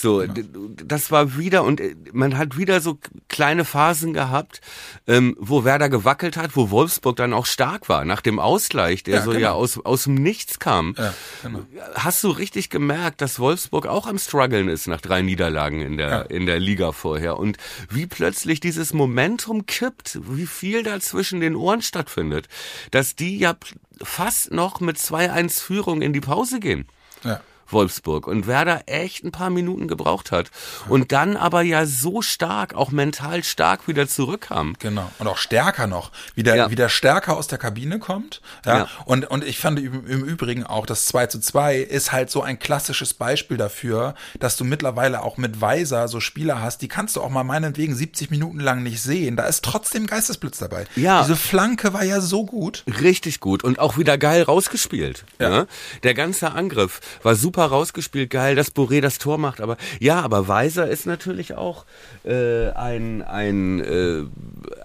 So, 0.00 0.24
d- 0.26 0.44
das 0.86 1.10
war 1.10 1.36
wieder 1.36 1.64
und 1.64 1.80
äh, 1.80 1.96
man 2.12 2.38
hat 2.38 2.56
wieder 2.56 2.80
so 2.80 2.98
kleine 3.28 3.64
Phasen 3.64 4.12
gehabt, 4.14 4.60
ähm, 5.08 5.34
wo 5.40 5.64
Werder 5.64 5.88
gewackelt 5.88 6.36
hat, 6.36 6.54
wo 6.56 6.70
Wolfsburg 6.70 7.16
dann 7.16 7.32
auch 7.32 7.46
stark 7.46 7.88
war 7.88 8.04
nach 8.04 8.20
dem 8.20 8.38
Ausgleich, 8.38 9.02
der 9.02 9.16
Ja, 9.16 9.22
so 9.22 9.30
genau. 9.30 9.40
ja 9.42 9.52
aus 9.52 9.78
aus 9.84 10.04
dem 10.04 10.14
Nichts 10.14 10.60
kam. 10.60 10.94
Ja, 10.96 11.12
genau. 11.42 11.60
Hast 11.94 12.22
du 12.22 12.30
richtig 12.30 12.70
gemerkt, 12.70 13.20
dass 13.20 13.40
Wolfsburg 13.40 13.86
auch 13.86 14.06
am 14.06 14.18
struggeln 14.18 14.68
ist 14.68 14.86
nach 14.86 15.00
drei 15.00 15.20
Niederlagen 15.22 15.80
in 15.80 15.96
der 15.96 16.08
Ja. 16.08 16.20
in 16.22 16.46
der 16.46 16.60
Liga 16.60 16.92
vorher 16.92 17.36
und 17.36 17.56
wie 17.90 18.06
plötzlich 18.06 18.60
dieses 18.60 18.92
Momentum 18.92 19.66
kippt, 19.66 20.20
wie 20.30 20.46
viel 20.46 20.84
da 20.84 21.00
zwischen 21.00 21.40
den 21.40 21.56
Ohren 21.56 21.82
stattfindet, 21.82 22.46
dass 22.92 23.16
die 23.16 23.36
ja 23.38 23.56
fast 24.00 24.52
noch 24.52 24.78
mit 24.80 24.96
2-1 24.96 25.60
Führung 25.60 26.02
in 26.02 26.12
die 26.12 26.20
Pause 26.20 26.60
gehen. 26.60 26.86
Ja. 27.24 27.40
Wolfsburg 27.70 28.26
und 28.26 28.46
Werder 28.46 28.82
echt 28.86 29.24
ein 29.24 29.32
paar 29.32 29.50
Minuten 29.50 29.88
gebraucht 29.88 30.30
hat 30.32 30.50
und 30.88 31.12
dann 31.12 31.36
aber 31.36 31.62
ja 31.62 31.86
so 31.86 32.22
stark, 32.22 32.74
auch 32.74 32.90
mental 32.90 33.44
stark 33.44 33.88
wieder 33.88 34.08
zurückkam. 34.08 34.74
Genau. 34.78 35.10
Und 35.18 35.26
auch 35.28 35.36
stärker 35.38 35.86
noch. 35.86 36.10
Wieder, 36.34 36.56
Ja. 36.56 36.70
wieder 36.70 36.88
stärker 36.88 37.36
aus 37.36 37.46
der 37.48 37.58
Kabine 37.58 37.98
kommt. 37.98 38.40
Ja. 38.64 38.78
Ja. 38.78 38.88
Und, 39.04 39.26
und 39.30 39.44
ich 39.44 39.58
fand 39.58 39.78
im, 39.80 40.06
im 40.06 40.24
Übrigen 40.24 40.64
auch, 40.64 40.86
das 40.86 41.06
2 41.06 41.26
zu 41.26 41.40
2 41.40 41.76
ist 41.78 42.12
halt 42.12 42.30
so 42.30 42.42
ein 42.42 42.58
klassisches 42.58 43.14
Beispiel 43.14 43.56
dafür, 43.56 44.14
dass 44.38 44.56
du 44.56 44.64
mittlerweile 44.64 45.22
auch 45.22 45.36
mit 45.36 45.60
Weiser 45.60 46.08
so 46.08 46.20
Spieler 46.20 46.60
hast, 46.62 46.82
die 46.82 46.88
kannst 46.88 47.16
du 47.16 47.22
auch 47.22 47.30
mal 47.30 47.44
meinetwegen 47.44 47.94
70 47.94 48.30
Minuten 48.30 48.60
lang 48.60 48.82
nicht 48.82 49.02
sehen. 49.02 49.36
Da 49.36 49.44
ist 49.44 49.64
trotzdem 49.64 50.06
Geistesblitz 50.06 50.58
dabei. 50.58 50.86
Ja. 50.96 51.22
Diese 51.22 51.36
Flanke 51.36 51.92
war 51.92 52.04
ja 52.04 52.20
so 52.20 52.44
gut. 52.44 52.84
Richtig 53.00 53.40
gut 53.40 53.64
und 53.64 53.78
auch 53.78 53.98
wieder 53.98 54.18
geil 54.18 54.42
rausgespielt. 54.42 55.24
Ja. 55.38 55.50
Ne? 55.50 55.66
Der 56.02 56.14
ganze 56.14 56.52
Angriff 56.52 57.00
war 57.22 57.34
super 57.34 57.57
rausgespielt, 57.66 58.30
geil, 58.30 58.54
dass 58.54 58.74
Boré 58.74 59.00
das 59.00 59.18
Tor 59.18 59.38
macht. 59.38 59.60
Aber 59.60 59.76
ja, 60.00 60.20
aber 60.20 60.48
Weiser 60.48 60.88
ist 60.88 61.06
natürlich 61.06 61.54
auch 61.54 61.84
äh, 62.24 62.70
ein 62.70 63.22
ein 63.22 63.80
äh, 63.80 64.24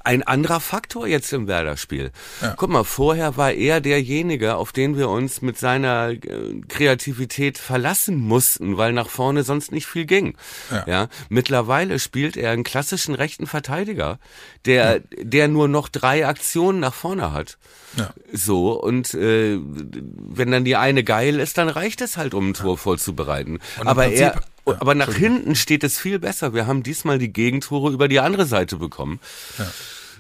ein 0.04 0.24
anderer 0.24 0.60
Faktor 0.60 1.08
jetzt 1.08 1.32
im 1.34 1.48
Werder-Spiel. 1.48 2.12
Guck 2.58 2.70
mal, 2.70 2.84
vorher 2.84 3.38
war 3.38 3.52
er 3.52 3.82
derjenige, 3.82 4.56
auf 4.56 4.72
den 4.72 4.98
wir 4.98 5.10
uns 5.10 5.42
mit 5.42 5.58
seiner 5.58 6.10
äh, 6.10 6.20
Kreativität 6.68 7.58
verlassen 7.58 8.18
mussten, 8.18 8.78
weil 8.78 8.94
nach 8.94 9.10
vorne 9.10 9.44
sonst 9.44 9.72
nicht 9.72 9.88
viel 9.88 10.06
ging. 10.06 10.36
Ja. 10.72 10.84
Ja, 10.88 11.08
mittlerweile 11.30 12.00
spielt 12.00 12.38
er 12.38 12.52
einen 12.52 12.64
klassischen 12.64 13.16
rechten 13.16 13.48
Verteidiger, 13.48 14.20
der 14.66 15.02
der 15.18 15.48
nur 15.48 15.68
noch 15.68 15.90
drei 15.90 16.28
Aktionen 16.28 16.80
nach 16.80 16.94
vorne 16.94 17.32
hat. 17.32 17.58
Ja. 17.98 18.14
So, 18.32 18.72
und 18.72 19.14
äh, 19.14 19.60
wenn 19.60 20.52
dann 20.52 20.66
die 20.66 20.76
eine 20.76 21.04
geil 21.04 21.40
ist, 21.40 21.58
dann 21.58 21.70
reicht 21.70 22.02
es 22.02 22.18
halt, 22.18 22.34
um 22.34 22.50
ein 22.50 22.54
Tor 22.64 22.78
vorzubereiten. 22.78 23.60
im 23.80 23.88
Aber 23.88 24.04
Prinzip- 24.04 24.22
er, 24.22 24.42
Ja, 24.66 24.78
aber 24.80 24.96
nach 24.96 25.14
hinten 25.14 25.56
steht 25.56 25.84
es 25.84 26.00
viel 26.00 26.20
besser. 26.20 26.54
Wir 26.54 26.66
haben 26.68 26.84
diesmal 26.84 27.18
die 27.20 27.32
Gegentore 27.34 27.92
über 27.92 28.08
die 28.08 28.20
andere 28.20 28.46
Seite 28.46 28.78
bekommen. 28.78 29.20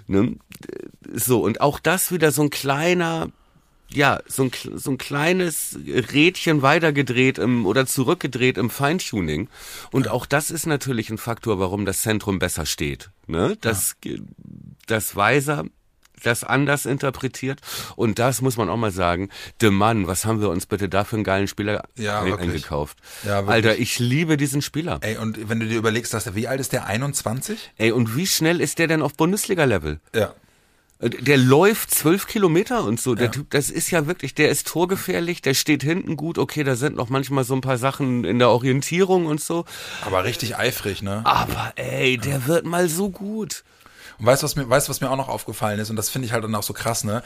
Ne? 0.08 0.36
So, 1.14 1.42
und 1.42 1.62
auch 1.62 1.80
das 1.80 2.12
wieder 2.12 2.32
so 2.32 2.42
ein 2.42 2.50
kleiner, 2.50 3.30
ja, 3.90 4.20
so 4.28 4.44
ein, 4.44 4.52
so 4.76 4.92
ein 4.92 4.98
kleines 4.98 5.80
Rädchen 5.86 6.62
weitergedreht 6.62 7.38
im, 7.38 7.66
oder 7.66 7.86
zurückgedreht 7.86 8.58
im 8.58 8.70
Feintuning. 8.70 9.48
Und 9.92 10.10
auch 10.10 10.26
das 10.26 10.52
ist 10.52 10.66
natürlich 10.66 11.10
ein 11.10 11.18
Faktor, 11.18 11.60
warum 11.60 11.86
das 11.86 12.02
Zentrum 12.02 12.40
besser 12.40 12.66
steht. 12.66 13.12
Ne? 13.28 13.56
Das, 13.62 13.96
das 14.88 15.16
Weiser 15.16 15.64
das 16.26 16.44
anders 16.44 16.86
interpretiert. 16.86 17.62
Und 17.96 18.20
das 18.20 18.42
muss 18.42 18.58
man 18.58 18.70
auch 18.70 18.78
mal 18.78 18.92
sagen. 18.92 19.30
De 19.62 19.70
Mann, 19.70 20.08
was 20.08 20.26
haben 20.26 20.42
wir 20.42 20.50
uns 20.50 20.66
bitte 20.66 20.90
da 20.90 21.04
für 21.04 21.16
einen 21.18 21.24
geilen 21.24 21.48
Spieler 21.48 21.84
Ja, 21.96 22.22
eingekauft? 22.22 22.98
Ja, 23.24 23.38
wirklich. 23.46 23.50
Alter, 23.50 23.78
ich 23.78 24.00
liebe 24.00 24.38
diesen 24.38 24.62
Spieler. 24.62 25.00
Ey, 25.02 25.18
und 25.18 25.50
wenn 25.50 25.60
du 25.60 25.68
dir 25.68 25.78
überlegst, 25.78 26.14
dass 26.14 26.24
der, 26.26 26.36
wie 26.36 26.48
alt 26.48 26.60
ist 26.60 26.74
der? 26.74 26.86
21? 26.88 27.72
Ey, 27.78 27.92
und 27.92 28.16
wie 28.16 28.28
schnell 28.28 28.62
ist 28.62 28.80
der 28.80 28.88
denn 28.88 29.02
auf 29.02 29.14
Bundesliga-Level? 29.16 30.00
Ja. 30.16 30.34
Der 31.02 31.38
läuft 31.38 31.92
zwölf 31.92 32.28
Kilometer 32.28 32.86
und 32.86 32.98
so. 32.98 33.14
Der 33.14 33.26
Ja. 33.26 33.32
Typ, 33.32 33.50
das 33.50 33.70
ist 33.70 33.92
ja 33.92 34.08
wirklich, 34.08 34.36
der 34.36 34.50
ist 34.50 34.68
torgefährlich, 34.68 35.42
der 35.42 35.54
steht 35.54 35.84
hinten 35.84 36.16
gut. 36.16 36.38
Okay, 36.38 36.64
da 36.64 36.78
sind 36.78 36.96
noch 36.96 37.10
manchmal 37.10 37.44
so 37.44 37.54
ein 37.56 37.60
paar 37.62 37.78
Sachen 37.78 38.24
in 38.24 38.40
der 38.40 38.50
Orientierung 38.50 39.26
und 39.26 39.42
so. 39.42 39.66
Aber 40.06 40.24
richtig 40.24 40.56
eifrig, 40.56 41.02
ne? 41.02 41.22
Aber 41.26 41.74
ey, 41.76 42.18
der 42.18 42.48
wird 42.48 42.66
mal 42.66 42.88
so 42.88 43.10
gut. 43.10 43.66
Und 44.24 44.28
weißt 44.28 44.42
du, 44.42 44.46
was 44.46 44.56
mir, 44.56 44.70
weißt, 44.70 44.88
was 44.88 45.02
mir 45.02 45.12
auch 45.12 45.18
noch 45.18 45.28
aufgefallen 45.28 45.80
ist? 45.82 45.90
Und 45.90 45.98
das 45.98 46.10
finde 46.10 46.28
ich 46.28 46.32
halt 46.32 46.46
dann 46.46 46.56
auch 46.56 46.64
so 46.64 46.72
krass, 46.72 47.04
ne? 47.04 47.24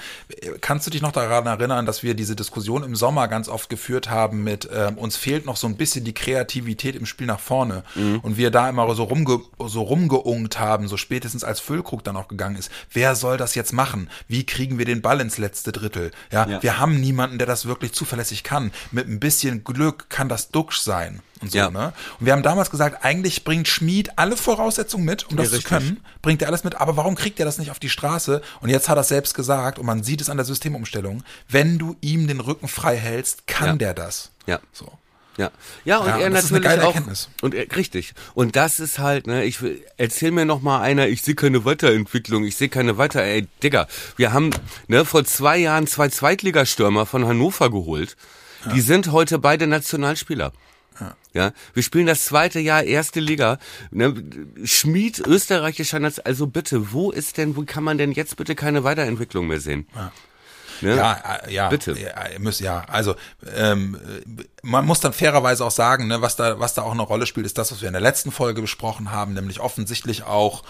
Kannst 0.62 0.88
du 0.88 0.90
dich 0.90 1.04
noch 1.04 1.12
daran 1.12 1.46
erinnern, 1.46 1.86
dass 1.86 2.02
wir 2.02 2.16
diese 2.16 2.36
Diskussion 2.36 2.82
im 2.82 2.96
Sommer 2.96 3.28
ganz 3.28 3.50
oft 3.50 3.70
geführt 3.70 4.10
haben 4.10 4.44
mit, 4.44 4.68
ähm, 4.74 4.98
uns 4.98 5.16
fehlt 5.16 5.46
noch 5.46 5.58
so 5.58 5.68
ein 5.68 5.78
bisschen 5.78 6.06
die 6.06 6.16
Kreativität 6.16 6.96
im 6.96 7.06
Spiel 7.06 7.28
nach 7.28 7.40
vorne. 7.40 7.84
Und 8.24 8.38
wir 8.38 8.50
da 8.50 8.68
immer 8.68 8.96
so, 8.96 9.04
rumge 9.04 9.42
so 9.68 9.84
rumgeungt 9.84 10.60
haben, 10.60 10.88
so 10.88 10.98
spätestens 10.98 11.44
als 11.44 11.60
Füllkrug 11.60 12.04
dann 12.04 12.18
auch 12.18 12.30
gegangen 12.30 12.56
ist. 12.56 12.72
Wer 12.92 13.14
soll 13.14 13.38
das 13.38 13.54
jetzt 13.54 13.74
machen? 13.74 14.10
Wie 14.28 14.48
kriegen 14.48 14.80
wir 14.80 14.86
den 14.86 15.04
Ball 15.04 15.22
ins 15.22 15.38
letzte 15.38 15.72
Drittel? 15.72 16.10
Ja, 16.32 16.48
Ja. 16.48 16.64
wir 16.64 16.80
haben 16.80 17.00
niemanden, 17.00 17.38
der 17.38 17.46
das 17.46 17.68
wirklich 17.68 17.94
zuverlässig 17.94 18.44
kann. 18.44 18.72
Mit 18.92 19.08
ein 19.08 19.20
bisschen 19.20 19.64
Glück 19.64 20.10
kann 20.10 20.30
das 20.30 20.50
Duxch 20.50 20.80
sein. 20.80 21.22
Und 21.42 21.52
so, 21.52 21.58
Ja. 21.58 21.70
ne? 21.70 21.94
Und 22.20 22.26
wir 22.26 22.34
haben 22.34 22.44
damals 22.44 22.70
gesagt, 22.72 23.04
eigentlich 23.06 23.44
bringt 23.44 23.68
Schmid 23.68 24.12
alle 24.18 24.36
Voraussetzungen 24.38 25.06
mit, 25.06 25.30
um 25.30 25.38
das 25.38 25.52
Ja, 25.52 25.58
zu 25.58 25.64
können. 25.64 26.02
Bringt 26.22 26.42
er 26.42 26.48
alles 26.48 26.64
mit, 26.64 26.76
aber 26.76 26.98
warum 26.98 27.16
kriegt 27.16 27.40
er 27.40 27.46
das 27.46 27.58
nicht 27.58 27.72
auf 27.72 27.80
die 27.80 27.90
Straße? 27.90 28.42
Und 28.62 28.70
jetzt 28.70 28.90
hat 28.90 28.98
er 28.98 29.02
es 29.02 29.08
selbst 29.10 29.34
gesagt, 29.36 29.80
und 29.80 29.86
man 29.86 30.04
sieht 30.04 30.22
es 30.22 30.30
an 30.30 30.38
der 30.38 30.46
Systemumstellung, 30.46 31.24
wenn 31.50 31.78
du 31.78 31.96
ihm 32.02 32.28
den 32.28 32.40
Rücken 32.40 32.68
frei 32.68 32.98
hältst, 32.98 33.46
kann 33.48 33.68
Ja. 33.68 33.76
der 33.76 33.94
das. 33.94 34.32
Ja. 34.46 34.60
So. 34.74 34.92
Ja, 35.38 35.52
ja 35.86 36.00
und 36.00 36.08
Ja, 36.08 36.18
er 36.18 36.26
und 36.28 36.34
das 36.34 36.46
ist 36.46 36.52
eine 36.52 36.62
natürlich 36.62 36.64
geile 36.80 36.84
auch 36.88 36.96
Erkenntnis. 36.96 37.30
und 37.44 37.54
er, 37.54 37.76
richtig. 37.76 38.16
Und 38.34 38.56
das 38.56 38.80
ist 38.80 38.98
halt, 38.98 39.28
ne, 39.28 39.44
ich 39.44 39.62
will, 39.62 39.80
erzähl 39.98 40.32
mir 40.32 40.46
noch 40.46 40.62
mal 40.64 40.82
einer, 40.82 41.08
ich 41.08 41.22
sehe 41.22 41.36
keine 41.36 41.64
Weiterentwicklung, 41.64 42.44
ich 42.44 42.56
sehe 42.56 42.70
keine 42.70 42.98
Weiter, 42.98 43.22
ey, 43.22 43.48
Digga, 43.62 43.88
wir 44.16 44.34
haben 44.34 44.50
ne 44.88 45.06
vor 45.06 45.24
zwei 45.26 45.58
Jahren 45.60 45.86
zwei 45.86 46.10
Zweitligastürmer 46.10 47.06
von 47.06 47.28
Hannover 47.28 47.70
geholt. 47.70 48.18
Die 48.74 48.82
sind 48.82 49.12
heute 49.12 49.38
beide 49.38 49.68
Nationalspieler. 49.68 50.52
Ja, 51.38 51.52
wir 51.76 51.84
spielen 51.84 52.08
das 52.08 52.26
zweite 52.26 52.60
Jahr 52.60 52.82
erste 52.82 53.20
Liga. 53.20 53.60
Ne, 53.92 54.12
Schmied, 54.64 55.20
österreichischer 55.20 56.00
Nation, 56.00 56.26
also 56.26 56.48
bitte, 56.48 56.94
wo 56.94 57.12
ist 57.12 57.38
denn, 57.38 57.56
wo 57.56 57.64
kann 57.64 57.84
man 57.84 58.00
denn 58.00 58.12
jetzt 58.12 58.38
bitte 58.38 58.56
keine 58.56 58.84
Weiterentwicklung 58.84 59.46
mehr 59.46 59.60
sehen? 59.60 59.86
Ne? 60.82 60.96
Ja, 60.96 61.14
äh, 61.14 61.54
ja, 61.54 61.70
Bitte. 61.70 61.96
Ja, 62.00 62.40
müsst, 62.40 62.60
ja, 62.62 62.86
also 62.88 63.14
ähm, 63.56 64.00
äh, 64.04 64.46
man 64.64 64.88
muss 64.88 65.00
dann 65.00 65.14
fairerweise 65.14 65.64
auch 65.64 65.72
sagen, 65.72 66.08
ne, 66.08 66.24
was 66.24 66.38
da, 66.38 66.60
was 66.60 66.74
da 66.74 66.82
auch 66.82 66.92
eine 66.92 67.04
Rolle 67.04 67.28
spielt, 67.28 67.46
ist 67.46 67.60
das, 67.60 67.72
was 67.72 67.82
wir 67.82 67.88
in 67.88 67.94
der 67.94 68.02
letzten 68.02 68.32
Folge 68.32 68.62
besprochen 68.62 69.12
haben, 69.12 69.36
nämlich 69.36 69.60
offensichtlich 69.60 70.24
auch, 70.24 70.64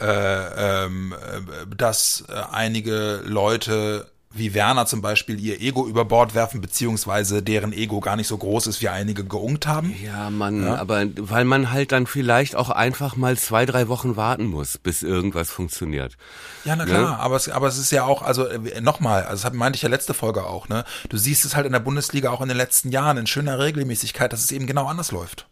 äh, 0.00 0.84
ähm, 0.84 1.12
äh, 1.12 1.76
dass 1.76 2.24
äh, 2.28 2.32
einige 2.50 3.22
Leute 3.24 4.10
wie 4.38 4.54
Werner 4.54 4.86
zum 4.86 5.02
Beispiel 5.02 5.38
ihr 5.40 5.60
Ego 5.60 5.86
über 5.86 6.04
Bord 6.04 6.34
werfen, 6.34 6.60
beziehungsweise 6.60 7.42
deren 7.42 7.72
Ego 7.72 8.00
gar 8.00 8.16
nicht 8.16 8.28
so 8.28 8.36
groß 8.38 8.66
ist, 8.68 8.80
wie 8.80 8.88
einige 8.88 9.24
geungt 9.24 9.66
haben. 9.66 9.94
Ja, 10.02 10.30
Mann, 10.30 10.66
aber 10.66 11.04
weil 11.16 11.44
man 11.44 11.70
halt 11.72 11.92
dann 11.92 12.06
vielleicht 12.06 12.56
auch 12.56 12.70
einfach 12.70 13.16
mal 13.16 13.36
zwei, 13.36 13.66
drei 13.66 13.88
Wochen 13.88 14.16
warten 14.16 14.46
muss, 14.46 14.78
bis 14.78 15.02
irgendwas 15.02 15.50
funktioniert. 15.50 16.16
Ja, 16.64 16.76
na 16.76 16.84
klar, 16.86 17.18
aber, 17.20 17.36
es, 17.36 17.48
aber 17.48 17.68
es 17.68 17.78
ist 17.78 17.90
ja 17.90 18.04
auch, 18.04 18.22
also 18.22 18.46
äh, 18.46 18.80
nochmal, 18.80 19.24
also 19.24 19.48
das 19.48 19.52
meinte 19.56 19.76
ich 19.76 19.82
ja 19.82 19.88
letzte 19.88 20.14
Folge 20.14 20.44
auch, 20.44 20.68
ne? 20.68 20.84
Du 21.08 21.16
siehst 21.16 21.44
es 21.44 21.56
halt 21.56 21.66
in 21.66 21.72
der 21.72 21.80
Bundesliga 21.80 22.30
auch 22.30 22.40
in 22.40 22.48
den 22.48 22.56
letzten 22.56 22.90
Jahren 22.90 23.16
in 23.16 23.26
schöner 23.26 23.58
Regelmäßigkeit, 23.58 24.32
dass 24.32 24.44
es 24.44 24.52
eben 24.52 24.66
genau 24.66 24.86
anders 24.86 25.12
läuft. 25.12 25.46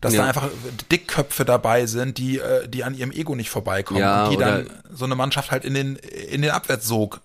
Dass 0.00 0.14
Ja. 0.14 0.22
da 0.22 0.28
einfach 0.28 0.48
Dickköpfe 0.90 1.44
dabei 1.44 1.86
sind, 1.86 2.16
die, 2.16 2.38
äh, 2.38 2.68
die 2.68 2.84
an 2.84 2.94
ihrem 2.94 3.10
Ego 3.10 3.34
nicht 3.34 3.50
vorbeikommen 3.50 4.00
Ja, 4.00 4.24
und 4.24 4.30
die 4.32 4.36
dann 4.36 4.70
so 4.92 5.04
eine 5.04 5.14
Mannschaft 5.14 5.50
halt 5.50 5.64
in 5.64 5.74
den, 5.74 5.96
in 5.96 6.42
den 6.42 6.52
Abwärtssog 6.52 7.20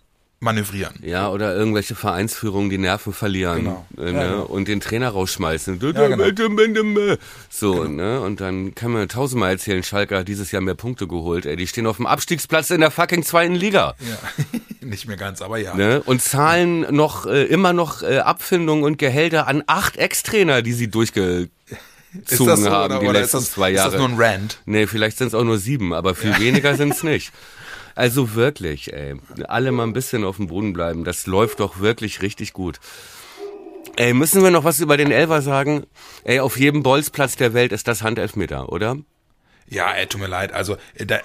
manövrieren. 0.45 0.93
Ja, 1.01 1.29
oder 1.29 1.53
irgendwelche 1.53 1.95
Vereinsführungen 1.95 2.69
die 2.69 2.77
Nerven 2.77 3.11
verlieren 3.11 3.57
Genau. 3.65 3.85
äh, 3.97 4.05
Ja, 4.05 4.11
ne? 4.11 4.19
genau. 4.29 4.43
und 4.43 4.69
den 4.69 4.79
Trainer 4.79 5.09
rausschmeißen. 5.09 5.79
Ja, 5.81 6.07
genau. 6.07 7.15
So, 7.49 7.83
ne? 7.83 8.21
Und 8.21 8.39
dann 8.39 8.73
kann 8.75 8.91
man 8.91 9.09
tausendmal 9.09 9.51
erzählen, 9.51 9.83
Schalke 9.83 10.17
hat 10.17 10.27
dieses 10.29 10.51
Jahr 10.51 10.61
mehr 10.61 10.75
Punkte 10.75 11.07
geholt. 11.07 11.45
Ey, 11.45 11.57
die 11.57 11.67
stehen 11.67 11.87
auf 11.87 11.97
dem 11.97 12.05
Abstiegsplatz 12.05 12.69
in 12.69 12.79
der 12.79 12.91
fucking 12.91 13.23
zweiten 13.23 13.55
Liga. 13.55 13.95
Ja. 13.99 14.59
nicht 14.87 15.07
mehr 15.07 15.17
ganz, 15.17 15.41
aber 15.41 15.57
ja. 15.57 15.73
Ne? 15.75 16.01
Und 16.05 16.21
zahlen 16.21 16.81
noch 16.95 17.25
äh, 17.25 17.43
immer 17.43 17.73
noch 17.73 18.03
äh, 18.03 18.19
Abfindungen 18.19 18.85
und 18.85 18.97
Gehälter 18.97 19.47
an 19.47 19.63
acht 19.67 19.97
Ex-Trainer, 19.97 20.61
die 20.61 20.73
sie 20.73 20.87
durchgezogen 20.89 21.49
Ist 22.27 22.39
das 22.39 22.59
so, 22.61 22.69
haben 22.69 22.85
oder, 22.93 22.99
die 22.99 23.07
oder 23.07 23.19
letzten 23.19 23.37
ist 23.37 23.47
das, 23.47 23.53
zwei 23.53 23.71
Jahre. 23.71 23.87
Ist 23.89 23.93
das 23.95 23.99
nur 23.99 24.09
ein 24.09 24.15
Rant? 24.21 24.59
Nee, 24.65 24.87
vielleicht 24.87 25.17
sind 25.17 25.27
es 25.27 25.33
auch 25.33 25.43
nur 25.43 25.57
sieben, 25.57 25.93
aber 25.93 26.13
viel 26.15 26.37
weniger 26.39 26.75
sind 26.75 26.93
es 26.93 27.03
nicht. 27.11 27.31
Also 27.95 28.35
wirklich, 28.35 28.93
ey. 28.93 29.15
Alle 29.47 29.71
mal 29.71 29.83
ein 29.83 29.93
bisschen 29.93 30.25
auf 30.25 30.37
dem 30.37 30.47
Boden 30.47 30.73
bleiben. 30.73 31.05
Das 31.05 31.25
läuft 31.27 31.61
doch 31.61 31.79
wirklich 31.79 32.21
richtig 32.21 32.53
gut. 32.53 32.79
Ey, 33.95 34.13
müssen 34.13 34.43
wir 34.43 34.51
noch 34.51 34.65
was 34.65 34.81
über 34.81 34.97
den 34.97 35.11
Elver 35.11 35.41
sagen? 35.41 35.85
Ey, 36.25 36.39
auf 36.41 36.57
jedem 36.57 36.83
Bolzplatz 36.83 37.37
der 37.37 37.53
Welt 37.53 37.71
ist 37.71 37.87
das 37.87 38.03
Handelfmeter, 38.03 38.69
oder? 38.69 38.97
Ja, 39.67 39.93
ey, 39.93 40.05
tut 40.07 40.19
mir 40.19 40.27
leid. 40.27 40.51
Also 40.51 40.75
äh, 40.95 41.05
da, 41.05 41.19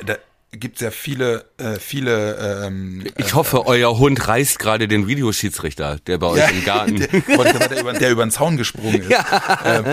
da 0.53 0.59
gibt's 0.59 0.81
ja 0.81 0.91
viele, 0.91 1.45
äh, 1.59 1.79
viele. 1.79 2.65
Ähm, 2.67 3.05
Ich 3.19 3.35
hoffe, 3.35 3.67
euer 3.67 3.97
Hund 3.99 4.27
reißt 4.27 4.59
gerade 4.59 4.89
den 4.89 5.07
Videoschiedsrichter, 5.07 5.99
der 6.09 6.19
bei 6.19 6.27
euch 6.27 6.51
im 6.51 6.65
Garten. 6.65 6.97
Der, 7.51 7.69
der, 7.69 7.81
über, 7.81 7.93
der 7.93 8.11
über 8.11 8.25
den 8.25 8.31
Zaun 8.31 8.57
gesprungen 8.57 9.03
ist. 9.03 9.11
Ähm, 9.65 9.85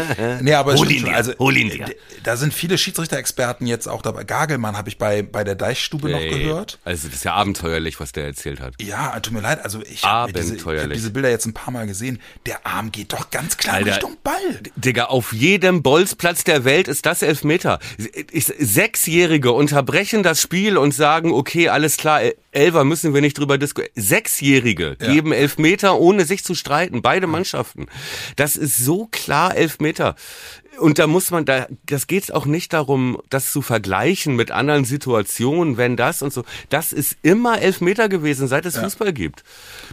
nee, 0.42 0.54
aber 0.54 0.74
es 0.74 0.80
Hol 0.80 0.92
ihn 0.92 1.02
schon. 1.06 1.14
also, 1.14 1.34
hol 1.40 1.56
ihn 1.56 1.70
dir. 1.70 1.86
Da 2.24 2.36
sind 2.36 2.54
viele 2.54 2.78
Schiedsrichter-Experten 2.78 3.68
jetzt 3.68 3.88
auch 3.88 4.02
dabei. 4.02 4.24
Gagelmann 4.24 4.76
habe 4.78 4.90
ich 4.90 4.98
bei, 4.98 5.22
bei 5.22 5.44
der 5.44 5.56
Deichstube 5.56 6.10
noch 6.10 6.20
Ey, 6.20 6.30
gehört. 6.30 6.80
Also 6.84 7.08
das 7.08 7.18
ist 7.18 7.26
ja 7.26 7.34
abenteuerlich, 7.34 8.00
was 8.00 8.12
der 8.12 8.26
erzählt 8.26 8.60
hat. 8.60 8.74
Ja, 8.82 9.20
tut 9.20 9.34
mir 9.34 9.42
leid. 9.42 9.64
Also 9.64 9.82
ich 9.82 10.04
habe 10.04 10.34
diese, 10.34 10.56
ich 10.56 10.66
hab 10.66 10.92
diese 10.92 11.12
Bilder 11.12 11.30
jetzt 11.30 11.46
ein 11.46 11.54
paar 11.54 11.72
Mal 11.72 11.88
gesehen. 11.88 12.20
Der 12.46 12.66
Arm 12.66 12.92
geht 12.92 13.14
doch 13.14 13.30
ganz 13.30 13.58
klar 13.58 13.76
Alter. 13.76 13.92
Richtung 13.94 14.18
Ball. 14.24 14.60
Digga, 14.76 15.06
auf 15.06 15.34
jedem 15.34 15.84
Bolzplatz 15.84 16.44
der 16.44 16.66
Welt 16.66 16.88
ist 16.88 17.06
das 17.06 17.22
Elfmeter. 17.22 17.80
Sechsjährige 18.34 19.52
unterbrechen 19.52 20.24
das 20.24 20.42
Spiel 20.48 20.78
und 20.78 20.94
sagen, 20.94 21.34
okay, 21.34 21.68
alles 21.68 21.98
klar, 21.98 22.22
Elfer 22.54 22.86
müssen 22.86 23.14
wir 23.14 23.20
nicht 23.20 23.38
drüber 23.38 23.58
diskutieren. 23.58 23.92
Sechsjährige 23.98 24.96
Ja. 24.98 25.12
geben 25.12 25.34
Elfmeter, 25.34 26.00
ohne 26.00 26.24
sich 26.24 26.42
zu 26.46 26.56
streiten, 26.56 27.02
beide 27.02 27.28
Mannschaften. 27.28 27.88
Das 28.38 28.56
ist 28.56 28.78
so 28.78 29.08
klar 29.12 29.58
Elfmeter. 29.58 30.16
Und 30.80 31.00
da 31.00 31.08
muss 31.08 31.32
man, 31.32 31.46
da, 31.46 31.68
das 31.86 32.08
geht 32.08 32.32
auch 32.34 32.46
nicht 32.46 32.74
darum, 32.74 33.20
das 33.30 33.52
zu 33.52 33.62
vergleichen 33.62 34.36
mit 34.36 34.52
anderen 34.52 34.86
Situationen, 34.86 35.78
wenn 35.78 35.96
das 35.98 36.22
und 36.22 36.32
so. 36.32 36.44
Das 36.70 36.94
ist 36.94 37.18
immer 37.24 37.60
Elfmeter 37.62 38.10
gewesen, 38.10 38.48
seit 38.48 38.66
es 38.66 38.78
Fußball 38.78 39.14
gibt. 39.14 39.44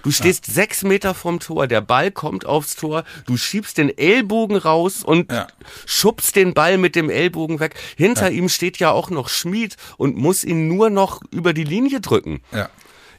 Du 0.03 0.11
stehst 0.11 0.47
sechs 0.47 0.83
Meter 0.83 1.15
vom 1.15 1.41
Tor, 1.41 1.67
der 1.67 1.81
Ball 1.81 2.11
kommt 2.11 2.45
aufs 2.47 2.77
Tor, 2.77 3.05
du 3.27 3.37
schiebst 3.37 3.79
den 3.79 3.97
Ellbogen 3.97 4.57
raus 4.57 5.03
und 5.03 5.33
Ja. 5.33 5.47
schubst 5.87 6.37
den 6.37 6.55
Ball 6.55 6.77
mit 6.79 6.97
dem 6.97 7.09
Ellbogen 7.09 7.61
weg. 7.61 7.75
Hinter 7.97 8.31
ihm 8.31 8.49
steht 8.49 8.79
ja 8.79 8.91
auch 8.91 9.11
noch 9.11 9.29
Schmied 9.29 9.77
und 9.97 10.17
muss 10.17 10.45
ihn 10.45 10.69
nur 10.69 10.91
noch 10.91 11.23
über 11.31 11.53
die 11.53 11.65
Linie 11.65 12.01
drücken. 12.01 12.43
Ja. 12.53 12.69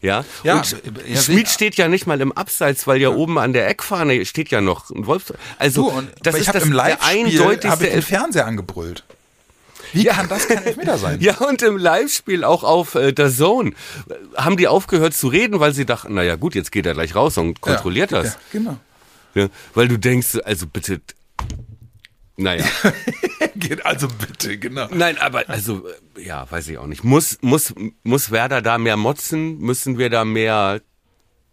Ja, 0.06 0.24
Ja, 0.44 0.58
und 0.58 0.72
ja, 1.08 1.22
Schmied 1.22 1.40
sicher. 1.40 1.48
steht 1.48 1.76
ja 1.76 1.88
nicht 1.88 2.06
mal 2.06 2.22
im 2.22 2.32
Abseits, 2.32 2.86
weil 2.88 3.02
ja, 3.02 3.10
oben 3.10 3.38
an 3.40 3.54
der 3.54 3.68
Eckfahne 3.68 4.26
steht 4.26 4.50
ja 4.52 4.62
noch 4.62 4.90
ein 4.92 5.08
Wolf. 5.08 5.34
Also 5.58 5.90
Du, 5.90 6.04
das 6.22 6.36
ist 6.36 6.42
ich 6.42 6.48
habe 6.48 6.60
das 6.60 6.68
im 6.68 6.80
eindeutigste 6.80 7.86
ich 7.88 7.94
den 7.94 8.02
Fernseher 8.02 8.46
angebrüllt. 8.46 9.04
Wie 9.94 10.04
kann 10.04 10.28
das 10.28 10.48
kein 10.48 10.64
Elfmeter 10.64 10.98
sein? 10.98 11.20
Ja, 11.22 11.38
und 11.38 11.62
im 11.62 11.78
Live-Spiel 11.78 12.44
auch 12.44 12.64
auf 12.64 12.96
äh, 12.96 13.14
der 13.14 13.32
Zone 13.32 13.72
haben 14.36 14.58
die 14.58 14.68
aufgehört 14.68 15.14
zu 15.14 15.28
reden, 15.28 15.60
weil 15.60 15.74
sie 15.74 15.86
dachten, 15.86 16.14
naja 16.14 16.36
gut, 16.36 16.54
jetzt 16.56 16.72
geht 16.72 16.86
er 16.86 16.94
gleich 16.94 17.16
raus 17.16 17.38
und 17.38 17.62
kontrolliert 17.62 18.12
ja, 18.12 18.22
das. 18.22 18.34
Ja, 18.34 18.40
genau. 18.52 18.78
Ja, 19.34 19.48
weil 19.74 19.88
du 19.88 19.98
denkst, 19.98 20.38
also 20.44 20.68
bitte, 20.68 21.02
naja. 22.38 22.66
Also 23.84 24.08
bitte, 24.08 24.58
genau. 24.60 24.88
Nein, 24.92 25.18
aber 25.18 25.50
also, 25.50 25.88
äh, 26.18 26.22
ja, 26.28 26.46
weiß 26.50 26.68
ich 26.68 26.78
auch 26.78 26.86
nicht. 26.86 27.04
Muss, 27.04 27.38
muss, 27.42 27.74
muss 28.04 28.30
Werder 28.30 28.62
da 28.62 28.78
mehr 28.78 28.98
motzen? 28.98 29.58
Müssen 29.60 29.98
wir 29.98 30.10
da 30.12 30.24
mehr 30.24 30.82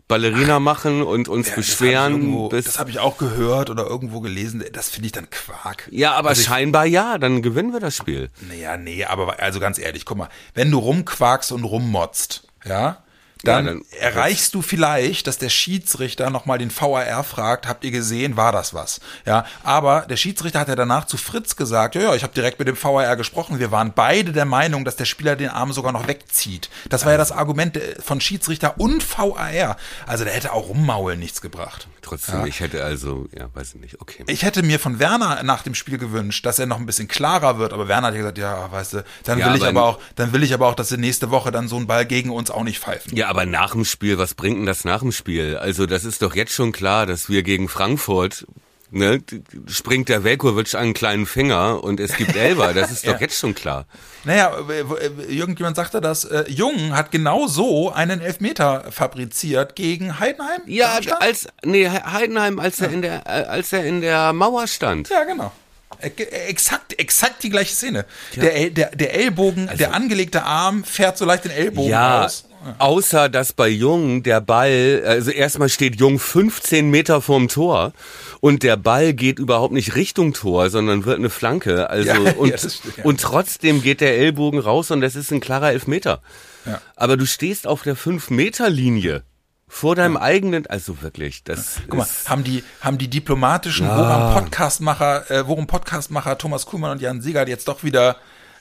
Ballerina 0.08 0.58
machen 0.58 1.02
und 1.02 1.28
uns 1.28 1.46
Ja, 1.46 1.52
hab 1.52 1.58
ich 1.60 1.66
beschweren? 1.68 2.48
Das 2.50 2.78
habe 2.78 2.90
ich 2.90 2.98
auch 2.98 3.16
gehört 3.16 3.70
oder 3.70 3.86
irgendwo 3.86 4.20
gelesen. 4.20 4.62
Das 4.72 4.90
finde 4.90 5.06
ich 5.06 5.12
dann 5.12 5.30
Quark. 5.30 5.88
ja, 5.90 6.12
aber 6.12 6.30
Also 6.30 6.40
ich- 6.42 6.48
scheinbar 6.48 6.84
ja, 6.84 7.16
dann 7.16 7.40
gewinnen 7.40 7.72
wir 7.72 7.80
das 7.80 7.96
Spiel. 7.96 8.28
Naja, 8.46 8.76
nee, 8.76 9.04
aber 9.04 9.40
also 9.40 9.58
ganz 9.58 9.78
ehrlich, 9.78 10.04
guck 10.04 10.18
mal, 10.18 10.28
wenn 10.54 10.70
du 10.70 10.78
rumquakst 10.78 11.50
und 11.52 11.64
rummotzt, 11.64 12.46
ja, 12.66 13.02
dann, 13.44 13.66
Ja, 13.66 13.72
dann- 13.72 13.82
erreichst 13.98 14.54
du 14.54 14.62
vielleicht, 14.62 15.26
dass 15.26 15.38
der 15.38 15.48
Schiedsrichter 15.48 16.30
nochmal 16.30 16.58
den 16.58 16.70
VAR 16.70 17.24
fragt, 17.24 17.66
habt 17.68 17.84
ihr 17.84 17.90
gesehen, 17.90 18.36
war 18.36 18.52
das 18.52 18.74
was? 18.74 19.00
Ja, 19.26 19.44
aber 19.64 20.02
der 20.08 20.16
Schiedsrichter 20.16 20.60
hat 20.60 20.68
ja 20.68 20.76
danach 20.76 21.06
zu 21.06 21.16
Fritz 21.16 21.56
gesagt, 21.56 21.94
ja, 21.94 22.02
ja, 22.02 22.14
ich 22.14 22.22
habe 22.22 22.32
direkt 22.34 22.58
mit 22.58 22.68
dem 22.68 22.76
VAR 22.82 23.16
gesprochen, 23.16 23.58
wir 23.58 23.70
waren 23.70 23.92
beide 23.94 24.32
der 24.32 24.44
Meinung, 24.44 24.84
dass 24.84 24.96
der 24.96 25.04
Spieler 25.04 25.36
den 25.36 25.48
Arm 25.50 25.72
sogar 25.72 25.92
noch 25.92 26.06
wegzieht. 26.08 26.70
Das 26.88 27.04
war 27.04 27.12
ja 27.12 27.18
das 27.18 27.32
Argument 27.32 27.78
von 28.04 28.20
Schiedsrichter 28.20 28.78
und 28.78 29.02
VAR. 29.02 29.76
Also 30.06 30.24
der 30.24 30.32
hätte 30.34 30.52
auch 30.52 30.68
rummaulen 30.68 31.18
nichts 31.18 31.40
gebracht. 31.40 31.88
Trotzdem, 32.02 32.46
ich 32.46 32.58
hätte 32.60 32.82
also, 32.82 33.26
ja, 33.36 33.48
weiß 33.54 33.74
ich 33.74 33.80
nicht, 33.80 34.00
okay. 34.00 34.24
Ich 34.26 34.42
hätte 34.42 34.62
mir 34.64 34.80
von 34.80 34.98
Werner 34.98 35.42
nach 35.44 35.62
dem 35.62 35.74
Spiel 35.74 35.98
gewünscht, 35.98 36.44
dass 36.44 36.58
er 36.58 36.66
noch 36.66 36.78
ein 36.78 36.86
bisschen 36.86 37.06
klarer 37.06 37.58
wird, 37.58 37.72
aber 37.72 37.86
Werner 37.86 38.08
hat 38.08 38.14
ja 38.14 38.20
gesagt, 38.20 38.38
ja, 38.38 38.72
weißt 38.72 38.92
du, 38.94 39.04
dann 39.24 39.38
Ja, 39.38 39.46
will 39.48 39.54
ich 39.56 39.62
aber- 39.62 39.70
aber 39.80 39.84
auch, 39.84 39.98
dann 40.16 40.32
will 40.32 40.42
ich 40.42 40.52
aber 40.52 40.66
auch, 40.66 40.74
dass 40.74 40.88
sie 40.88 40.96
nächste 40.96 41.30
Woche 41.30 41.52
dann 41.52 41.68
so 41.68 41.76
einen 41.76 41.86
Ball 41.86 42.04
gegen 42.04 42.30
uns 42.30 42.50
auch 42.50 42.64
nicht 42.64 42.80
pfeifen. 42.80 43.16
Ja, 43.16 43.28
aber 43.32 43.46
nach 43.46 43.72
dem 43.72 43.86
Spiel, 43.86 44.18
was 44.18 44.34
bringt 44.34 44.58
denn 44.58 44.66
das 44.66 44.84
nach 44.84 45.00
dem 45.00 45.10
Spiel? 45.12 45.56
Also 45.56 45.86
das 45.86 46.04
ist 46.04 46.20
doch 46.20 46.34
jetzt 46.36 46.52
schon 46.52 46.70
klar, 46.72 47.06
dass 47.06 47.30
wir 47.30 47.42
gegen 47.42 47.66
Frankfurt, 47.70 48.46
ne, 48.90 49.22
springt 49.68 50.10
der 50.10 50.22
Velkovic 50.22 50.74
an 50.74 50.80
einen 50.82 50.92
kleinen 50.92 51.24
Finger 51.24 51.82
und 51.82 51.98
es 51.98 52.14
gibt 52.16 52.36
Elber. 52.36 52.74
Das 52.74 52.90
ist 52.90 53.06
doch 53.06 53.14
Ja. 53.14 53.20
jetzt 53.20 53.38
schon 53.38 53.54
klar. 53.54 53.86
Naja, 54.24 54.52
äh, 54.68 54.86
wo- 54.86 54.96
äh, 54.96 55.10
irgendjemand 55.28 55.76
sagte 55.76 56.02
das, 56.02 56.26
äh, 56.26 56.44
Jung 56.50 56.94
hat 56.94 57.10
genau 57.10 57.46
so 57.46 57.90
einen 57.90 58.20
Elfmeter 58.20 58.84
fabriziert 58.92 59.76
gegen 59.76 60.20
Heidenheim. 60.20 60.60
Ja, 60.66 60.98
als 61.20 61.48
nee 61.64 61.88
Heidenheim, 61.88 62.58
als 62.58 62.80
er 62.82 62.90
in 62.90 63.00
der 63.00 63.22
äh, 63.26 63.44
als 63.48 63.72
er 63.72 63.82
in 63.86 64.02
der 64.02 64.34
Mauer 64.34 64.66
stand. 64.66 65.08
Ja, 65.08 65.24
genau. 65.24 65.52
Äh, 66.00 66.10
ge- 66.10 66.26
äh, 66.26 66.48
Exakt, 66.48 66.98
exakt 66.98 67.42
die 67.42 67.50
gleiche 67.50 67.74
Szene. 67.74 68.04
Der, 68.36 68.54
El- 68.54 68.70
der, 68.72 68.90
der 68.94 69.14
Ellbogen, 69.14 69.70
der 69.78 69.94
angelegte 69.94 70.42
Arm 70.42 70.84
fährt 70.84 71.16
so 71.16 71.24
leicht 71.24 71.44
den 71.44 71.52
Ellbogen 71.52 71.92
Also 71.94 72.08
Ja, 72.18 72.24
aus. 72.26 72.44
Außer 72.78 73.28
dass 73.28 73.52
bei 73.52 73.68
Jung 73.68 74.22
der 74.22 74.40
Ball, 74.40 75.02
also 75.06 75.30
erstmal 75.30 75.68
steht 75.68 75.96
Jung 75.96 76.18
15 76.18 76.90
Meter 76.90 77.20
vorm 77.20 77.48
Tor 77.48 77.92
und 78.40 78.62
der 78.62 78.76
Ball 78.76 79.14
geht 79.14 79.38
überhaupt 79.38 79.72
nicht 79.72 79.94
Richtung 79.94 80.32
Tor, 80.32 80.70
sondern 80.70 81.04
wird 81.04 81.18
eine 81.18 81.30
Flanke. 81.30 81.90
Also 81.90 82.08
Ja, 82.08 82.18
ja, 82.20 82.32
und, 82.32 82.50
ja. 82.50 83.04
und 83.04 83.20
trotzdem 83.20 83.82
geht 83.82 84.00
der 84.00 84.16
Ellbogen 84.16 84.58
raus 84.58 84.90
und 84.90 85.00
das 85.00 85.16
ist 85.16 85.30
ein 85.32 85.40
klarer 85.40 85.72
Elfmeter. 85.72 86.20
Ja. 86.64 86.80
Aber 86.96 87.16
du 87.16 87.26
stehst 87.26 87.66
auf 87.66 87.82
der 87.82 87.96
5-Meter-Linie 87.96 89.22
vor 89.68 89.96
deinem 89.96 90.18
eigenen, 90.18 90.66
also 90.66 91.00
wirklich, 91.00 91.44
das 91.44 91.76
Guck 91.88 92.00
mal, 92.00 92.06
haben 92.26 92.44
die, 92.44 92.62
haben 92.82 92.98
die 92.98 93.08
diplomatischen 93.08 93.88
Worum 93.88 94.34
Podcastmacher, 94.34 95.30
äh, 95.30 95.46
Worum 95.46 95.66
Podcastmacher 95.66 96.36
Thomas 96.36 96.66
Kuhlmann 96.66 96.90
und 96.92 97.00
Jan 97.00 97.22
Siegert 97.22 97.48
jetzt 97.48 97.68
doch 97.68 97.82
wieder 97.82 98.16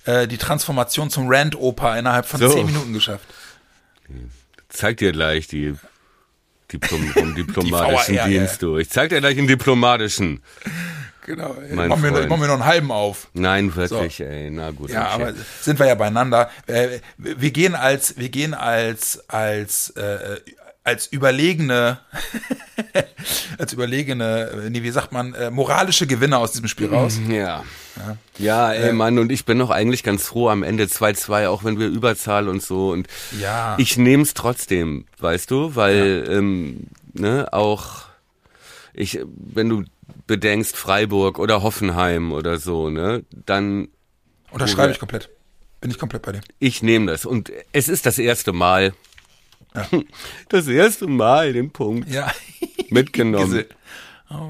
äh, 0.05 0.27
die 0.27 0.37
Transformation 0.37 1.09
zum 1.09 1.27
Rand-Oper 1.27 1.97
innerhalb 1.99 2.25
von 2.25 2.39
So. 2.39 2.49
zehn 2.49 2.65
Minuten 2.65 2.93
geschafft. 2.93 3.25
Zeig 4.69 4.97
dir 4.97 5.11
gleich 5.11 5.47
die 5.47 5.75
Diplom, 6.71 7.13
den 7.15 7.35
diplomatischen 7.35 8.15
VAR, 8.15 8.27
Dienst 8.27 8.61
durch. 8.61 8.83
Ich 8.83 8.89
zeig 8.89 9.09
dir 9.09 9.19
gleich 9.19 9.35
den 9.35 9.47
diplomatischen. 9.47 10.41
Genau. 11.25 11.55
Mein 11.71 11.89
Machen 11.89 12.03
wir, 12.03 12.11
machen 12.11 12.41
wir 12.41 12.47
noch 12.47 12.55
einen 12.55 12.65
halben 12.65 12.91
auf. 12.91 13.27
Nein, 13.33 13.75
wirklich, 13.75 14.19
ey, 14.21 14.49
na 14.49 14.71
gut. 14.71 14.89
Ja, 14.89 15.07
aber 15.09 15.33
sind 15.61 15.77
wir 15.77 15.85
ja 15.85 15.95
beieinander. 15.95 16.49
Äh, 16.65 16.99
wir 17.17 17.51
gehen 17.51 17.75
als, 17.75 18.17
wir 18.17 18.29
gehen 18.29 18.55
als, 18.55 19.23
als 19.29 19.91
äh, 19.91 20.37
als 20.83 21.05
überlegene, 21.07 21.99
als 23.57 23.73
überlegene, 23.73 24.67
nee, 24.69 24.81
wie 24.83 24.89
sagt 24.91 25.11
man, 25.11 25.33
äh, 25.35 25.51
moralische 25.51 26.07
Gewinner 26.07 26.39
aus 26.39 26.53
diesem 26.53 26.67
Spiel 26.67 26.87
raus. 26.87 27.19
Ja. 27.29 27.63
Ja, 28.39 28.71
ey, 28.73 28.93
Mann, 28.93 29.19
und 29.19 29.31
ich 29.31 29.45
bin 29.45 29.59
doch 29.59 29.69
eigentlich 29.69 30.01
ganz 30.01 30.25
froh 30.25 30.49
am 30.49 30.63
Ende 30.63 30.85
2-2, 30.85 31.47
auch 31.49 31.63
wenn 31.63 31.77
wir 31.77 31.87
Überzahl 31.87 32.47
und 32.47 32.63
so. 32.63 32.89
Und 32.91 33.07
Ja. 33.39 33.75
ich 33.77 33.97
nehme 33.97 34.23
es 34.23 34.33
trotzdem, 34.33 35.05
weißt 35.19 35.51
du, 35.51 35.75
weil 35.75 36.25
ähm, 36.29 36.87
ne, 37.13 37.47
auch 37.51 38.05
ich, 38.93 39.19
wenn 39.35 39.69
du 39.69 39.83
bedenkst 40.25 40.75
Freiburg 40.77 41.37
oder 41.37 41.61
Hoffenheim 41.61 42.31
oder 42.31 42.57
so, 42.57 42.89
ne, 42.89 43.23
dann 43.45 43.89
Unterschreibe 44.51 44.91
ich 44.91 44.99
komplett. 44.99 45.29
Bin 45.79 45.91
ich 45.91 45.97
komplett 45.99 46.21
bei 46.23 46.31
dir. 46.33 46.41
ich 46.59 46.81
nehme 46.83 47.11
das. 47.11 47.25
Und 47.25 47.51
es 47.71 47.87
ist 47.89 48.05
das 48.05 48.17
erste 48.19 48.51
Mal, 48.53 48.85
Ja. 48.87 48.91
Das 50.49 50.67
erste 50.67 51.07
Mal 51.07 51.53
den 51.53 51.71
Punkt 51.71 52.09
Ja. 52.09 52.31
mitgenommen. 52.89 53.65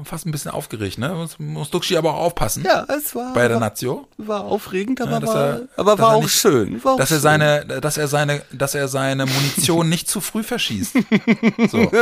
Fast 0.04 0.26
ein 0.26 0.30
bisschen 0.30 0.52
aufgeregt, 0.52 0.98
ne? 0.98 1.08
Muss, 1.08 1.40
muss 1.40 1.68
Duxi 1.70 1.96
aber 1.96 2.14
auch 2.14 2.20
aufpassen. 2.26 2.62
Ja, 2.64 2.86
es 2.96 3.16
war, 3.16 3.32
Bei 3.32 3.48
der 3.48 3.58
Nazio. 3.58 4.06
war 4.16 4.44
aufregend, 4.44 5.00
aber 5.00 5.10
Ja, 5.18 5.26
war, 5.26 5.36
er- 5.46 5.68
aber 5.76 5.98
war 5.98 6.12
er 6.12 6.16
auch 6.18 6.22
nicht- 6.22 6.36
schön. 6.36 6.84
War 6.84 6.92
auch 6.92 6.98
dass 6.98 7.10
er 7.10 7.16
schön. 7.16 7.22
seine, 7.22 7.64
dass 7.80 7.96
er 7.96 8.06
seine, 8.06 8.42
dass 8.52 8.76
er 8.76 8.86
seine 8.86 9.26
Munition 9.26 9.88
nicht 9.88 10.08
zu 10.08 10.20
früh 10.20 10.44
verschießt. 10.44 10.94
So. 11.68 11.90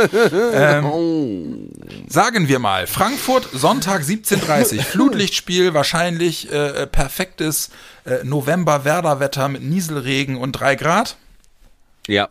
Ähm, 0.53 1.69
sagen 2.07 2.47
wir 2.47 2.59
mal, 2.59 2.85
Frankfurt, 2.85 3.49
Sonntag 3.51 4.03
17.30 4.03 4.81
Flutlichtspiel, 4.83 5.73
wahrscheinlich 5.73 6.51
äh, 6.51 6.85
perfektes 6.85 7.71
äh, 8.05 8.23
November-Werder-Wetter 8.23 9.47
mit 9.49 9.63
Nieselregen 9.63 10.37
und 10.37 10.51
drei 10.51 10.75
Grad. 10.75 11.17
Ja. 12.07 12.29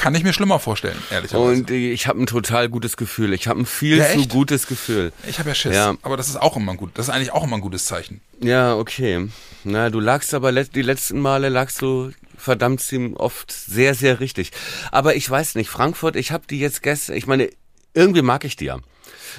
Kann 0.00 0.14
ich 0.14 0.22
mir 0.22 0.32
schlimmer 0.32 0.58
vorstellen, 0.60 0.96
ehrlicherweise. 1.10 1.44
Und 1.60 1.70
äh, 1.70 1.92
ich 1.92 2.06
habe 2.06 2.22
ein 2.22 2.26
total 2.26 2.68
gutes 2.68 2.96
Gefühl. 2.96 3.32
Ich 3.32 3.48
habe 3.48 3.60
ein 3.60 3.66
viel 3.66 3.98
Ja, 3.98 4.04
zu 4.06 4.18
echt? 4.20 4.30
gutes 4.30 4.66
Gefühl. 4.66 5.12
ich 5.26 5.38
habe 5.38 5.48
ja 5.48 5.54
Schiss, 5.54 5.74
Ja. 5.74 5.94
aber 6.02 6.16
das 6.16 6.28
ist 6.28 6.36
auch 6.36 6.56
immer 6.56 6.74
gut. 6.76 6.92
Das 6.94 7.08
ist 7.08 7.14
eigentlich 7.14 7.32
auch 7.32 7.44
immer 7.44 7.56
ein 7.56 7.60
gutes 7.60 7.84
Zeichen. 7.86 8.20
Ja, 8.40 8.76
okay. 8.76 9.28
Na, 9.64 9.90
du 9.90 9.98
lagst 10.00 10.34
aber 10.34 10.52
let 10.52 10.74
die 10.74 10.82
letzten 10.82 11.20
Male 11.20 11.48
lagst 11.48 11.82
du 11.82 12.12
verdammt 12.36 12.80
ziemlich 12.80 13.16
oft 13.18 13.50
sehr, 13.50 13.94
sehr 13.94 14.20
richtig. 14.20 14.52
Aber 14.92 15.16
ich 15.16 15.28
weiß 15.28 15.56
nicht, 15.56 15.68
Frankfurt, 15.68 16.14
ich 16.14 16.30
habe 16.30 16.44
die 16.48 16.60
jetzt 16.60 16.82
gestern, 16.84 17.16
ich 17.16 17.26
meine, 17.26 17.50
irgendwie 17.94 18.22
mag 18.22 18.44
ich 18.44 18.54
die 18.56 18.66
ja. 18.66 18.78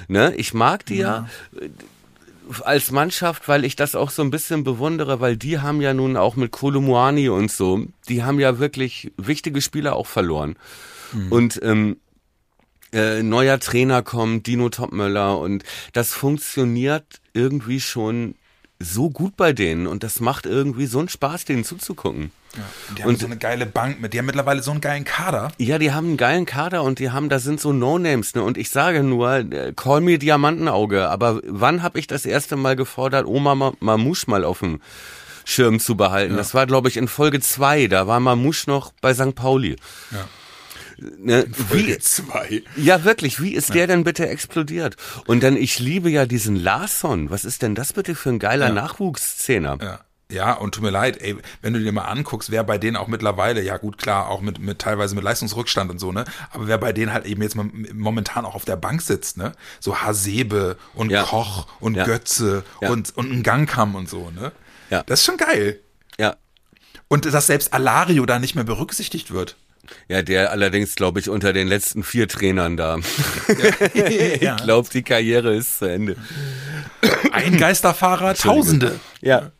Ne? 0.10 0.34
Ich 0.36 0.53
mag 0.53 0.86
die 0.86 0.97
ja. 0.97 1.30
äh, 1.60 1.70
als 2.64 2.91
Mannschaft, 2.91 3.47
weil 3.47 3.66
ich 3.66 3.76
das 3.76 3.95
auch 3.95 4.10
so 4.10 4.22
ein 4.22 4.32
bisschen 4.32 4.64
bewundere, 4.64 5.20
weil 5.20 5.38
die 5.38 5.60
haben 5.60 5.82
ja 5.82 5.93
nun 5.93 6.18
auch 6.18 6.36
mit 6.36 6.52
Kolumuani 6.52 7.30
und 7.30 7.52
so, 7.52 7.86
die 8.08 8.24
haben 8.24 8.39
ja 8.39 8.60
wirklich 8.60 9.12
wichtige 9.18 9.62
Spieler 9.62 9.95
auch 9.95 10.08
verloren. 10.08 10.56
Und 11.30 11.60
ähm, 11.64 11.97
äh, 12.91 13.22
neuer 13.24 13.60
Trainer 13.60 14.02
kommt, 14.02 14.47
Dino 14.47 14.70
Topmöller 14.70 15.39
und 15.39 15.64
das 15.93 16.14
funktioniert 16.14 17.22
irgendwie 17.34 17.80
schon 17.80 18.36
so 18.80 19.10
gut 19.10 19.36
bei 19.38 19.54
denen 19.54 19.88
und 19.88 20.04
das 20.04 20.20
macht 20.20 20.45
irgendwie 20.45 20.86
so 20.86 21.00
einen 21.00 21.10
Spaß, 21.10 21.45
denen 21.45 21.64
zuzugucken. 21.64 22.32
Die 22.97 23.04
haben 23.04 23.10
Und- 23.10 23.20
so 23.20 23.26
eine 23.28 23.38
geile 23.38 23.66
Bank 23.66 24.02
mit, 24.02 24.14
die 24.14 24.18
haben 24.20 24.26
mittlerweile 24.26 24.64
so 24.64 24.72
einen 24.72 24.82
geilen 24.82 25.04
Kader. 25.06 25.52
Ja, 25.58 25.78
die 25.78 25.91
haben 25.91 26.08
einen 26.08 26.18
geilen 26.18 26.45
Kader 26.45 26.84
und 26.84 27.00
die 27.00 27.12
haben, 27.12 27.30
da 27.30 27.39
sind 27.39 27.60
so 27.62 27.72
No-Names, 27.74 28.34
ne? 28.36 28.43
Und 28.43 28.58
ich 28.58 28.70
sage 28.72 29.04
nur, 29.04 29.32
äh, 29.52 29.74
call 29.76 30.02
me 30.02 30.18
Diamantenauge. 30.18 31.08
Aber 31.10 31.41
wann 31.45 31.84
habe 31.84 32.00
ich 32.00 32.08
das 32.08 32.26
erste 32.26 32.56
Mal 32.56 32.76
gefordert, 32.76 33.26
Oma 33.28 33.56
Ma- 33.56 33.74
Mamouche 33.80 34.30
mal 34.30 34.43
auf 34.43 34.60
dem 34.60 34.82
Schirm 35.45 35.80
zu 35.80 35.95
behalten? 35.95 36.38
Das 36.38 36.54
war, 36.54 36.66
glaube 36.66 36.89
ich, 36.89 36.97
in 36.97 37.08
Folge 37.08 37.39
zwei. 37.39 37.88
Da 37.88 38.08
war 38.08 38.20
Mamouche 38.20 38.70
noch 38.70 38.93
bei 39.00 39.14
St. 39.14 39.36
Pauli. 39.36 39.76
Ja. 40.12 40.28
Ne? 41.18 41.45
Wie, 41.72 41.97
zwei. 42.00 42.62
ja, 42.76 43.06
wirklich, 43.06 43.41
wie 43.41 43.54
ist 43.54 43.74
der 43.74 43.88
denn 43.88 44.04
bitte 44.04 44.28
explodiert? 44.28 44.97
Und 45.28 45.43
dann, 45.43 45.56
ich 45.56 45.80
liebe 45.80 46.10
ja 46.10 46.26
diesen 46.26 46.58
Larsson. 46.58 47.30
Was 47.30 47.45
ist 47.45 47.62
denn 47.62 47.74
das 47.74 47.93
bitte 47.93 48.16
für 48.16 48.30
ein 48.30 48.39
geiler 48.39 48.70
Nachwuchsszehner? 48.70 49.78
Ja. 49.82 50.00
Ja, 50.32 50.53
und 50.53 50.75
tut 50.75 50.84
mir 50.84 50.91
leid, 50.91 51.19
ey, 51.21 51.36
wenn 51.63 51.73
du 51.73 51.80
dir 51.80 51.91
mal 51.91 52.03
anguckst, 52.03 52.51
wer 52.51 52.63
bei 52.63 52.77
denen 52.77 52.97
auch 52.97 53.07
mittlerweile, 53.07 53.63
ja 53.63 53.77
gut, 53.77 53.97
klar, 53.97 54.30
auch 54.30 54.41
mit, 54.41 54.59
mit 54.59 54.77
teilweise 54.77 55.15
mit 55.15 55.23
Leistungsrückstand 55.23 55.89
und 55.89 55.97
so, 55.97 56.11
ne, 56.11 56.23
aber 56.51 56.67
wer 56.67 56.77
bei 56.77 56.93
denen 56.93 57.11
halt 57.13 57.25
eben 57.25 57.41
jetzt 57.41 57.55
mom- 57.55 57.88
momentan 57.93 58.45
auch 58.45 58.53
auf 58.53 58.63
der 58.63 58.75
Bank 58.75 59.01
sitzt, 59.01 59.38
ne, 59.38 59.53
so 59.80 60.01
Hasebe 60.03 60.77
und 60.93 61.09
Ja. 61.09 61.23
Koch 61.23 61.65
und 61.80 61.95
Ja. 61.95 62.05
Götze 62.05 62.63
Ja. 62.80 62.89
und, 62.91 63.17
und 63.17 63.32
ein 63.32 63.41
Gangkamm 63.41 63.95
und 63.95 64.07
so, 64.07 64.30
ne, 64.30 64.51
Ja. 64.91 65.01
das 65.07 65.21
ist 65.21 65.25
schon 65.25 65.38
geil. 65.38 65.80
Ja. 66.19 66.36
Und 67.07 67.25
dass 67.25 67.47
selbst 67.47 67.73
Alario 67.73 68.27
da 68.27 68.38
nicht 68.38 68.53
mehr 68.53 68.63
berücksichtigt 68.65 69.32
wird. 69.32 69.55
Ja, 70.07 70.21
der 70.21 70.51
allerdings, 70.51 70.93
glaube 70.93 71.19
ich, 71.19 71.30
unter 71.30 71.53
den 71.53 71.67
letzten 71.67 72.03
vier 72.03 72.27
Trainern 72.27 72.77
da. 72.77 72.97
ja. 74.41 74.55
Ich 74.57 74.63
glaube, 74.63 74.88
die 74.93 75.01
Karriere 75.01 75.55
ist 75.55 75.80
zu 75.80 75.86
Ende. 75.86 76.15
Ein 77.32 77.57
Geisterfahrer, 77.57 78.36
Tausende. 78.36 78.99
Ja. 79.21 79.51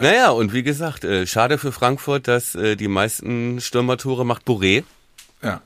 Naja, 0.00 0.30
und 0.30 0.52
wie 0.52 0.62
gesagt, 0.62 1.04
äh, 1.04 1.26
schade 1.26 1.58
für 1.58 1.72
Frankfurt, 1.72 2.28
dass 2.28 2.54
äh, 2.54 2.76
die 2.76 2.88
meisten 2.88 3.60
Stürmertore 3.60 4.24
macht 4.24 4.46
Boré. 4.46 4.84
Ja. 5.42 5.60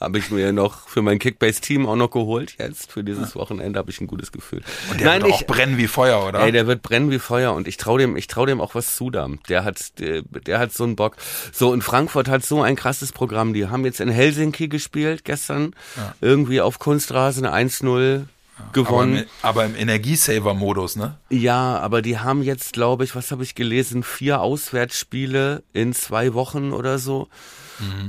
Habe 0.00 0.18
ich 0.18 0.30
mir 0.30 0.50
noch 0.52 0.88
für 0.88 1.02
mein 1.02 1.18
Kickbase-Team 1.18 1.86
auch 1.86 1.94
noch 1.94 2.10
geholt. 2.10 2.54
Jetzt 2.58 2.90
für 2.90 3.04
dieses 3.04 3.36
Wochenende 3.36 3.78
habe 3.78 3.90
ich 3.90 4.00
ein 4.00 4.06
gutes 4.06 4.32
Gefühl. 4.32 4.62
Und 4.90 4.98
der 4.98 5.20
wird 5.20 5.30
auch 5.30 5.42
brennen 5.44 5.76
wie 5.76 5.88
Feuer, 5.88 6.26
oder? 6.26 6.40
Ey, 6.40 6.52
der 6.52 6.66
wird 6.66 6.80
brennen 6.80 7.10
wie 7.10 7.18
Feuer 7.18 7.52
und 7.52 7.68
ich 7.68 7.76
trau 7.76 7.98
dem, 7.98 8.16
ich 8.16 8.26
trau 8.26 8.46
dem 8.46 8.62
auch 8.62 8.74
was 8.74 8.96
zu 8.96 9.10
da. 9.10 9.28
Der 9.50 9.62
hat, 9.62 9.98
der, 9.98 10.22
der 10.22 10.58
hat 10.58 10.72
so 10.72 10.84
einen 10.84 10.96
Bock. 10.96 11.16
So, 11.52 11.70
und 11.70 11.84
Frankfurt 11.84 12.28
hat 12.28 12.46
so 12.46 12.62
ein 12.62 12.76
krasses 12.76 13.12
Programm. 13.12 13.52
Die 13.52 13.68
haben 13.68 13.84
jetzt 13.84 14.00
in 14.00 14.08
Helsinki 14.08 14.68
gespielt 14.68 15.26
gestern. 15.26 15.74
Irgendwie 16.22 16.62
auf 16.62 16.78
Kunstrasen 16.78 17.46
1-0 17.46 18.24
aber, 18.62 18.72
gewonnen. 18.72 19.16
im, 19.18 19.24
aber 19.42 19.64
im 19.64 19.74
Energiesaver-Modus, 19.74 20.96
ne? 20.96 21.18
Ja, 21.30 21.78
aber 21.78 22.02
die 22.02 22.18
haben 22.18 22.42
jetzt, 22.42 22.72
glaube 22.72 23.04
ich, 23.04 23.14
was 23.14 23.30
habe 23.30 23.42
ich 23.42 23.54
gelesen, 23.54 24.02
vier 24.02 24.40
Auswärtsspiele 24.40 25.62
in 25.72 25.92
zwei 25.94 26.34
Wochen 26.34 26.72
oder 26.72 26.98
so. 26.98 27.28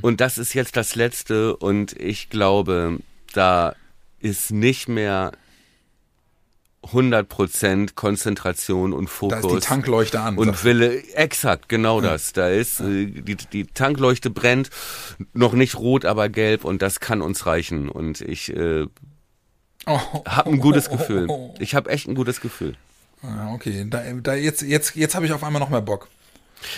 Und 0.01 0.19
das 0.19 0.37
ist 0.37 0.53
jetzt 0.53 0.75
das 0.75 0.95
letzte 0.95 1.55
und 1.55 1.93
ich 1.93 2.29
glaube, 2.29 2.99
da 3.33 3.73
ist 4.19 4.51
nicht 4.51 4.89
mehr 4.89 5.31
100% 6.83 7.93
Konzentration 7.95 8.91
und 8.91 9.05
Da 9.05 9.11
Fokus. 9.11 9.53
ist 9.53 9.63
die 9.63 9.67
Tankleuchte 9.67 10.19
an. 10.19 10.37
Und 10.37 10.63
Wille, 10.63 11.03
exakt, 11.13 11.69
genau 11.69 12.01
das. 12.01 12.33
Da 12.33 12.49
ist, 12.49 12.79
äh, 12.79 13.05
die, 13.05 13.35
die 13.35 13.65
Tankleuchte 13.67 14.29
brennt, 14.29 14.71
noch 15.33 15.53
nicht 15.53 15.77
rot, 15.77 16.05
aber 16.05 16.27
gelb 16.27 16.65
und 16.65 16.81
das 16.81 16.99
kann 16.99 17.21
uns 17.21 17.45
reichen. 17.45 17.87
Und 17.87 18.21
ich 18.21 18.55
äh, 18.55 18.87
oh, 19.85 19.99
habe 20.27 20.49
ein 20.49 20.59
gutes 20.59 20.89
Gefühl. 20.89 21.27
Ich 21.59 21.75
habe 21.75 21.89
echt 21.89 22.07
ein 22.07 22.15
gutes 22.15 22.41
Gefühl. 22.41 22.75
Ja, 23.23 23.51
okay. 23.53 23.85
Da, 23.89 24.01
da 24.21 24.33
jetzt 24.33 24.61
jetzt, 24.61 24.95
jetzt 24.95 25.15
habe 25.15 25.25
ich 25.25 25.33
auf 25.33 25.43
einmal 25.43 25.59
noch 25.59 25.69
mehr 25.69 25.81
Bock. 25.81 26.07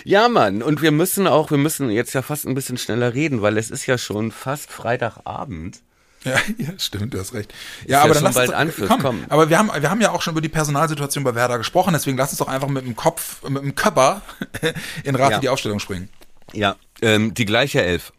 Ja, 0.03 0.29
Mann, 0.29 0.61
und 0.63 0.81
wir 0.81 0.91
müssen 0.91 1.27
auch, 1.27 1.51
wir 1.51 1.57
müssen 1.57 1.89
jetzt 1.89 2.13
ja 2.13 2.21
fast 2.21 2.45
ein 2.45 2.55
bisschen 2.55 2.77
schneller 2.77 3.13
reden, 3.13 3.41
weil 3.41 3.57
es 3.57 3.69
ist 3.69 3.85
ja 3.85 3.97
schon 3.97 4.31
fast 4.31 4.71
Freitagabend. 4.71 5.81
Ja, 6.23 6.37
ja, 6.57 6.69
stimmt, 6.77 7.13
du 7.13 7.19
hast 7.19 7.33
recht. 7.33 7.53
Ja, 7.85 7.97
ja 7.97 8.03
aber 8.03 8.13
dann 8.13 8.17
schon 8.17 8.23
lass 8.25 8.35
bald 8.35 8.49
uns, 8.49 8.57
Anpfiff, 8.57 8.87
komm, 8.87 9.01
komm. 9.01 9.25
Aber 9.29 9.49
wir 9.49 9.57
haben, 9.57 9.69
wir 9.77 9.89
haben 9.89 10.01
ja 10.01 10.11
auch 10.11 10.21
schon 10.21 10.31
über 10.33 10.41
die 10.41 10.49
Personalsituation 10.49 11.23
bei 11.23 11.35
Werder 11.35 11.57
gesprochen, 11.57 11.93
deswegen 11.93 12.17
lass 12.17 12.29
uns 12.29 12.39
doch 12.39 12.47
einfach 12.47 12.69
mit 12.69 12.85
dem 12.85 12.95
Kopf, 12.95 13.43
mit 13.47 13.61
dem 13.61 13.75
Körper 13.75 14.21
in 15.03 15.15
Rate 15.15 15.33
Ja. 15.33 15.39
die 15.39 15.49
Aufstellung 15.49 15.79
springen. 15.79 16.09
Ja, 16.53 16.75
ähm, 17.01 17.33
die 17.33 17.45
gleiche 17.45 17.81
Elf. 17.81 18.13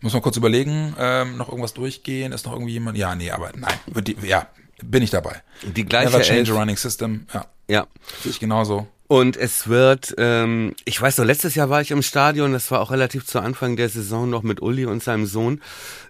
Muss 0.00 0.12
mal 0.12 0.20
kurz 0.20 0.36
überlegen, 0.36 0.94
ähm, 0.98 1.36
noch 1.36 1.48
irgendwas 1.48 1.74
durchgehen, 1.74 2.32
ist 2.32 2.44
noch 2.46 2.52
irgendwie 2.52 2.72
jemand? 2.72 2.96
Ja, 2.98 3.14
nee, 3.14 3.30
aber 3.30 3.50
nein, 3.56 3.78
die, 4.02 4.16
ja, 4.26 4.46
bin 4.82 5.02
ich 5.02 5.10
dabei. 5.10 5.42
Die 5.62 5.84
gleiche 5.84 6.10
Never 6.12 6.22
change 6.22 6.50
Elf. 6.50 6.56
a 6.56 6.60
running 6.60 6.76
system, 6.76 7.26
ja, 7.32 7.46
Ja. 7.68 7.86
sehe 8.22 8.30
ich 8.30 8.40
genauso. 8.40 8.86
Und 9.08 9.36
es 9.36 9.68
wird, 9.68 10.14
ähm, 10.18 10.74
ich 10.84 11.00
weiß 11.00 11.18
noch, 11.18 11.24
letztes 11.24 11.54
Jahr 11.54 11.70
war 11.70 11.80
ich 11.80 11.92
im 11.92 12.02
Stadion, 12.02 12.52
das 12.52 12.70
war 12.72 12.80
auch 12.80 12.90
relativ 12.90 13.24
zu 13.24 13.38
Anfang 13.40 13.76
der 13.76 13.88
Saison 13.88 14.28
noch 14.28 14.42
mit 14.42 14.60
Uli 14.60 14.84
und 14.84 15.02
seinem 15.02 15.26
Sohn. 15.26 15.62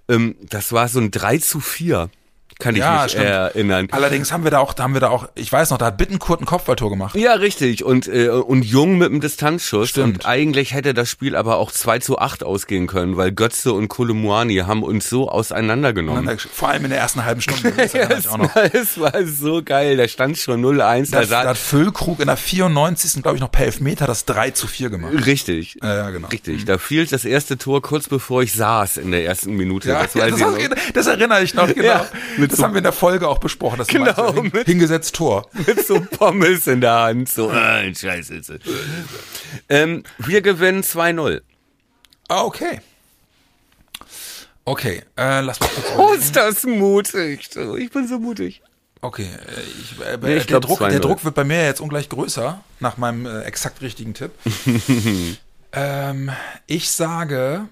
Ähm, 0.09 0.35
das 0.49 0.73
war 0.73 0.89
so 0.89 0.99
ein 1.01 1.11
3 1.11 1.39
zu 1.39 1.61
4, 1.61 2.09
kann 2.59 2.75
ich 2.75 2.81
Ja, 2.81 3.03
mich 3.03 3.13
stimmt. 3.13 3.27
erinnern. 3.27 3.89
Allerdings 3.91 4.33
haben 4.33 4.45
wir 4.45 4.51
da 4.51 4.59
auch, 4.61 4.73
da 4.73 4.85
haben 4.85 4.95
wir 4.95 5.01
da 5.01 5.09
auch, 5.11 5.29
ich 5.35 5.53
weiß 5.53 5.71
noch, 5.71 5.79
da 5.79 5.87
hat 5.87 5.99
Bittenkurt 5.99 6.41
ein 6.41 6.47
Kopfballtor 6.47 6.91
gemacht. 6.91 7.15
Ja, 7.17 7.35
richtig. 7.35 7.85
Und, 7.85 8.09
äh, 8.09 8.29
und 8.29 8.65
Jung 8.65 8.99
mit 8.99 9.11
dem 9.11 9.21
Distanzschuss. 9.21 9.91
Stimmt. 9.91 10.19
Und 10.19 10.27
eigentlich 10.27 10.73
hätte 10.73 10.95
das 10.95 11.11
Spiel 11.11 11.37
aber 11.37 11.57
auch 11.59 11.71
2 11.71 11.99
zu 11.99 12.19
8 12.19 12.45
ausgehen 12.45 12.87
können, 12.87 13.17
weil 13.17 13.33
Götze 13.33 13.73
und 13.73 13.89
Kolumuani 13.89 14.57
haben 14.59 14.83
uns 14.83 15.09
so 15.09 15.29
auseinandergenommen. 15.29 16.39
Vor 16.53 16.69
allem 16.69 16.85
in 16.85 16.91
der 16.91 17.01
ersten 17.01 17.25
halben 17.25 17.41
Stunde. 17.41 17.73
Das 17.87 18.25
ich 18.25 18.29
auch 18.29 18.39
noch. 18.39 18.55
Es 18.57 18.99
war 18.99 19.13
so 19.27 19.63
geil, 19.63 19.97
da 19.97 20.07
stand 20.09 20.39
schon 20.39 20.65
0-1. 20.65 21.11
Da 21.13 21.25
da 21.25 21.49
hat 21.49 21.59
Füllkrug 21.59 22.21
in 22.21 22.27
der 22.27 22.37
94. 22.37 23.23
glaube 23.23 23.37
ich 23.37 23.41
noch 23.41 23.51
per 23.51 23.67
Elfmeter 23.67 24.07
das 24.07 24.25
3 24.25 24.51
zu 24.51 24.67
4 24.67 24.91
gemacht. 24.91 25.13
richtig. 25.27 25.79
Ja, 25.83 25.95
ja, 25.97 26.11
genau. 26.11 26.29
Richtig, 26.29 26.65
da 26.65 26.79
fiel 26.79 27.07
das 27.07 27.25
erste 27.25 27.59
Tor 27.59 27.83
kurz 27.83 28.09
bevor 28.09 28.43
ich 28.43 28.53
saß 28.53 28.97
in 28.99 29.11
der 29.11 29.25
ersten 29.25 29.55
Minute. 29.55 29.89
Ja, 29.91 30.03
das, 30.03 30.15
noch. 30.39 30.57
das, 30.59 30.69
das 30.95 31.07
erinnere 31.07 31.43
ich 31.43 31.55
noch, 31.55 31.67
genau. 31.75 31.83
Ja, 31.87 32.07
mit 32.47 32.53
das 32.53 32.59
so- 32.59 32.65
haben 32.65 32.75
wir 32.75 32.79
in 32.79 32.85
der 32.85 32.93
Folge 32.93 33.29
auch 33.29 33.39
besprochen. 33.39 33.79
Das 33.79 33.89
Genau, 33.89 34.33
du, 34.33 34.43
hin, 34.43 34.51
mit- 34.53 34.67
hingesetzt 34.67 35.15
Tor. 35.15 35.49
mit 35.67 35.87
so 35.87 36.01
Pommes 36.01 36.67
in 36.67 36.81
der 36.81 36.95
Hand. 36.95 37.29
So, 37.29 37.51
äh, 37.51 37.95
scheiße. 37.95 38.41
Ähm, 39.69 40.03
wir 40.19 40.41
gewinnen 40.43 40.83
2-0. 40.83 41.41
Ah, 42.29 42.43
okay. 42.43 42.81
Okay, 44.65 45.03
äh, 45.17 45.41
lass 45.43 45.61
mal 45.61 45.69
kurz 45.69 45.87
Oh, 45.97 46.13
ist 46.13 46.35
das 46.37 46.65
mutig. 46.65 47.51
Ich 47.79 47.91
bin 47.91 48.09
so 48.09 48.19
mutig. 48.19 48.63
Okay, 49.01 49.25
äh, 49.25 49.61
ich, 49.81 50.01
äh, 50.05 50.17
Nee, 50.21 50.37
ich 50.39 50.47
der, 50.47 50.59
glaub, 50.59 50.63
Druck, 50.63 50.81
2-0. 50.81 50.89
der 50.91 51.01
Druck 51.01 51.25
wird 51.25 51.35
bei 51.37 51.45
mir 51.45 51.65
jetzt 51.65 51.81
ungleich 51.81 52.09
größer, 52.09 52.61
nach 52.81 52.97
meinem 52.97 53.27
äh, 53.27 53.43
exakt 53.43 53.81
richtigen 53.83 54.15
Tipp. 54.15 54.33
ähm, 55.73 56.31
ich 56.67 56.91
sage. 56.91 57.69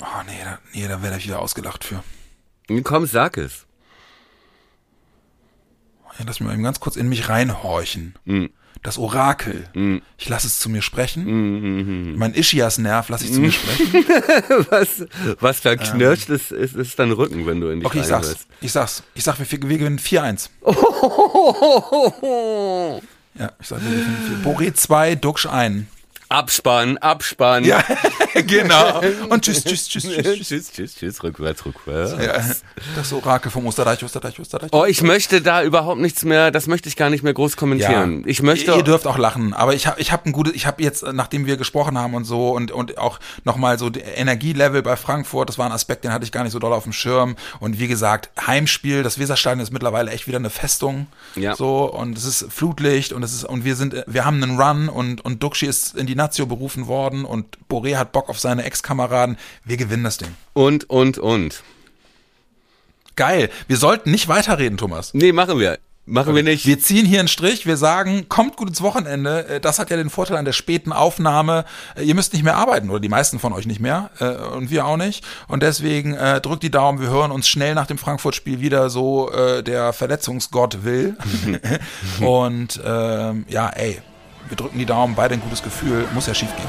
Oh, 0.00 0.22
nee, 0.26 0.32
da, 0.44 0.58
nee, 0.72 0.88
da 0.88 1.02
werde 1.02 1.18
ich 1.18 1.24
wieder 1.24 1.40
ausgelacht 1.40 1.84
für. 1.84 2.02
Komm, 2.84 3.06
sag 3.06 3.36
es. 3.36 3.66
Ja, 6.18 6.24
lass 6.26 6.40
mich 6.40 6.46
mal 6.46 6.54
eben 6.54 6.62
ganz 6.62 6.80
kurz 6.80 6.96
in 6.96 7.08
mich 7.08 7.28
reinhorchen. 7.28 8.14
Das 8.82 8.96
Orakel. 8.96 9.68
Ich 10.16 10.28
lasse 10.28 10.46
es 10.46 10.58
zu 10.58 10.70
mir 10.70 10.80
sprechen. 10.82 12.16
Mein 12.16 12.32
Ischias-Nerv 12.34 13.08
lasse 13.10 13.24
ich 13.26 13.32
zu 13.32 13.40
mir 13.40 13.52
sprechen. 13.52 13.92
Was, 14.70 15.04
was 15.38 15.60
da 15.60 15.76
knirscht, 15.76 16.30
ist, 16.30 16.50
ist, 16.50 16.74
ist 16.76 16.98
dein 16.98 17.12
Rücken, 17.12 17.46
wenn 17.46 17.60
du 17.60 17.68
in 17.68 17.80
dich 17.80 17.86
Okay, 17.86 18.00
ich 18.00 18.06
sag's. 18.06 18.46
Ich 18.60 18.72
sag's. 18.72 19.02
Ich 19.14 19.24
sag, 19.24 19.38
wir, 19.38 19.50
wir 19.50 19.58
gewinnen 19.78 19.98
4-1. 19.98 20.48
Ja, 23.34 23.52
ich 23.60 23.68
sag, 23.68 23.80
wir 23.82 23.90
gewinnen 23.90 24.42
4. 24.42 24.52
Boré 24.52 24.74
2, 24.74 25.14
Duxch 25.16 25.46
1. 25.46 25.84
Abspann, 26.28 26.98
Abspann. 26.98 27.64
Ja, 27.64 27.82
genau. 28.46 29.00
Und 29.28 29.44
tschüss, 29.44 29.64
tschüss, 29.64 29.88
tschüss, 29.88 30.04
tschüss. 30.04 30.22
tschüss. 30.22 30.48
tschüss, 30.48 30.72
tschüss, 30.72 30.94
tschüss, 30.94 31.22
rückwärts, 31.22 31.64
rückwärts. 31.64 32.12
Ja, 32.12 32.40
das 32.96 33.12
Orakel 33.12 33.50
vom 33.50 33.66
Osterreich, 33.66 34.02
Osterreich, 34.04 34.38
Osterreich. 34.38 34.70
Oh, 34.72 34.84
ich 34.84 35.02
möchte 35.02 35.40
da 35.40 35.62
überhaupt 35.62 36.00
nichts 36.00 36.24
mehr, 36.24 36.50
das 36.50 36.66
möchte 36.66 36.88
ich 36.88 36.96
gar 36.96 37.10
nicht 37.10 37.22
mehr 37.22 37.34
groß 37.34 37.56
kommentieren. 37.56 38.24
Ich 38.26 38.42
möchte. 38.42 38.72
Ihr, 38.72 38.78
ihr 38.78 38.82
dürft 38.82 39.06
auch 39.06 39.18
lachen, 39.18 39.54
aber 39.54 39.74
ich 39.74 39.86
habe 39.86 40.00
ich 40.00 40.12
hab 40.12 40.26
ein 40.26 40.32
gutes, 40.32 40.54
ich 40.54 40.66
habe 40.66 40.82
jetzt, 40.82 41.04
nachdem 41.12 41.46
wir 41.46 41.56
gesprochen 41.56 41.98
haben 41.98 42.14
und 42.14 42.24
so 42.24 42.50
und 42.50 42.70
und 42.70 42.98
auch 42.98 43.18
nochmal 43.44 43.78
so 43.78 43.90
die 43.90 44.00
Energielevel 44.00 44.82
bei 44.82 44.96
Frankfurt, 44.96 45.48
das 45.48 45.58
war 45.58 45.66
ein 45.66 45.72
Aspekt, 45.72 46.04
den 46.04 46.12
hatte 46.12 46.24
ich 46.24 46.32
gar 46.32 46.44
nicht 46.44 46.52
so 46.52 46.58
doll 46.58 46.72
auf 46.72 46.84
dem 46.84 46.92
Schirm. 46.92 47.36
Und 47.58 47.78
wie 47.78 47.88
gesagt, 47.88 48.30
Heimspiel, 48.46 49.02
das 49.02 49.18
Weserstadion 49.18 49.60
ist 49.60 49.72
mittlerweile 49.72 50.10
echt 50.10 50.26
wieder 50.26 50.38
eine 50.38 50.50
Festung. 50.50 51.06
Ja. 51.34 51.54
So 51.54 51.90
und 51.90 52.16
es 52.16 52.24
ist 52.24 52.52
Flutlicht 52.52 53.12
und 53.12 53.22
es 53.22 53.32
ist 53.32 53.44
und 53.44 53.64
wir 53.64 53.76
sind, 53.76 54.04
wir 54.06 54.24
haben 54.24 54.42
einen 54.42 54.60
Run 54.60 54.88
und 54.88 55.24
und 55.24 55.42
Duxi 55.42 55.66
ist 55.66 55.96
in 55.96 56.06
die 56.06 56.14
Nazio 56.14 56.46
berufen 56.46 56.86
worden 56.86 57.24
und 57.24 57.58
Boré 57.68 57.96
hat 57.96 58.12
Bock 58.12 58.19
auf 58.28 58.38
seine 58.38 58.64
Ex-Kameraden. 58.64 59.38
Wir 59.64 59.76
gewinnen 59.76 60.04
das 60.04 60.18
Ding. 60.18 60.34
und, 60.52 60.88
und, 60.90 61.18
und. 61.18 61.62
Geil. 63.16 63.50
Wir 63.66 63.76
sollten 63.76 64.10
nicht 64.10 64.28
weiterreden, 64.28 64.78
Thomas. 64.78 65.12
Nee, 65.14 65.32
machen 65.32 65.58
wir. 65.58 65.78
Machen 66.06 66.34
wir 66.34 66.42
nicht. 66.42 66.66
Wir 66.66 66.80
ziehen 66.80 67.04
hier 67.06 67.20
einen 67.20 67.28
Strich, 67.28 67.66
wir 67.66 67.76
sagen, 67.76 68.28
kommt 68.28 68.56
gut 68.56 68.68
ins 68.68 68.80
Wochenende. 68.82 69.46
Äh, 69.46 69.60
Das 69.60 69.78
hat 69.78 69.90
ja 69.90 69.96
den 69.96 70.10
Vorteil 70.10 70.38
an 70.38 70.44
der 70.44 70.54
späten 70.54 70.92
Aufnahme. 70.92 71.64
Äh, 71.94 72.02
Ihr 72.04 72.14
müsst 72.14 72.32
nicht 72.32 72.42
mehr 72.42 72.56
arbeiten 72.56 72.88
oder 72.90 72.98
die 72.98 73.08
meisten 73.10 73.38
von 73.38 73.52
euch 73.52 73.66
nicht 73.66 73.78
mehr 73.80 74.10
äh, 74.18 74.24
und 74.56 74.70
wir 74.70 74.86
auch 74.86 74.96
nicht. 74.96 75.24
Und 75.48 75.62
deswegen 75.62 76.16
drückt 76.42 76.62
die 76.62 76.70
Daumen, 76.70 77.00
wir 77.00 77.10
hören 77.10 77.30
uns 77.30 77.46
schnell 77.48 77.74
nach 77.74 77.86
dem 77.86 77.98
Frankfurt-Spiel 77.98 78.60
wieder, 78.60 78.90
so 78.90 79.30
der 79.62 79.92
Verletzungsgott 79.92 80.82
will. 80.84 81.16
und 82.20 82.80
ähm, 82.84 83.44
ja, 83.48 83.68
ey, 83.68 84.00
wir 84.48 84.56
drücken 84.56 84.78
die 84.78 84.86
Daumen, 84.86 85.14
beide 85.14 85.34
ein 85.34 85.40
gutes 85.42 85.62
Gefühl, 85.62 86.06
muss 86.14 86.26
ja 86.26 86.34
schief 86.34 86.54
gehen. 86.56 86.68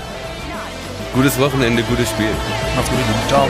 Gutes 1.13 1.37
Wochenende, 1.39 1.83
gutes 1.83 2.09
Spiel. 2.09 2.29
Macht's 2.75 2.89
gut. 2.89 2.99
Ciao. 3.27 3.49